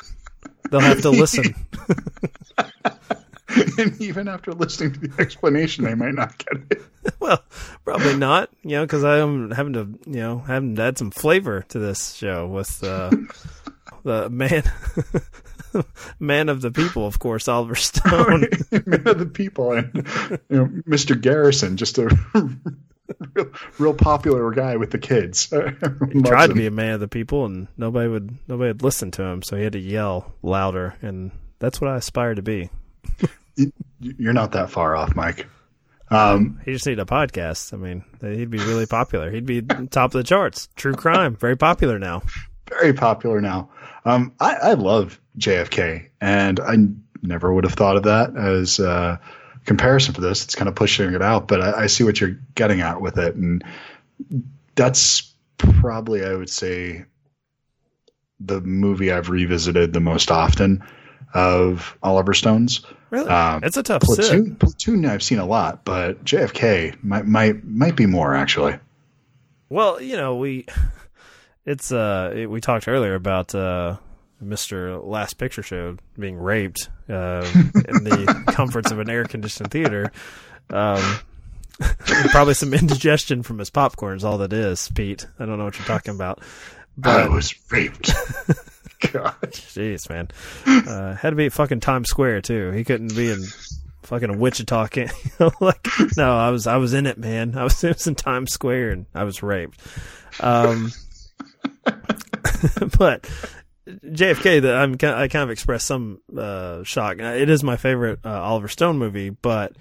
They'll 0.72 0.80
have 0.80 1.01
to 1.01 1.09
listen. 1.09 1.53
and 3.78 4.01
even 4.01 4.28
after 4.28 4.53
listening 4.53 4.93
to 4.93 4.99
the 4.99 5.22
explanation, 5.22 5.84
they 5.84 5.95
might 5.95 6.13
not 6.13 6.38
get 6.38 6.61
it. 6.72 6.84
Well, 7.28 7.43
probably 7.84 8.17
not. 8.17 8.49
You 8.63 8.78
know, 8.78 8.86
because 8.86 9.03
I'm 9.03 9.51
having 9.51 9.73
to, 9.73 9.88
you 10.05 10.19
know, 10.19 10.39
having 10.39 10.75
to 10.75 10.82
add 10.82 10.97
some 10.97 11.11
flavor 11.11 11.65
to 11.69 11.80
this 11.80 12.13
show 12.13 12.47
with 12.47 12.84
uh, 12.84 13.11
the 14.03 14.30
man, 14.30 14.63
man 16.19 16.49
of 16.49 16.61
the 16.61 16.71
people, 16.71 17.05
of 17.05 17.19
course, 17.19 17.47
Oliver 17.47 17.75
Stone. 17.75 18.47
Man 18.86 19.07
of 19.07 19.19
the 19.19 19.30
people 19.32 19.73
and 19.73 19.91
you 20.49 20.57
know, 20.57 20.65
Mr. 20.88 21.19
Garrison, 21.19 21.78
just 21.78 21.97
a 21.97 22.17
real, 23.34 23.51
real 23.78 23.93
popular 23.93 24.51
guy 24.51 24.78
with 24.78 24.91
the 24.91 24.99
kids. 24.99 25.49
He 26.11 26.21
tried 26.21 26.47
to 26.47 26.55
be 26.55 26.67
a 26.67 26.71
man 26.71 26.93
of 26.93 26.99
the 26.99 27.07
people, 27.07 27.45
and 27.45 27.67
nobody 27.78 28.09
would 28.09 28.38
nobody 28.47 28.69
would 28.69 28.84
listen 28.84 29.11
to 29.11 29.23
him, 29.23 29.43
so 29.43 29.55
he 29.55 29.63
had 29.63 29.73
to 29.73 29.80
yell 29.80 30.34
louder, 30.41 30.95
and 31.01 31.32
that's 31.59 31.82
what 31.82 31.89
I 31.89 31.97
aspire 31.97 32.36
to 32.36 32.41
be. 32.41 32.69
You're 33.99 34.34
not 34.34 34.51
that 34.51 34.69
far 34.69 34.95
off, 34.95 35.15
Mike. 35.15 35.47
Um, 36.10 36.60
He 36.66 36.74
just 36.74 36.86
needed 36.86 37.01
a 37.01 37.05
podcast. 37.05 37.74
I 37.74 37.78
mean, 37.78 38.03
he'd 38.22 38.49
be 38.49 38.60
really 38.60 38.86
popular. 38.86 39.30
He'd 39.32 39.45
be 39.45 39.62
top 39.62 40.14
of 40.14 40.20
the 40.20 40.24
charts. 40.24 40.70
True 40.76 40.93
crime, 40.93 41.36
very 41.36 41.58
popular 41.58 41.99
now. 41.99 42.24
very 42.70 42.93
popular 42.93 43.41
now. 43.41 43.70
Um, 44.05 44.34
I, 44.39 44.53
I 44.55 44.74
love 44.74 45.20
JFK, 45.38 46.10
and 46.22 46.60
I 46.60 46.78
never 47.22 47.53
would 47.53 47.64
have 47.66 47.74
thought 47.74 47.97
of 47.97 48.03
that 48.03 48.36
as 48.38 48.80
a 48.80 49.20
comparison 49.66 50.14
for 50.14 50.22
this. 50.22 50.45
It's 50.45 50.55
kind 50.55 50.70
of 50.70 50.76
pushing 50.76 51.14
it 51.14 51.22
out, 51.22 51.47
but 51.47 51.62
I, 51.62 51.84
I 51.84 51.88
see 51.88 52.03
what 52.03 52.20
you're 52.22 52.39
getting 52.55 52.82
at 52.82 53.01
with 53.01 53.18
it, 53.18 53.36
and 53.36 53.64
that's 54.76 55.34
probably, 55.58 56.24
I 56.24 56.34
would 56.34 56.49
say, 56.49 57.05
the 58.39 58.62
movie 58.62 59.12
I've 59.12 59.30
revisited 59.30 59.91
the 59.93 59.99
most 59.99 60.32
often 60.32 60.84
of 61.34 61.97
Oliver 62.03 62.34
Stone's. 62.34 62.86
Really, 63.10 63.30
Um, 63.30 63.64
it's 63.64 63.78
a 63.78 63.84
tough 63.84 64.01
Platoon, 64.01 64.49
sit. 64.51 64.60
Platoon, 64.60 65.05
I've 65.05 65.24
seen 65.24 65.39
a 65.39 65.45
lot, 65.45 65.86
but 65.86 66.24
JFK 66.26 67.01
might 67.03 67.26
might 67.26 67.64
might 67.64 67.95
be 67.95 68.05
more 68.05 68.36
actually. 68.36 68.78
Well, 69.70 70.01
you 70.01 70.18
know, 70.18 70.36
we 70.36 70.66
it's 71.66 71.91
uh 71.91 72.34
it, 72.36 72.49
we 72.49 72.60
talked 72.62 72.88
earlier 72.88 73.16
about 73.16 73.55
uh 73.55 73.97
Mr. 74.43 75.03
Last 75.05 75.36
Picture 75.36 75.64
Show 75.64 75.97
being 76.18 76.38
raped 76.38 76.89
uh, 77.10 77.45
in 77.74 78.03
the 78.03 78.43
comforts 78.53 78.91
of 78.91 78.99
an 78.99 79.10
air 79.10 79.24
conditioned 79.26 79.72
theater. 79.72 80.12
Um, 80.70 81.20
probably 82.30 82.53
some 82.53 82.74
indigestion 82.74 83.41
from 83.41 83.58
his 83.58 83.70
popcorn 83.72 84.18
is 84.18 84.24
all 84.24 84.38
that 84.39 84.53
is, 84.53 84.89
Pete. 84.93 85.26
I 85.39 85.45
don't 85.45 85.58
know 85.58 85.66
what 85.66 85.78
you're 85.80 85.88
talking 85.88 86.14
about. 86.14 86.41
But 86.97 87.22
I 87.22 87.28
was 87.30 87.55
raped. 87.72 88.12
God. 89.00 89.36
jeez, 89.41 90.10
man, 90.10 90.30
uh, 90.66 91.16
had 91.16 91.32
to 91.32 91.36
be 91.36 91.48
at 91.48 91.54
fucking 91.54 91.80
Times 91.80 92.10
Square 92.10 92.41
too. 92.41 92.72
He 92.72 92.84
couldn't 92.84 93.16
be 93.16 93.32
in 93.32 93.43
fucking 94.04 94.39
Wichita. 94.39 94.88
Like 95.62 95.88
no, 96.16 96.36
I 96.36 96.50
was 96.50 96.66
I 96.68 96.78
was 96.78 96.93
in 96.93 97.06
it, 97.06 97.18
man. 97.18 97.58
I 97.58 97.64
was, 97.64 97.84
was 97.84 98.08
in 98.08 98.16
Times 98.16 98.52
Square 98.52 98.91
and 98.91 99.06
I 99.14 99.24
was 99.24 99.43
raped. 99.43 99.80
Um, 100.39 100.91
but 102.98 103.30
JFK, 103.88 104.62
that 104.64 104.76
I'm 104.76 104.93
I 104.93 105.28
kind 105.28 105.43
of 105.43 105.50
expressed 105.50 105.88
some 105.88 106.22
uh, 106.36 106.84
shock. 106.84 107.20
It 107.20 107.50
is 107.50 107.64
my 107.64 107.78
favorite 107.78 108.20
uh, 108.26 108.41
Oliver 108.41 108.68
Stone 108.68 108.98
movie, 108.98 109.30
but 109.30 109.74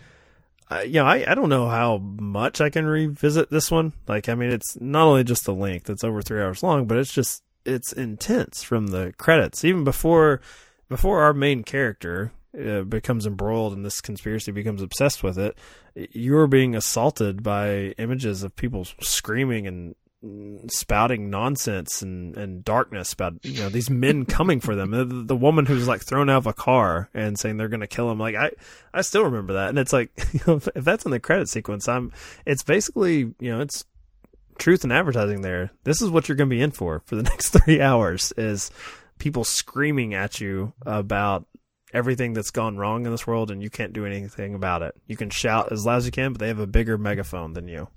uh, 0.71 0.81
you 0.81 0.95
know, 0.95 1.07
I, 1.07 1.25
I 1.31 1.35
don't 1.35 1.49
know 1.49 1.69
how 1.69 1.99
much 1.99 2.61
I 2.61 2.71
can 2.71 2.87
revisit 2.87 3.51
this 3.51 3.71
one. 3.71 3.93
Like, 4.09 4.29
I 4.29 4.35
mean, 4.35 4.51
it's 4.51 4.77
not 4.81 5.07
only 5.07 5.25
just 5.25 5.45
the 5.45 5.55
length; 5.55 5.89
it's 5.89 6.05
over 6.05 6.23
three 6.23 6.43
hours 6.43 6.63
long, 6.63 6.87
but 6.87 6.99
it's 6.99 7.13
just 7.13 7.43
it's 7.67 7.93
intense 7.93 8.63
from 8.63 8.89
the 8.89 9.13
credits, 9.19 9.65
even 9.65 9.85
before 9.85 10.41
before 10.89 11.23
our 11.23 11.33
main 11.33 11.65
character 11.65 12.33
uh, 12.59 12.83
becomes 12.83 13.27
embroiled 13.27 13.73
in 13.73 13.83
this 13.83 14.01
conspiracy, 14.01 14.53
becomes 14.53 14.83
obsessed 14.83 15.23
with 15.23 15.39
it. 15.39 15.59
You're 15.95 16.47
being 16.47 16.75
assaulted 16.75 17.43
by 17.43 17.95
images 17.99 18.43
of 18.43 18.55
people 18.57 18.87
screaming 19.01 19.67
and 19.67 19.95
spouting 20.69 21.31
nonsense 21.31 22.03
and, 22.03 22.37
and 22.37 22.65
darkness 22.65 23.13
about 23.13 23.35
you 23.45 23.61
know 23.61 23.69
these 23.69 23.91
men 23.91 24.25
coming 24.27 24.61
for 24.61 24.75
them. 24.75 24.91
The, 24.91 25.05
the 25.05 25.37
woman 25.37 25.67
who's 25.67 25.89
like 25.89 26.03
thrown 26.03 26.31
out 26.31 26.39
of 26.39 26.47
a 26.47 26.53
car 26.53 27.11
and 27.15 27.39
saying 27.39 27.57
they're 27.57 27.69
going 27.69 27.81
to 27.81 27.87
kill 27.87 28.11
him. 28.11 28.19
Like 28.19 28.35
I, 28.35 28.51
I 28.95 29.03
still 29.03 29.25
remember 29.25 29.55
that, 29.55 29.69
and 29.69 29.79
it's 29.79 29.93
like 29.93 30.11
you 30.33 30.41
know 30.47 30.57
if, 30.57 30.69
if 30.75 30.85
that's 30.85 31.05
in 31.05 31.11
the 31.11 31.21
credit 31.21 31.49
sequence, 31.49 31.89
I'm. 31.89 32.13
It's 32.45 32.63
basically 32.63 33.35
you 33.39 33.51
know 33.51 33.61
it's 33.61 33.85
truth 34.59 34.85
and 34.85 34.93
advertising. 34.93 35.43
There, 35.43 35.71
this 35.85 36.03
is 36.03 36.11
what 36.11 36.29
you're 36.29 36.37
going 36.37 36.51
to 36.51 36.57
be 36.57 36.63
in 36.63 36.71
for 36.71 37.03
for 37.07 37.17
the 37.17 37.23
next 37.31 37.51
three 37.51 37.81
hours 37.81 38.33
is 38.37 38.71
people 39.19 39.45
screaming 39.45 40.15
at 40.15 40.41
you 40.41 40.73
about 40.85 41.47
everything 41.93 42.33
that's 42.35 42.51
gone 42.51 42.77
wrong 42.77 43.07
in 43.07 43.13
this 43.13 43.27
world 43.27 43.51
and 43.51 43.63
you 43.63 43.71
can't 43.71 43.93
do 43.93 44.05
anything 44.05 44.55
about 44.55 44.83
it. 44.83 44.95
You 45.07 45.17
can 45.17 45.31
shout 45.31 45.73
as 45.73 45.87
loud 45.87 45.97
as 45.97 46.07
you 46.07 46.13
can, 46.13 46.33
but 46.33 46.41
they 46.41 46.49
have 46.49 46.59
a 46.59 46.67
bigger 46.67 46.99
megaphone 46.99 47.53
than 47.55 47.69
you. 47.69 47.89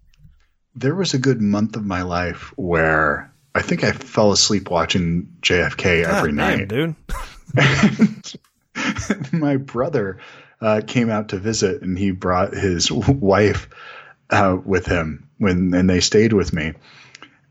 there 0.76 0.95
was 0.95 1.14
a 1.14 1.20
good 1.20 1.41
month 1.41 1.76
of 1.76 1.86
my 1.86 2.03
life 2.03 2.53
where 2.55 3.34
I 3.55 3.62
think 3.62 3.84
I 3.84 3.91
fell 3.91 4.32
asleep 4.32 4.70
watching 4.70 5.28
JFK 5.41 6.05
every 6.05 6.32
God 6.32 6.38
night. 6.38 6.68
dude. 6.68 6.95
my 9.34 9.57
brother 9.57 10.20
uh, 10.62 10.82
came 10.86 11.10
out 11.10 11.30
to 11.30 11.38
visit 11.39 11.82
and 11.82 11.97
he 11.97 12.12
brought 12.12 12.53
his 12.53 12.91
wife 12.91 13.68
uh, 14.30 14.57
with 14.63 14.86
him 14.86 15.30
when 15.38 15.73
and 15.73 15.89
they 15.89 15.99
stayed 15.99 16.34
with 16.34 16.53
me, 16.53 16.73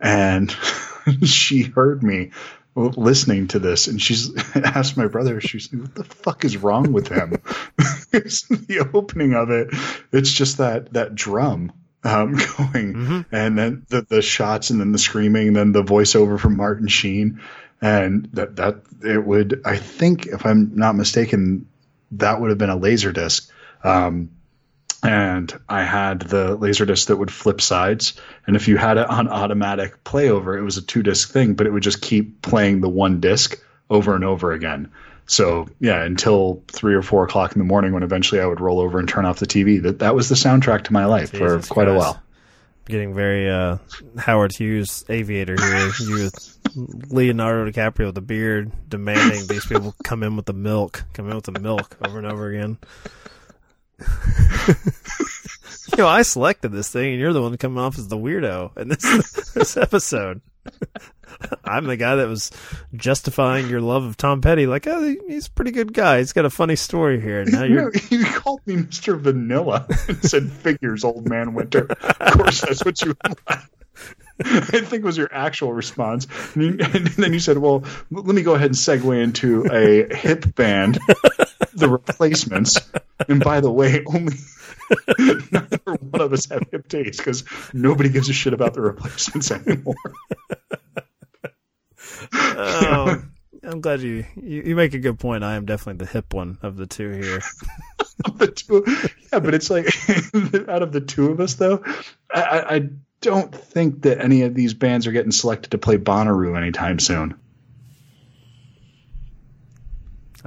and 0.00 0.50
she 1.24 1.62
heard 1.62 2.02
me 2.02 2.30
listening 2.76 3.48
to 3.48 3.58
this 3.58 3.88
and 3.88 4.00
she's 4.00 4.30
asked 4.54 4.96
my 4.96 5.08
brother 5.08 5.40
she's 5.40 5.72
like 5.72 5.82
what 5.82 5.94
the 5.96 6.04
fuck 6.04 6.44
is 6.44 6.56
wrong 6.56 6.92
with 6.92 7.08
him? 7.08 7.34
It's 8.12 8.42
the 8.48 8.88
opening 8.94 9.34
of 9.34 9.50
it. 9.50 9.68
It's 10.12 10.32
just 10.32 10.58
that 10.58 10.92
that 10.94 11.14
drum 11.14 11.72
um, 12.04 12.32
going 12.34 12.94
Mm-hmm. 12.94 13.20
and 13.34 13.58
then 13.58 13.86
the, 13.88 14.02
the 14.02 14.22
shots 14.22 14.70
and 14.70 14.80
then 14.80 14.92
the 14.92 14.98
screaming 14.98 15.48
and 15.48 15.56
then 15.56 15.72
the 15.72 15.82
voiceover 15.82 16.38
from 16.38 16.56
martin 16.56 16.88
sheen. 16.88 17.40
And 17.80 18.30
that 18.34 18.56
that 18.56 18.82
it 19.02 19.24
would 19.24 19.62
i 19.64 19.76
think 19.76 20.26
if 20.26 20.46
i'm 20.46 20.76
not 20.76 20.94
mistaken 20.96 21.66
that 22.12 22.40
would 22.40 22.50
have 22.50 22.58
been 22.58 22.70
a 22.70 22.76
laser 22.76 23.12
disc 23.12 23.50
um, 23.84 24.30
and 25.02 25.52
I 25.68 25.84
had 25.84 26.20
the 26.20 26.56
laserdisc 26.56 27.06
that 27.06 27.16
would 27.16 27.30
flip 27.30 27.60
sides. 27.60 28.14
And 28.46 28.56
if 28.56 28.68
you 28.68 28.76
had 28.76 28.98
it 28.98 29.08
on 29.08 29.28
automatic 29.28 30.02
playover, 30.02 30.58
it 30.58 30.62
was 30.62 30.76
a 30.76 30.82
two 30.82 31.02
disc 31.02 31.30
thing, 31.30 31.54
but 31.54 31.66
it 31.66 31.72
would 31.72 31.82
just 31.82 32.02
keep 32.02 32.42
playing 32.42 32.80
the 32.80 32.88
one 32.88 33.20
disc 33.20 33.60
over 33.88 34.14
and 34.14 34.24
over 34.24 34.52
again. 34.52 34.90
So 35.26 35.68
yeah, 35.78 36.02
until 36.02 36.62
three 36.68 36.94
or 36.94 37.02
four 37.02 37.24
o'clock 37.24 37.52
in 37.52 37.58
the 37.58 37.64
morning, 37.64 37.92
when 37.92 38.02
eventually 38.02 38.40
I 38.40 38.46
would 38.46 38.60
roll 38.60 38.80
over 38.80 38.98
and 38.98 39.08
turn 39.08 39.24
off 39.26 39.38
the 39.38 39.46
TV. 39.46 39.82
That 39.82 40.00
that 40.00 40.14
was 40.14 40.28
the 40.28 40.34
soundtrack 40.34 40.84
to 40.84 40.92
my 40.92 41.04
life 41.04 41.32
Jesus 41.32 41.66
for 41.66 41.74
quite 41.74 41.88
a 41.88 41.94
while. 41.94 42.20
Getting 42.86 43.14
very 43.14 43.50
uh, 43.50 43.76
Howard 44.16 44.56
Hughes 44.56 45.04
aviator 45.10 45.54
here. 45.60 45.90
You 46.00 46.14
with 46.24 46.58
Leonardo 47.10 47.70
DiCaprio 47.70 48.06
with 48.06 48.14
the 48.14 48.22
beard 48.22 48.72
demanding 48.88 49.46
these 49.46 49.66
people 49.66 49.94
come 50.02 50.22
in 50.22 50.34
with 50.36 50.46
the 50.46 50.54
milk, 50.54 51.04
come 51.12 51.28
in 51.28 51.34
with 51.34 51.44
the 51.44 51.60
milk 51.60 51.96
over 52.04 52.16
and 52.16 52.26
over 52.26 52.48
again. 52.48 52.78
you 54.68 55.96
know, 55.98 56.06
I 56.06 56.22
selected 56.22 56.70
this 56.70 56.90
thing, 56.90 57.12
and 57.12 57.20
you're 57.20 57.32
the 57.32 57.42
one 57.42 57.56
coming 57.56 57.78
off 57.78 57.98
as 57.98 58.08
the 58.08 58.16
weirdo 58.16 58.76
in 58.76 58.88
this 58.88 59.50
this 59.54 59.76
episode. 59.76 60.40
I'm 61.64 61.84
the 61.84 61.96
guy 61.96 62.16
that 62.16 62.28
was 62.28 62.50
justifying 62.94 63.68
your 63.68 63.80
love 63.80 64.04
of 64.04 64.16
Tom 64.16 64.40
Petty, 64.40 64.66
like, 64.66 64.86
oh, 64.86 65.14
he's 65.28 65.46
a 65.46 65.50
pretty 65.50 65.70
good 65.70 65.92
guy. 65.92 66.18
He's 66.18 66.32
got 66.32 66.44
a 66.44 66.50
funny 66.50 66.76
story 66.76 67.20
here. 67.20 67.44
Now 67.44 67.62
You, 67.64 67.74
you're 67.74 67.92
you 68.10 68.24
called 68.24 68.60
me 68.66 68.76
Mr. 68.76 69.18
Vanilla 69.18 69.86
and 70.08 70.22
said 70.24 70.50
figures, 70.50 71.04
old 71.04 71.28
man 71.28 71.54
Winter. 71.54 71.86
Of 72.20 72.32
course, 72.32 72.60
that's 72.62 72.84
what 72.84 73.00
you. 73.02 73.16
I 74.40 74.80
think 74.82 75.04
was 75.04 75.16
your 75.16 75.32
actual 75.32 75.72
response, 75.72 76.26
and, 76.54 76.62
you, 76.62 76.70
and 76.80 77.06
then 77.08 77.32
you 77.32 77.40
said, 77.40 77.58
"Well, 77.58 77.84
let 78.10 78.26
me 78.26 78.42
go 78.42 78.54
ahead 78.54 78.66
and 78.68 78.76
segue 78.76 79.20
into 79.20 79.66
a 79.72 80.14
hip 80.14 80.54
band, 80.54 80.98
the 81.78 81.88
Replacements." 81.88 82.78
And 83.28 83.42
by 83.42 83.60
the 83.60 83.70
way, 83.70 84.04
only 84.06 84.36
neither 85.18 85.78
one 86.00 86.20
of 86.20 86.32
us 86.32 86.46
have 86.46 86.62
hip 86.70 86.88
taste 86.88 87.18
because 87.18 87.44
nobody 87.72 88.08
gives 88.08 88.28
a 88.28 88.32
shit 88.32 88.52
about 88.52 88.74
the 88.74 88.80
Replacements 88.80 89.50
anymore. 89.50 89.96
Oh, 92.32 93.22
I'm 93.62 93.80
glad 93.80 94.00
you, 94.00 94.24
you 94.36 94.62
you 94.62 94.76
make 94.76 94.94
a 94.94 94.98
good 94.98 95.18
point. 95.18 95.44
I 95.44 95.54
am 95.54 95.66
definitely 95.66 96.04
the 96.04 96.10
hip 96.10 96.32
one 96.32 96.58
of 96.62 96.76
the 96.76 96.86
two 96.86 97.10
here. 97.10 97.40
the 98.36 98.48
two, 98.48 98.84
yeah, 99.32 99.40
but 99.40 99.54
it's 99.54 99.70
like 99.70 99.86
out 100.68 100.82
of 100.82 100.92
the 100.92 101.00
two 101.00 101.30
of 101.30 101.40
us, 101.40 101.54
though, 101.54 101.84
I, 102.32 102.42
I 102.42 102.74
I 102.76 102.88
don't 103.20 103.54
think 103.54 104.02
that 104.02 104.20
any 104.20 104.42
of 104.42 104.54
these 104.54 104.74
bands 104.74 105.06
are 105.06 105.12
getting 105.12 105.32
selected 105.32 105.72
to 105.72 105.78
play 105.78 105.98
Bonnaroo 105.98 106.56
anytime 106.56 106.98
soon. 106.98 107.38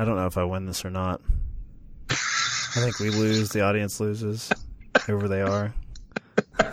I 0.01 0.03
don't 0.03 0.15
know 0.15 0.25
if 0.25 0.35
I 0.35 0.45
win 0.45 0.65
this 0.65 0.83
or 0.83 0.89
not. 0.89 1.21
I 2.09 2.15
think 2.15 2.97
we 2.97 3.11
lose. 3.11 3.49
The 3.49 3.61
audience 3.61 3.99
loses. 3.99 4.51
Whoever 5.05 5.27
they 5.27 5.43
are. 5.43 5.75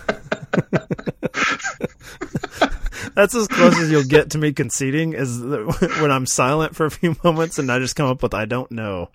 That's 3.15 3.35
as 3.35 3.47
close 3.49 3.79
as 3.79 3.91
you'll 3.91 4.05
get 4.05 4.31
to 4.31 4.39
me 4.39 4.55
conceding 4.55 5.13
is 5.13 5.43
when 5.43 6.11
I'm 6.11 6.25
silent 6.25 6.75
for 6.75 6.87
a 6.87 6.91
few 6.91 7.17
moments 7.23 7.59
and 7.59 7.71
I 7.71 7.79
just 7.81 7.97
come 7.97 8.07
up 8.07 8.23
with 8.23 8.33
I 8.33 8.47
don't 8.47 8.73
know. 8.73 9.11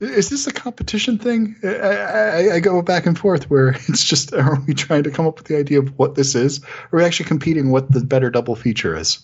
Is 0.00 0.30
this 0.30 0.48
a 0.48 0.52
competition 0.52 1.18
thing? 1.18 1.54
I, 1.62 1.68
I, 1.68 2.54
I 2.54 2.60
go 2.60 2.82
back 2.82 3.06
and 3.06 3.16
forth 3.16 3.48
where 3.48 3.68
it's 3.68 4.02
just 4.02 4.34
are 4.38 4.58
we 4.66 4.74
trying 4.74 5.04
to 5.04 5.12
come 5.12 5.28
up 5.28 5.38
with 5.38 5.46
the 5.46 5.58
idea 5.58 5.78
of 5.78 5.96
what 5.96 6.16
this 6.16 6.34
is? 6.34 6.64
Are 6.64 6.98
we 6.98 7.04
actually 7.04 7.26
competing 7.26 7.70
what 7.70 7.88
the 7.88 8.00
better 8.00 8.30
double 8.30 8.56
feature 8.56 8.96
is? 8.96 9.20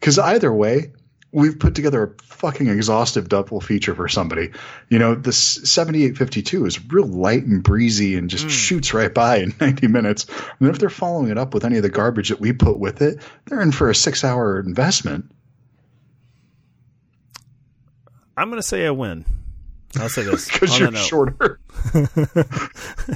Because 0.00 0.18
either 0.18 0.52
way, 0.52 0.94
we've 1.32 1.58
put 1.58 1.74
together 1.74 2.02
a 2.04 2.22
fucking 2.24 2.68
exhaustive 2.68 3.28
double 3.28 3.60
feature 3.60 3.94
for 3.94 4.08
somebody. 4.08 4.50
You 4.88 4.98
know, 4.98 5.14
this 5.14 5.38
7852 5.38 6.66
is 6.66 6.84
real 6.90 7.06
light 7.06 7.44
and 7.44 7.62
breezy 7.62 8.16
and 8.16 8.30
just 8.30 8.46
mm. 8.46 8.50
shoots 8.50 8.94
right 8.94 9.12
by 9.12 9.38
in 9.38 9.54
90 9.60 9.88
minutes. 9.88 10.26
And 10.58 10.68
if 10.68 10.78
they're 10.78 10.88
following 10.88 11.30
it 11.30 11.38
up 11.38 11.54
with 11.54 11.64
any 11.64 11.76
of 11.76 11.82
the 11.82 11.90
garbage 11.90 12.30
that 12.30 12.40
we 12.40 12.52
put 12.52 12.78
with 12.78 13.02
it, 13.02 13.20
they're 13.46 13.60
in 13.60 13.72
for 13.72 13.90
a 13.90 13.94
six 13.94 14.24
hour 14.24 14.58
investment. 14.58 15.30
I'm 18.36 18.50
going 18.50 18.62
to 18.62 18.66
say 18.66 18.86
I 18.86 18.90
win. 18.90 19.24
I'll 19.96 20.08
say 20.08 20.22
this. 20.22 20.48
Because 20.52 20.78
you're 20.78 20.94
shorter. 20.94 21.60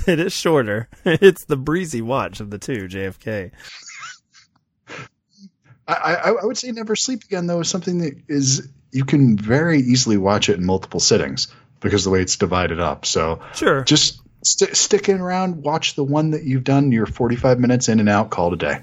it 0.06 0.18
is 0.18 0.32
shorter. 0.32 0.88
It's 1.04 1.44
the 1.44 1.56
breezy 1.56 2.02
watch 2.02 2.40
of 2.40 2.50
the 2.50 2.58
two, 2.58 2.88
JFK. 2.88 3.52
I, 5.92 6.14
I, 6.14 6.30
I 6.30 6.44
would 6.44 6.56
say 6.56 6.70
Never 6.72 6.96
Sleep 6.96 7.24
Again 7.24 7.46
though 7.46 7.60
is 7.60 7.68
something 7.68 7.98
that 7.98 8.14
is 8.28 8.68
you 8.90 9.04
can 9.04 9.36
very 9.36 9.78
easily 9.80 10.16
watch 10.16 10.48
it 10.48 10.58
in 10.58 10.64
multiple 10.64 11.00
sittings 11.00 11.48
because 11.80 12.04
the 12.04 12.10
way 12.10 12.20
it's 12.22 12.36
divided 12.36 12.78
up. 12.80 13.06
So 13.06 13.40
Sure. 13.54 13.82
just 13.84 14.20
st- 14.44 14.76
sticking 14.76 15.18
around, 15.18 15.62
watch 15.62 15.94
the 15.94 16.04
one 16.04 16.30
that 16.32 16.44
you've 16.44 16.64
done 16.64 16.92
your 16.92 17.06
45 17.06 17.58
minutes 17.58 17.88
in 17.88 18.00
and 18.00 18.08
out, 18.08 18.30
call 18.30 18.48
it 18.48 18.54
a 18.54 18.56
day. 18.56 18.82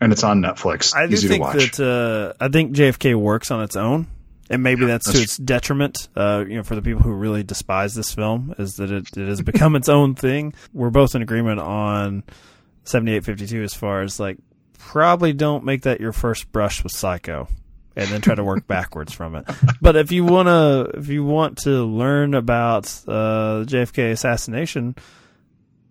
And 0.00 0.12
it's 0.12 0.24
on 0.24 0.40
Netflix. 0.42 0.94
I 0.94 1.06
do 1.06 1.14
Easy 1.14 1.28
to 1.28 1.32
think 1.32 1.44
watch. 1.44 1.76
that 1.76 2.34
uh, 2.40 2.44
I 2.44 2.48
think 2.48 2.74
JFK 2.74 3.14
works 3.14 3.50
on 3.50 3.62
its 3.62 3.76
own, 3.76 4.06
and 4.50 4.62
maybe 4.62 4.84
that's, 4.84 5.06
to 5.06 5.12
that's 5.12 5.24
its 5.24 5.36
detriment. 5.38 6.08
Uh, 6.16 6.44
you 6.46 6.56
know, 6.56 6.62
for 6.62 6.74
the 6.74 6.82
people 6.82 7.00
who 7.00 7.12
really 7.12 7.42
despise 7.42 7.94
this 7.94 8.12
film, 8.12 8.54
is 8.58 8.74
that 8.76 8.90
it, 8.90 9.08
it 9.16 9.28
has 9.28 9.40
become 9.40 9.76
its 9.76 9.88
own 9.88 10.14
thing. 10.14 10.52
We're 10.74 10.90
both 10.90 11.14
in 11.14 11.22
agreement 11.22 11.60
on 11.60 12.22
seventy 12.82 13.14
eight 13.14 13.24
fifty 13.24 13.46
two 13.46 13.62
as 13.62 13.72
far 13.72 14.02
as 14.02 14.20
like 14.20 14.36
probably 14.88 15.32
don't 15.32 15.64
make 15.64 15.82
that 15.82 16.00
your 16.00 16.12
first 16.12 16.50
brush 16.52 16.82
with 16.82 16.92
Psycho. 16.92 17.48
And 17.96 18.08
then 18.08 18.20
try 18.20 18.34
to 18.34 18.42
work 18.42 18.66
backwards 18.68 19.12
from 19.12 19.36
it. 19.36 19.44
But 19.80 19.94
if 19.94 20.10
you 20.10 20.24
wanna, 20.24 20.88
if 20.94 21.08
you 21.08 21.24
want 21.24 21.58
to 21.58 21.84
learn 21.84 22.34
about 22.34 22.86
uh, 23.06 23.60
the 23.60 23.66
JFK 23.68 24.10
assassination, 24.10 24.96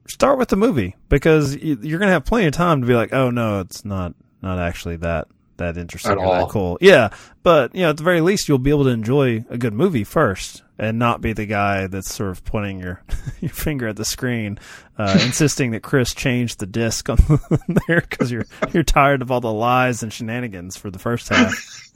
start 0.10 0.38
with 0.38 0.50
the 0.50 0.58
movie 0.58 0.96
because 1.08 1.56
you're 1.56 2.00
gonna 2.00 2.12
have 2.12 2.26
plenty 2.26 2.48
of 2.48 2.54
time 2.54 2.82
to 2.82 2.88
be 2.88 2.94
like, 2.94 3.14
oh 3.14 3.30
no, 3.30 3.62
it's 3.62 3.86
not 3.86 4.16
not 4.42 4.60
actually 4.60 4.98
that 4.98 5.28
that 5.58 5.78
interesting 5.78 6.12
At 6.12 6.18
or 6.18 6.26
all. 6.26 6.46
that 6.46 6.50
cool. 6.52 6.78
Yeah, 6.82 7.10
but 7.42 7.74
you 7.74 7.84
know, 7.84 7.92
at 7.92 7.98
the 7.98 8.04
very 8.04 8.20
least, 8.22 8.50
you'll 8.50 8.58
be 8.58 8.72
able 8.72 8.84
to 8.86 8.90
enjoy 8.90 9.46
a 9.50 9.58
good 9.58 9.74
movie 9.74 10.04
first, 10.04 10.63
and 10.78 10.98
not 10.98 11.22
be 11.22 11.34
the 11.34 11.46
guy 11.46 11.88
that's 11.88 12.14
sort 12.14 12.32
of 12.32 12.44
pointing 12.44 12.80
your 12.80 13.02
your 13.42 13.52
finger 13.52 13.88
at 13.88 13.96
the 13.96 14.06
screen, 14.06 14.60
uh, 14.98 15.18
insisting 15.24 15.72
that 15.72 15.84
Chris 15.84 16.14
change 16.14 16.58
the 16.58 16.66
disc 16.66 17.10
on 17.10 17.18
there 17.88 18.02
because 18.02 18.32
you're 18.32 18.46
you're 18.74 18.84
tired 18.84 19.22
of 19.22 19.32
all 19.32 19.42
the 19.42 19.52
lies 19.52 20.04
and 20.04 20.12
shenanigans 20.12 20.78
for 20.78 20.90
the 20.90 21.00
first 21.00 21.30
half. 21.30 21.92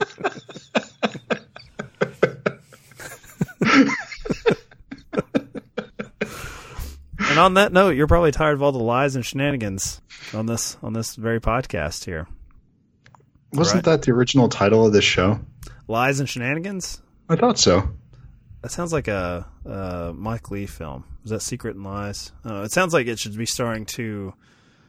And 7.38 7.38
on 7.44 7.54
that 7.54 7.72
note, 7.72 7.90
you're 7.90 8.08
probably 8.08 8.32
tired 8.32 8.54
of 8.54 8.62
all 8.64 8.72
the 8.72 8.78
lies 8.78 9.14
and 9.14 9.24
shenanigans 9.24 10.00
on 10.34 10.46
this 10.46 10.76
on 10.82 10.92
this 10.92 11.14
very 11.14 11.40
podcast 11.40 12.04
here. 12.04 12.26
Wasn't 13.52 13.76
right. 13.76 13.84
that 13.84 14.02
the 14.02 14.10
original 14.10 14.48
title 14.48 14.84
of 14.84 14.92
this 14.92 15.04
show? 15.04 15.38
Lies 15.86 16.18
and 16.18 16.28
shenanigans. 16.28 17.00
I 17.28 17.36
thought 17.36 17.58
so. 17.58 17.90
That 18.62 18.72
sounds 18.72 18.92
like 18.92 19.08
a, 19.08 19.46
a 19.64 20.12
Mike 20.14 20.50
Leigh 20.50 20.66
film. 20.66 21.04
Is 21.24 21.30
that 21.30 21.42
Secret 21.42 21.76
and 21.76 21.84
Lies? 21.84 22.32
Uh, 22.44 22.62
it 22.62 22.72
sounds 22.72 22.92
like 22.92 23.06
it 23.06 23.18
should 23.18 23.36
be 23.36 23.46
starring 23.46 23.86
two 23.86 24.34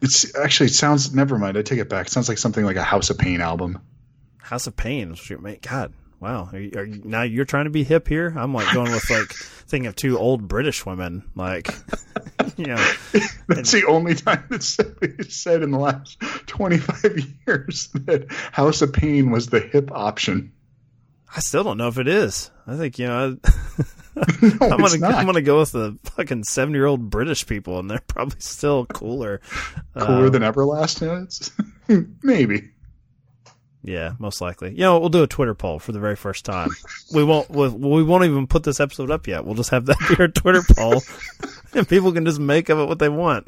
It's 0.02 0.36
actually 0.36 0.68
it 0.68 0.74
sounds. 0.74 1.14
Never 1.14 1.38
mind. 1.38 1.58
I 1.58 1.62
take 1.62 1.80
it 1.80 1.90
back. 1.90 2.08
It 2.08 2.10
sounds 2.10 2.30
like 2.30 2.38
something 2.38 2.66
like 2.66 2.78
a 2.78 2.84
House 2.84 3.10
of 3.10 3.18
Pain 3.18 3.42
album. 3.42 3.80
House 4.38 4.66
of 4.68 4.76
Pain. 4.76 5.14
Shoot, 5.14 5.42
mate, 5.42 5.62
God, 5.62 5.94
wow. 6.20 6.50
Are 6.52 6.60
you, 6.60 6.72
are 6.76 6.84
you, 6.84 7.02
now 7.04 7.22
you're 7.22 7.46
trying 7.46 7.66
to 7.66 7.70
be 7.70 7.84
hip 7.84 8.08
here? 8.08 8.34
I'm 8.36 8.54
like 8.54 8.74
going 8.74 8.92
with 8.92 9.10
like 9.10 9.32
thinking 9.68 9.88
of 9.88 9.96
two 9.96 10.18
old 10.18 10.48
British 10.48 10.86
women, 10.86 11.30
like 11.36 11.70
you 12.58 12.68
know. 12.68 12.76
That's 13.48 13.72
the 13.72 13.86
only 13.88 14.16
time 14.16 14.46
it's 14.52 14.78
said 15.30 15.62
in 15.62 15.72
the 15.72 15.80
last 15.80 16.20
25 16.48 17.36
years 17.48 17.90
that 18.06 18.32
House 18.52 18.82
of 18.82 18.94
Pain 18.94 19.30
was 19.30 19.48
the 19.48 19.60
hip 19.60 19.92
option. 19.92 20.54
I 21.36 21.40
still 21.42 21.64
don't 21.64 21.78
know 21.78 21.88
if 21.88 21.98
it 21.98 22.08
is. 22.08 22.52
I 22.68 22.76
think 22.76 22.98
you 23.00 23.08
know. 23.08 23.38
No, 24.42 24.50
I'm 24.70 24.80
gonna 24.82 24.98
not. 24.98 25.14
I'm 25.14 25.26
gonna 25.26 25.42
go 25.42 25.60
with 25.60 25.72
the 25.72 25.98
fucking 26.04 26.44
seventy 26.44 26.78
year 26.78 26.88
old 26.88 27.10
British 27.10 27.46
people, 27.48 27.80
and 27.80 27.90
they're 27.90 28.02
probably 28.08 28.40
still 28.40 28.86
cooler. 28.88 29.40
Cooler 29.98 30.26
Uh, 30.26 30.30
than 30.30 30.42
Everlast. 30.42 31.24
It's, 31.24 31.52
maybe. 32.22 32.70
Yeah, 33.82 34.14
most 34.20 34.42
likely. 34.42 34.72
You 34.72 34.80
know, 34.80 35.00
we'll 35.00 35.08
do 35.08 35.24
a 35.24 35.28
Twitter 35.28 35.54
poll 35.56 35.80
for 35.80 35.94
the 35.94 36.02
very 36.02 36.18
first 36.18 36.44
time. 36.44 36.70
we 37.14 37.24
won't. 37.24 37.50
We, 37.50 37.70
we 37.70 38.04
won't 38.04 38.26
even 38.26 38.46
put 38.46 38.64
this 38.64 38.82
episode 38.82 39.10
up 39.10 39.26
yet. 39.26 39.46
We'll 39.46 39.56
just 39.56 39.70
have 39.70 39.86
that 39.86 39.98
be 40.10 40.18
our 40.20 40.28
Twitter 40.28 40.64
poll, 40.76 41.02
and 41.74 41.88
people 41.88 42.12
can 42.12 42.26
just 42.26 42.40
make 42.42 42.68
of 42.68 42.78
it 42.80 42.90
what 42.90 43.00
they 43.00 43.10
want. 43.10 43.48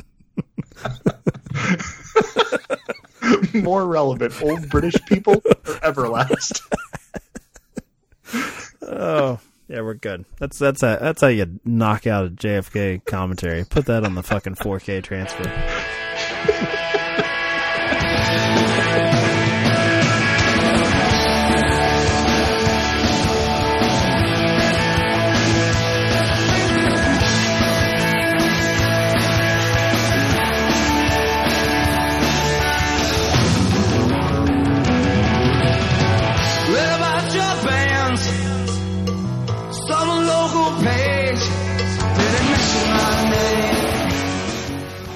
More 3.54 3.86
relevant, 3.86 4.42
old 4.42 4.70
British 4.70 4.96
people 5.06 5.34
or 5.34 5.56
Everlast? 5.84 6.62
Oh, 8.82 9.40
yeah, 9.68 9.82
we're 9.82 9.94
good. 9.94 10.26
That's 10.38 10.60
that's 10.60 10.84
a, 10.84 10.98
that's 11.00 11.22
how 11.22 11.28
you 11.28 11.60
knock 11.64 12.08
out 12.08 12.26
a 12.26 12.30
JFK 12.30 13.06
commentary. 13.06 13.64
Put 13.64 13.86
that 13.86 14.04
on 14.04 14.16
the 14.16 14.24
fucking 14.24 14.56
4K 14.56 15.04
transfer. 15.04 16.78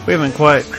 We 0.08 0.14
haven't 0.14 0.34
quite 0.34 0.70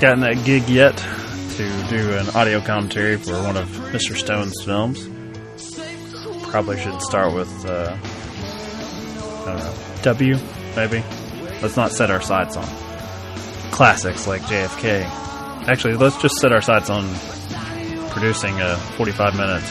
gotten 0.00 0.20
that 0.20 0.42
gig 0.46 0.66
yet 0.70 0.96
to 0.96 1.86
do 1.90 2.12
an 2.16 2.30
audio 2.30 2.62
commentary 2.62 3.16
for 3.16 3.32
one 3.42 3.58
of 3.58 3.68
Mr. 3.92 4.16
Stone's 4.16 4.54
films. 4.64 5.06
Probably 6.48 6.78
should 6.80 7.02
start 7.02 7.34
with, 7.34 7.66
uh, 7.66 7.94
I 9.42 9.44
don't 9.44 9.58
know, 9.58 9.74
W, 10.02 10.38
maybe? 10.76 11.04
Let's 11.60 11.76
not 11.76 11.92
set 11.92 12.10
our 12.10 12.22
sights 12.22 12.56
on 12.56 12.64
classics 13.70 14.26
like 14.26 14.40
JFK. 14.42 15.04
Actually, 15.68 15.94
let's 15.96 16.16
just 16.22 16.36
set 16.36 16.50
our 16.50 16.62
sights 16.62 16.88
on 16.88 17.04
producing 18.08 18.58
a 18.62 18.76
45 18.96 19.36
minute 19.36 19.62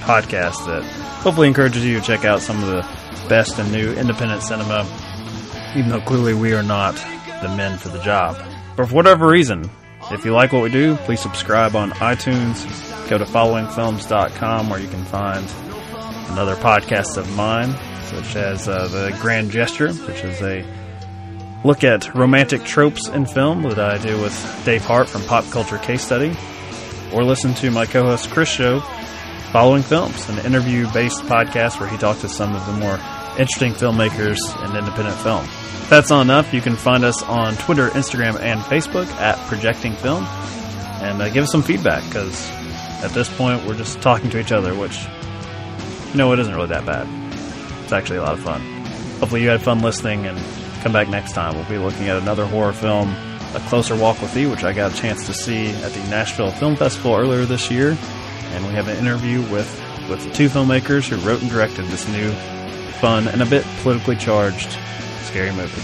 podcast 0.00 0.66
that 0.66 0.82
hopefully 1.22 1.46
encourages 1.46 1.84
you 1.84 2.00
to 2.00 2.04
check 2.04 2.24
out 2.24 2.42
some 2.42 2.60
of 2.64 2.66
the 2.68 2.82
best 3.28 3.60
and 3.60 3.70
new 3.70 3.92
independent 3.92 4.42
cinema, 4.42 4.84
even 5.76 5.88
though 5.90 6.00
clearly 6.00 6.34
we 6.34 6.52
are 6.52 6.64
not 6.64 6.96
the 7.42 7.54
men 7.56 7.78
for 7.78 7.90
the 7.90 8.02
job. 8.02 8.36
But 8.76 8.88
for 8.88 8.94
whatever 8.94 9.26
reason, 9.26 9.70
if 10.10 10.24
you 10.24 10.32
like 10.32 10.52
what 10.52 10.62
we 10.62 10.70
do, 10.70 10.96
please 10.96 11.20
subscribe 11.20 11.74
on 11.74 11.90
iTunes. 11.92 13.08
Go 13.08 13.18
to 13.18 13.24
followingfilms.com 13.24 14.68
where 14.68 14.78
you 14.78 14.88
can 14.88 15.04
find 15.04 15.46
another 16.30 16.56
podcast 16.56 17.16
of 17.16 17.34
mine, 17.34 17.74
such 18.04 18.36
as 18.36 18.68
uh, 18.68 18.86
The 18.88 19.16
Grand 19.20 19.50
Gesture, 19.50 19.92
which 19.92 20.22
is 20.22 20.42
a 20.42 20.64
look 21.64 21.84
at 21.84 22.14
romantic 22.14 22.64
tropes 22.64 23.08
in 23.08 23.26
film 23.26 23.62
that 23.62 23.78
I 23.78 23.98
do 23.98 24.20
with 24.20 24.62
Dave 24.64 24.84
Hart 24.84 25.08
from 25.08 25.22
Pop 25.22 25.44
Culture 25.50 25.78
Case 25.78 26.02
Study. 26.02 26.36
Or 27.12 27.24
listen 27.24 27.54
to 27.54 27.70
my 27.70 27.86
co 27.86 28.02
host 28.02 28.30
Chris 28.30 28.48
show, 28.48 28.80
Following 29.52 29.82
Films, 29.82 30.28
an 30.28 30.44
interview 30.44 30.90
based 30.92 31.22
podcast 31.22 31.80
where 31.80 31.88
he 31.88 31.96
talks 31.96 32.20
to 32.20 32.28
some 32.28 32.54
of 32.54 32.66
the 32.66 32.72
more 32.72 32.98
interesting 33.38 33.72
filmmakers 33.72 34.38
and 34.64 34.76
independent 34.76 35.16
film. 35.18 35.44
If 35.44 35.90
that's 35.90 36.10
not 36.10 36.22
enough, 36.22 36.52
you 36.52 36.60
can 36.60 36.76
find 36.76 37.04
us 37.04 37.22
on 37.22 37.54
Twitter, 37.56 37.88
Instagram, 37.90 38.40
and 38.40 38.60
Facebook 38.62 39.06
at 39.20 39.38
Projecting 39.46 39.94
Film. 39.94 40.24
And 41.02 41.20
uh, 41.20 41.28
give 41.28 41.44
us 41.44 41.52
some 41.52 41.62
feedback 41.62 42.02
because 42.04 42.50
at 43.02 43.10
this 43.10 43.28
point 43.36 43.64
we're 43.66 43.76
just 43.76 44.00
talking 44.00 44.30
to 44.30 44.40
each 44.40 44.52
other, 44.52 44.74
which, 44.74 45.06
you 46.10 46.16
know, 46.16 46.32
it 46.32 46.38
isn't 46.38 46.54
really 46.54 46.68
that 46.68 46.86
bad. 46.86 47.06
It's 47.84 47.92
actually 47.92 48.18
a 48.18 48.22
lot 48.22 48.34
of 48.34 48.40
fun. 48.40 48.60
Hopefully, 49.20 49.42
you 49.42 49.48
had 49.48 49.62
fun 49.62 49.80
listening 49.80 50.26
and 50.26 50.36
come 50.82 50.92
back 50.92 51.08
next 51.08 51.32
time. 51.32 51.54
We'll 51.54 51.68
be 51.68 51.78
looking 51.78 52.08
at 52.08 52.16
another 52.16 52.46
horror 52.46 52.72
film, 52.72 53.10
A 53.54 53.62
Closer 53.68 53.94
Walk 53.96 54.20
with 54.20 54.34
Thee, 54.34 54.46
which 54.46 54.64
I 54.64 54.72
got 54.72 54.92
a 54.92 54.96
chance 54.96 55.26
to 55.26 55.34
see 55.34 55.68
at 55.68 55.92
the 55.92 56.00
Nashville 56.10 56.50
Film 56.50 56.74
Festival 56.74 57.14
earlier 57.14 57.44
this 57.44 57.70
year. 57.70 57.96
And 58.52 58.66
we 58.66 58.72
have 58.72 58.88
an 58.88 58.96
interview 58.96 59.42
with, 59.42 59.82
with 60.08 60.24
the 60.24 60.30
two 60.32 60.48
filmmakers 60.48 61.08
who 61.08 61.16
wrote 61.26 61.42
and 61.42 61.50
directed 61.50 61.84
this 61.86 62.08
new, 62.08 62.30
fun, 62.96 63.28
and 63.28 63.42
a 63.42 63.46
bit 63.46 63.64
politically 63.82 64.16
charged 64.16 64.70
scary 65.24 65.52
movie. 65.52 65.82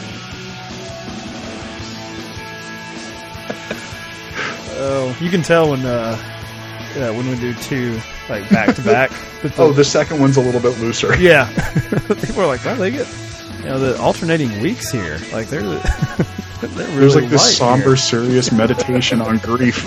oh, 4.78 5.16
you 5.20 5.30
can 5.30 5.42
tell 5.42 5.70
when 5.70 5.84
uh, 5.84 6.16
yeah, 6.96 7.10
when 7.10 7.28
we 7.28 7.36
do 7.36 7.54
two 7.54 7.98
like 8.28 8.48
back 8.50 8.74
to 8.76 8.82
back. 8.82 9.10
Oh, 9.58 9.72
the 9.72 9.82
second 9.84 10.20
one's 10.20 10.36
a 10.36 10.40
little 10.40 10.60
bit 10.60 10.78
looser. 10.78 11.16
yeah, 11.20 11.48
people 12.20 12.42
are 12.42 12.46
like, 12.46 12.64
"Wow, 12.64 12.76
they 12.76 12.92
get 12.92 13.08
you 13.58 13.64
know 13.64 13.80
the 13.80 13.98
alternating 14.00 14.60
weeks 14.60 14.88
here. 14.92 15.18
Like 15.32 15.48
they're 15.48 15.62
they're 15.62 15.80
really 16.60 16.94
There's 16.94 17.14
like 17.16 17.28
this 17.28 17.56
somber, 17.56 17.86
here. 17.86 17.96
serious 17.96 18.52
meditation 18.52 19.20
on 19.20 19.38
grief. 19.38 19.84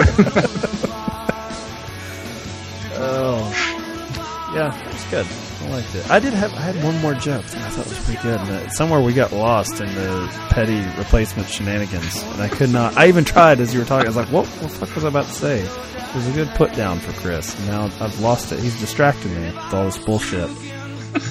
Oh, 2.97 4.51
yeah, 4.53 4.77
it 4.77 4.93
was 4.93 5.03
good. 5.05 5.44
I 5.65 5.69
liked 5.71 5.95
it. 5.95 6.09
I 6.11 6.19
did 6.19 6.33
have 6.33 6.53
I 6.53 6.61
had 6.61 6.83
one 6.83 6.99
more 7.01 7.13
joke 7.13 7.43
I 7.45 7.69
thought 7.69 7.87
was 7.87 7.99
pretty 8.05 8.21
good. 8.21 8.39
And 8.39 8.71
somewhere 8.71 9.01
we 9.01 9.13
got 9.13 9.31
lost 9.31 9.81
in 9.81 9.93
the 9.95 10.27
petty 10.49 10.79
replacement 10.97 11.49
shenanigans, 11.49 12.21
and 12.23 12.41
I 12.41 12.47
could 12.49 12.69
not. 12.69 12.97
I 12.97 13.07
even 13.07 13.25
tried 13.25 13.59
as 13.59 13.73
you 13.73 13.79
were 13.79 13.85
talking. 13.85 14.05
I 14.05 14.09
was 14.09 14.15
like, 14.17 14.31
"What, 14.31 14.45
what 14.47 14.71
the 14.71 14.85
fuck 14.85 14.95
was 14.95 15.05
I 15.05 15.09
about 15.09 15.25
to 15.25 15.33
say?" 15.33 15.59
It 15.61 16.15
was 16.15 16.27
a 16.27 16.31
good 16.31 16.49
put 16.55 16.73
down 16.73 16.99
for 16.99 17.11
Chris. 17.19 17.57
Now 17.67 17.89
I've 17.99 18.19
lost 18.21 18.51
it. 18.51 18.59
He's 18.59 18.79
distracted 18.79 19.31
me 19.31 19.45
with 19.47 19.73
all 19.73 19.85
this 19.85 19.97
bullshit. 19.97 20.49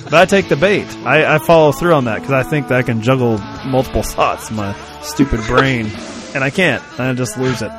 but 0.04 0.14
I 0.14 0.24
take 0.26 0.48
the 0.48 0.56
bait. 0.56 0.86
I, 1.06 1.36
I 1.36 1.38
follow 1.38 1.72
through 1.72 1.94
on 1.94 2.04
that 2.04 2.20
because 2.20 2.32
I 2.32 2.42
think 2.42 2.68
that 2.68 2.78
I 2.78 2.82
can 2.82 3.02
juggle 3.02 3.38
multiple 3.64 4.02
thoughts 4.16 4.50
in 4.50 4.56
my 4.56 4.74
stupid 5.02 5.40
brain, 5.46 5.86
and 6.34 6.44
I 6.44 6.50
can't. 6.50 6.82
And 6.92 7.02
I 7.02 7.14
just 7.14 7.38
lose 7.38 7.62
it. 7.62 7.70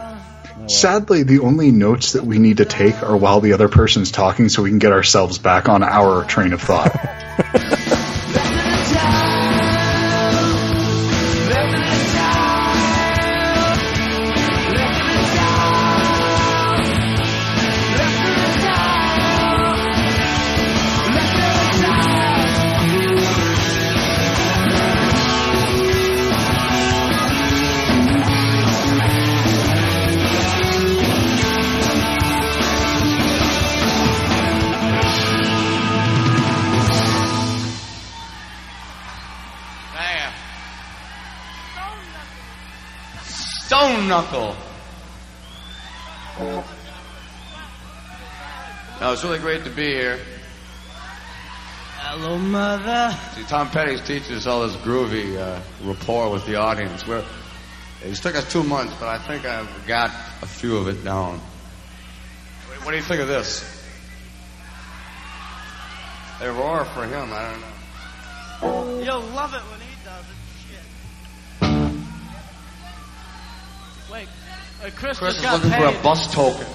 Sadly, 0.68 1.24
the 1.24 1.40
only 1.40 1.72
notes 1.72 2.14
that 2.14 2.24
we 2.24 2.40
need 2.40 2.58
to 2.58 2.66
take 2.66 3.04
are 3.04 3.16
while 3.16 3.40
the 3.40 3.54
other 3.54 3.70
person's 3.70 4.12
talking 4.12 4.50
so 4.50 4.64
we 4.64 4.70
can 4.70 4.80
get 4.80 4.92
ourselves 4.92 5.38
back 5.38 5.70
on 5.70 5.84
our 5.84 6.24
train 6.24 6.54
of 6.54 6.62
thought. 6.62 6.92
really 49.26 49.40
great 49.40 49.64
to 49.64 49.72
be 49.72 49.88
here. 49.88 50.20
Hello, 51.98 52.38
mother. 52.38 53.18
See, 53.34 53.42
Tom 53.46 53.72
Petty's 53.72 54.02
teaching 54.02 54.36
us 54.36 54.46
all 54.46 54.68
this 54.68 54.76
groovy 54.84 55.36
uh, 55.36 55.60
rapport 55.82 56.30
with 56.30 56.46
the 56.46 56.58
audience. 56.58 57.08
We're, 57.08 57.26
it 58.04 58.14
took 58.18 58.36
us 58.36 58.52
two 58.52 58.62
months, 58.62 58.94
but 59.00 59.08
I 59.08 59.18
think 59.18 59.44
I've 59.44 59.88
got 59.88 60.12
a 60.44 60.46
few 60.46 60.78
of 60.78 60.88
it 60.90 61.04
down. 61.04 61.40
What, 62.84 62.92
do 62.92 62.98
you 62.98 63.02
think 63.02 63.20
of 63.20 63.28
this? 63.28 63.64
They 66.40 66.48
roar 66.48 66.86
for 66.86 67.06
him. 67.06 67.30
I 67.34 67.52
don't 67.52 67.62
know. 67.62 69.04
You'll 69.04 69.22
love 69.22 69.56
it 69.56 69.62
when 69.72 69.80
he 69.80 69.96
does 70.06 70.24
it. 70.30 70.38
Shit. 70.62 72.02
Wait, 74.12 74.28
uh, 74.84 74.92
Chris, 74.96 75.18
Chris 75.18 75.34
just 75.34 75.38
is 75.38 75.42
got 75.42 75.54
looking 75.56 75.72
paid. 75.72 75.94
for 75.94 76.00
a 76.00 76.04
bus 76.04 76.32
token. 76.32 76.68